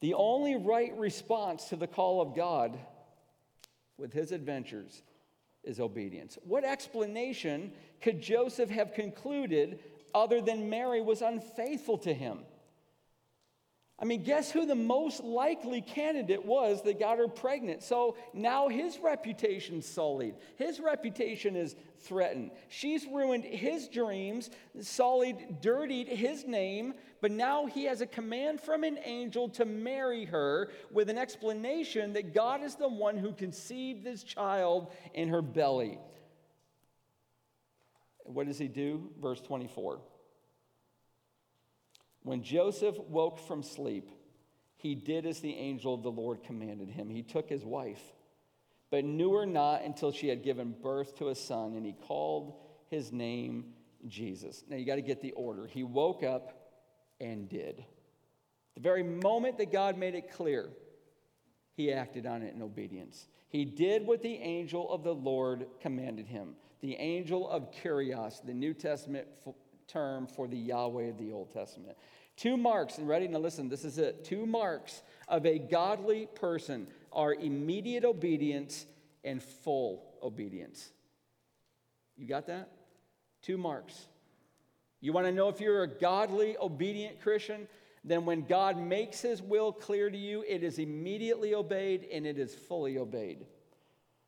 The 0.00 0.14
only 0.14 0.56
right 0.56 0.96
response 0.96 1.70
to 1.70 1.76
the 1.76 1.86
call 1.86 2.20
of 2.20 2.36
God 2.36 2.78
with 3.96 4.12
his 4.12 4.30
adventures 4.30 5.02
is 5.64 5.80
obedience. 5.80 6.38
What 6.44 6.64
explanation 6.64 7.72
could 8.00 8.20
Joseph 8.20 8.70
have 8.70 8.94
concluded 8.94 9.78
other 10.14 10.40
than 10.40 10.70
Mary 10.70 11.00
was 11.00 11.22
unfaithful 11.22 11.98
to 11.98 12.14
him? 12.14 12.40
I 13.96 14.06
mean, 14.06 14.24
guess 14.24 14.50
who 14.50 14.66
the 14.66 14.74
most 14.74 15.22
likely 15.22 15.80
candidate 15.80 16.44
was 16.44 16.82
that 16.82 16.98
got 16.98 17.18
her 17.18 17.28
pregnant? 17.28 17.80
So 17.82 18.16
now 18.32 18.68
his 18.68 18.98
reputation's 18.98 19.86
sullied. 19.86 20.34
His 20.56 20.80
reputation 20.80 21.54
is 21.54 21.76
threatened. 22.00 22.50
She's 22.68 23.06
ruined 23.06 23.44
his 23.44 23.86
dreams, 23.86 24.50
sullied, 24.80 25.60
dirtied 25.60 26.08
his 26.08 26.44
name, 26.44 26.94
but 27.20 27.30
now 27.30 27.66
he 27.66 27.84
has 27.84 28.00
a 28.00 28.06
command 28.06 28.60
from 28.60 28.82
an 28.82 28.98
angel 29.04 29.48
to 29.50 29.64
marry 29.64 30.24
her 30.24 30.70
with 30.90 31.08
an 31.08 31.16
explanation 31.16 32.14
that 32.14 32.34
God 32.34 32.64
is 32.64 32.74
the 32.74 32.88
one 32.88 33.16
who 33.16 33.32
conceived 33.32 34.02
this 34.02 34.24
child 34.24 34.92
in 35.14 35.28
her 35.28 35.40
belly. 35.40 36.00
What 38.24 38.48
does 38.48 38.58
he 38.58 38.66
do? 38.66 39.08
Verse 39.20 39.40
24. 39.40 40.00
When 42.24 42.42
Joseph 42.42 42.98
woke 42.98 43.38
from 43.38 43.62
sleep, 43.62 44.10
he 44.76 44.94
did 44.94 45.26
as 45.26 45.40
the 45.40 45.54
angel 45.54 45.94
of 45.94 46.02
the 46.02 46.10
Lord 46.10 46.42
commanded 46.42 46.88
him. 46.88 47.08
He 47.08 47.22
took 47.22 47.48
his 47.48 47.64
wife, 47.64 48.02
but 48.90 49.04
knew 49.04 49.34
her 49.34 49.46
not 49.46 49.82
until 49.82 50.10
she 50.10 50.28
had 50.28 50.42
given 50.42 50.74
birth 50.82 51.16
to 51.18 51.28
a 51.28 51.34
son, 51.34 51.74
and 51.74 51.84
he 51.84 51.92
called 51.92 52.54
his 52.88 53.12
name 53.12 53.74
Jesus. 54.08 54.64
Now 54.68 54.76
you 54.76 54.86
got 54.86 54.96
to 54.96 55.02
get 55.02 55.20
the 55.20 55.32
order. 55.32 55.66
He 55.66 55.84
woke 55.84 56.22
up 56.22 56.70
and 57.20 57.48
did. 57.48 57.84
The 58.74 58.80
very 58.80 59.02
moment 59.02 59.58
that 59.58 59.70
God 59.70 59.96
made 59.98 60.14
it 60.14 60.32
clear, 60.32 60.70
he 61.74 61.92
acted 61.92 62.26
on 62.26 62.42
it 62.42 62.54
in 62.54 62.62
obedience. 62.62 63.26
He 63.48 63.64
did 63.64 64.06
what 64.06 64.22
the 64.22 64.34
angel 64.34 64.90
of 64.90 65.04
the 65.04 65.14
Lord 65.14 65.66
commanded 65.80 66.26
him. 66.26 66.56
The 66.80 66.96
angel 66.96 67.48
of 67.48 67.70
Kyrios, 67.70 68.44
the 68.44 68.54
New 68.54 68.74
Testament 68.74 69.28
term 69.88 70.26
for 70.26 70.46
the 70.46 70.56
Yahweh 70.56 71.04
of 71.04 71.18
the 71.18 71.32
Old 71.32 71.52
Testament. 71.52 71.96
Two 72.36 72.56
marks, 72.56 72.98
and 72.98 73.06
ready? 73.08 73.28
Now 73.28 73.38
listen, 73.38 73.68
this 73.68 73.84
is 73.84 73.98
it. 73.98 74.24
Two 74.24 74.46
marks 74.46 75.02
of 75.28 75.46
a 75.46 75.58
godly 75.58 76.26
person 76.34 76.86
are 77.12 77.32
immediate 77.32 78.04
obedience 78.04 78.86
and 79.22 79.42
full 79.42 80.04
obedience. 80.22 80.90
You 82.16 82.26
got 82.26 82.46
that? 82.46 82.70
Two 83.42 83.56
marks. 83.56 84.08
You 85.00 85.12
want 85.12 85.26
to 85.26 85.32
know 85.32 85.48
if 85.48 85.60
you're 85.60 85.82
a 85.82 85.88
godly, 85.88 86.56
obedient 86.58 87.20
Christian? 87.20 87.68
Then, 88.04 88.26
when 88.26 88.42
God 88.42 88.76
makes 88.76 89.20
his 89.20 89.40
will 89.40 89.72
clear 89.72 90.10
to 90.10 90.16
you, 90.18 90.44
it 90.46 90.62
is 90.62 90.78
immediately 90.78 91.54
obeyed 91.54 92.06
and 92.12 92.26
it 92.26 92.38
is 92.38 92.54
fully 92.54 92.98
obeyed. 92.98 93.46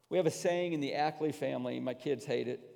We 0.09 0.17
have 0.19 0.27
a 0.27 0.31
saying 0.31 0.73
in 0.73 0.81
the 0.81 0.95
Ackley 0.95 1.33
family, 1.33 1.81
my 1.81 1.95
kids 1.95 2.25
hate 2.25 2.49
it. 2.49 2.76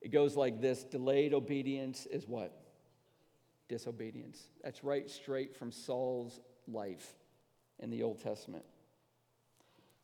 It 0.00 0.12
goes 0.12 0.36
like 0.36 0.60
this 0.60 0.84
Delayed 0.84 1.34
obedience 1.34 2.06
is 2.06 2.26
what? 2.26 2.52
Disobedience. 3.68 4.42
That's 4.62 4.84
right 4.84 5.10
straight 5.10 5.56
from 5.56 5.72
Saul's 5.72 6.40
life 6.68 7.14
in 7.78 7.90
the 7.90 8.02
Old 8.02 8.22
Testament. 8.22 8.64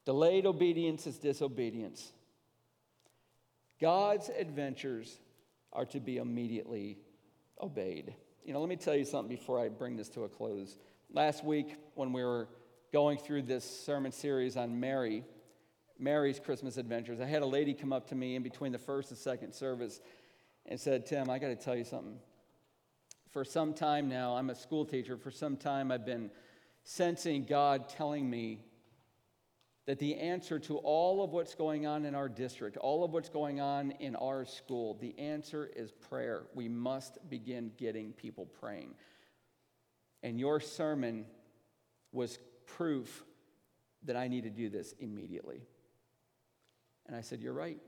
Delayed 0.05 0.47
obedience 0.47 1.07
is 1.07 1.18
disobedience. 1.18 2.12
God's 3.80 4.28
adventures 4.28 5.18
are 5.72 5.86
to 5.86 6.01
be 6.01 6.18
immediately 6.18 6.99
obeyed. 7.61 8.14
You 8.45 8.53
know, 8.53 8.61
let 8.61 8.68
me 8.68 8.76
tell 8.76 8.97
you 8.97 9.05
something 9.05 9.34
before 9.34 9.61
I 9.61 9.68
bring 9.68 9.97
this 9.97 10.09
to 10.11 10.24
a 10.24 10.28
close. 10.28 10.76
Last 11.12 11.45
week, 11.45 11.76
when 11.95 12.12
we 12.12 12.24
were 12.24 12.49
going 12.93 13.18
through 13.18 13.43
this 13.43 13.64
sermon 13.64 14.12
series 14.12 14.57
on 14.57 14.78
Mary, 14.78 15.24
Mary's 16.03 16.41
Christmas 16.41 16.77
adventures, 16.77 17.21
I 17.21 17.27
had 17.27 17.43
a 17.43 17.47
lady 17.47 17.75
come 17.75 17.93
up 17.93 18.09
to 18.09 18.15
me 18.15 18.35
in 18.35 18.43
between 18.43 18.73
the 18.73 18.79
first 18.79 19.11
and 19.11 19.19
second 19.19 19.55
service 19.55 20.01
and 20.67 20.79
said, 20.79 21.07
Tim, 21.07 21.31
I 21.31 21.39
got 21.39 21.49
to 21.49 21.57
tell 21.57 21.77
you 21.77 21.85
something. 21.85 22.19
For 23.31 23.45
some 23.45 23.73
time 23.73 24.09
now, 24.09 24.37
I'm 24.37 24.51
a 24.51 24.55
school 24.55 24.85
teacher. 24.85 25.17
For 25.17 25.31
some 25.31 25.57
time, 25.57 25.93
I've 25.93 26.05
been 26.05 26.31
sensing 26.85 27.45
God 27.45 27.89
telling 27.89 28.29
me 28.29 28.61
that 29.87 29.99
the 29.99 30.17
answer 30.17 30.59
to 30.61 30.79
all 30.79 31.23
of 31.25 31.31
what's 31.31 31.55
going 31.55 31.87
on 31.87 32.05
in 32.05 32.15
our 32.15 32.29
district, 32.29 32.77
all 32.77 33.05
of 33.05 33.13
what's 33.13 33.29
going 33.29 33.61
on 33.61 33.93
in 33.93 34.17
our 34.17 34.45
school, 34.45 34.99
the 35.01 35.19
answer 35.19 35.71
is 35.75 35.93
prayer. 35.93 36.43
We 36.55 36.69
must 36.69 37.19
begin 37.31 37.73
getting 37.79 38.13
people 38.13 38.47
praying. 38.47 38.95
And 40.23 40.39
your 40.39 40.61
sermon 40.61 41.27
was 42.13 42.39
proof 42.67 43.25
that 44.05 44.17
I 44.17 44.29
need 44.29 44.45
to 44.45 44.51
do 44.51 44.69
this 44.69 44.95
immediately. 44.99 45.63
And 47.07 47.17
I 47.17 47.21
said, 47.21 47.41
You're 47.41 47.53
right. 47.53 47.79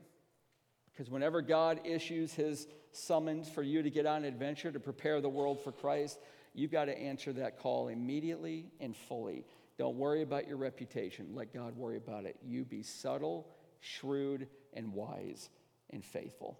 Because 0.91 1.09
whenever 1.09 1.41
God 1.41 1.81
issues 1.83 2.33
his 2.33 2.67
summons 2.91 3.49
for 3.49 3.61
you 3.61 3.83
to 3.83 3.89
get 3.89 4.05
on 4.05 4.23
an 4.23 4.25
adventure 4.25 4.71
to 4.71 4.79
prepare 4.79 5.19
the 5.19 5.29
world 5.29 5.61
for 5.61 5.71
Christ, 5.73 6.19
you've 6.53 6.71
got 6.71 6.85
to 6.85 6.97
answer 6.97 7.33
that 7.33 7.59
call 7.59 7.89
immediately 7.89 8.71
and 8.79 8.95
fully. 8.95 9.45
Don't 9.77 9.97
worry 9.97 10.21
about 10.21 10.47
your 10.47 10.55
reputation. 10.55 11.31
Let 11.33 11.53
God 11.53 11.75
worry 11.75 11.97
about 11.97 12.25
it. 12.25 12.37
You 12.45 12.63
be 12.63 12.81
subtle, 12.81 13.47
shrewd, 13.81 14.47
and 14.73 14.93
wise 14.93 15.49
and 15.89 16.03
faithful. 16.03 16.57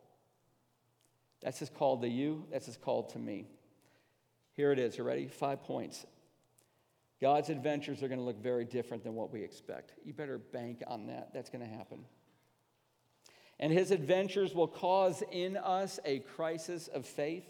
That's 1.41 1.59
his 1.59 1.69
call 1.69 1.97
to 2.01 2.09
you. 2.09 2.45
That's 2.51 2.65
his 2.65 2.77
call 2.77 3.03
to 3.03 3.19
me. 3.19 3.47
Here 4.53 4.71
it 4.71 4.79
is. 4.79 4.97
You 4.97 5.03
ready? 5.03 5.27
Five 5.27 5.63
points. 5.63 6.05
God's 7.21 7.49
adventures 7.49 8.03
are 8.03 8.07
going 8.07 8.19
to 8.19 8.25
look 8.25 8.41
very 8.41 8.65
different 8.65 9.03
than 9.03 9.15
what 9.15 9.31
we 9.31 9.41
expect. 9.41 9.93
You 10.03 10.13
better 10.13 10.37
bank 10.37 10.83
on 10.85 11.07
that. 11.07 11.33
That's 11.33 11.49
going 11.49 11.65
to 11.65 11.73
happen. 11.73 12.03
And 13.59 13.71
his 13.71 13.91
adventures 13.91 14.53
will 14.53 14.67
cause 14.67 15.23
in 15.31 15.57
us 15.57 15.99
a 16.03 16.19
crisis 16.19 16.87
of 16.87 17.05
faith. 17.05 17.45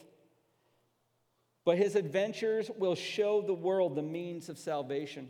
But 1.63 1.77
his 1.77 1.95
adventures 1.95 2.69
will 2.77 2.95
show 2.95 3.41
the 3.41 3.53
world 3.53 3.95
the 3.95 4.03
means 4.03 4.49
of 4.49 4.59
salvation. 4.59 5.29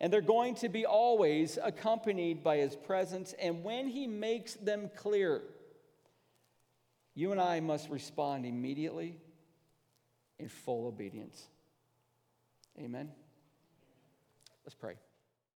And 0.00 0.12
they're 0.12 0.20
going 0.20 0.54
to 0.56 0.68
be 0.68 0.84
always 0.84 1.58
accompanied 1.62 2.44
by 2.44 2.58
his 2.58 2.76
presence. 2.76 3.34
And 3.40 3.64
when 3.64 3.88
he 3.88 4.06
makes 4.06 4.54
them 4.54 4.90
clear, 4.94 5.40
you 7.14 7.32
and 7.32 7.40
I 7.40 7.60
must 7.60 7.88
respond 7.88 8.44
immediately 8.44 9.16
in 10.38 10.48
full 10.48 10.86
obedience. 10.86 11.46
Amen. 12.78 13.10
Let's 14.64 14.74
pray. 14.74 14.96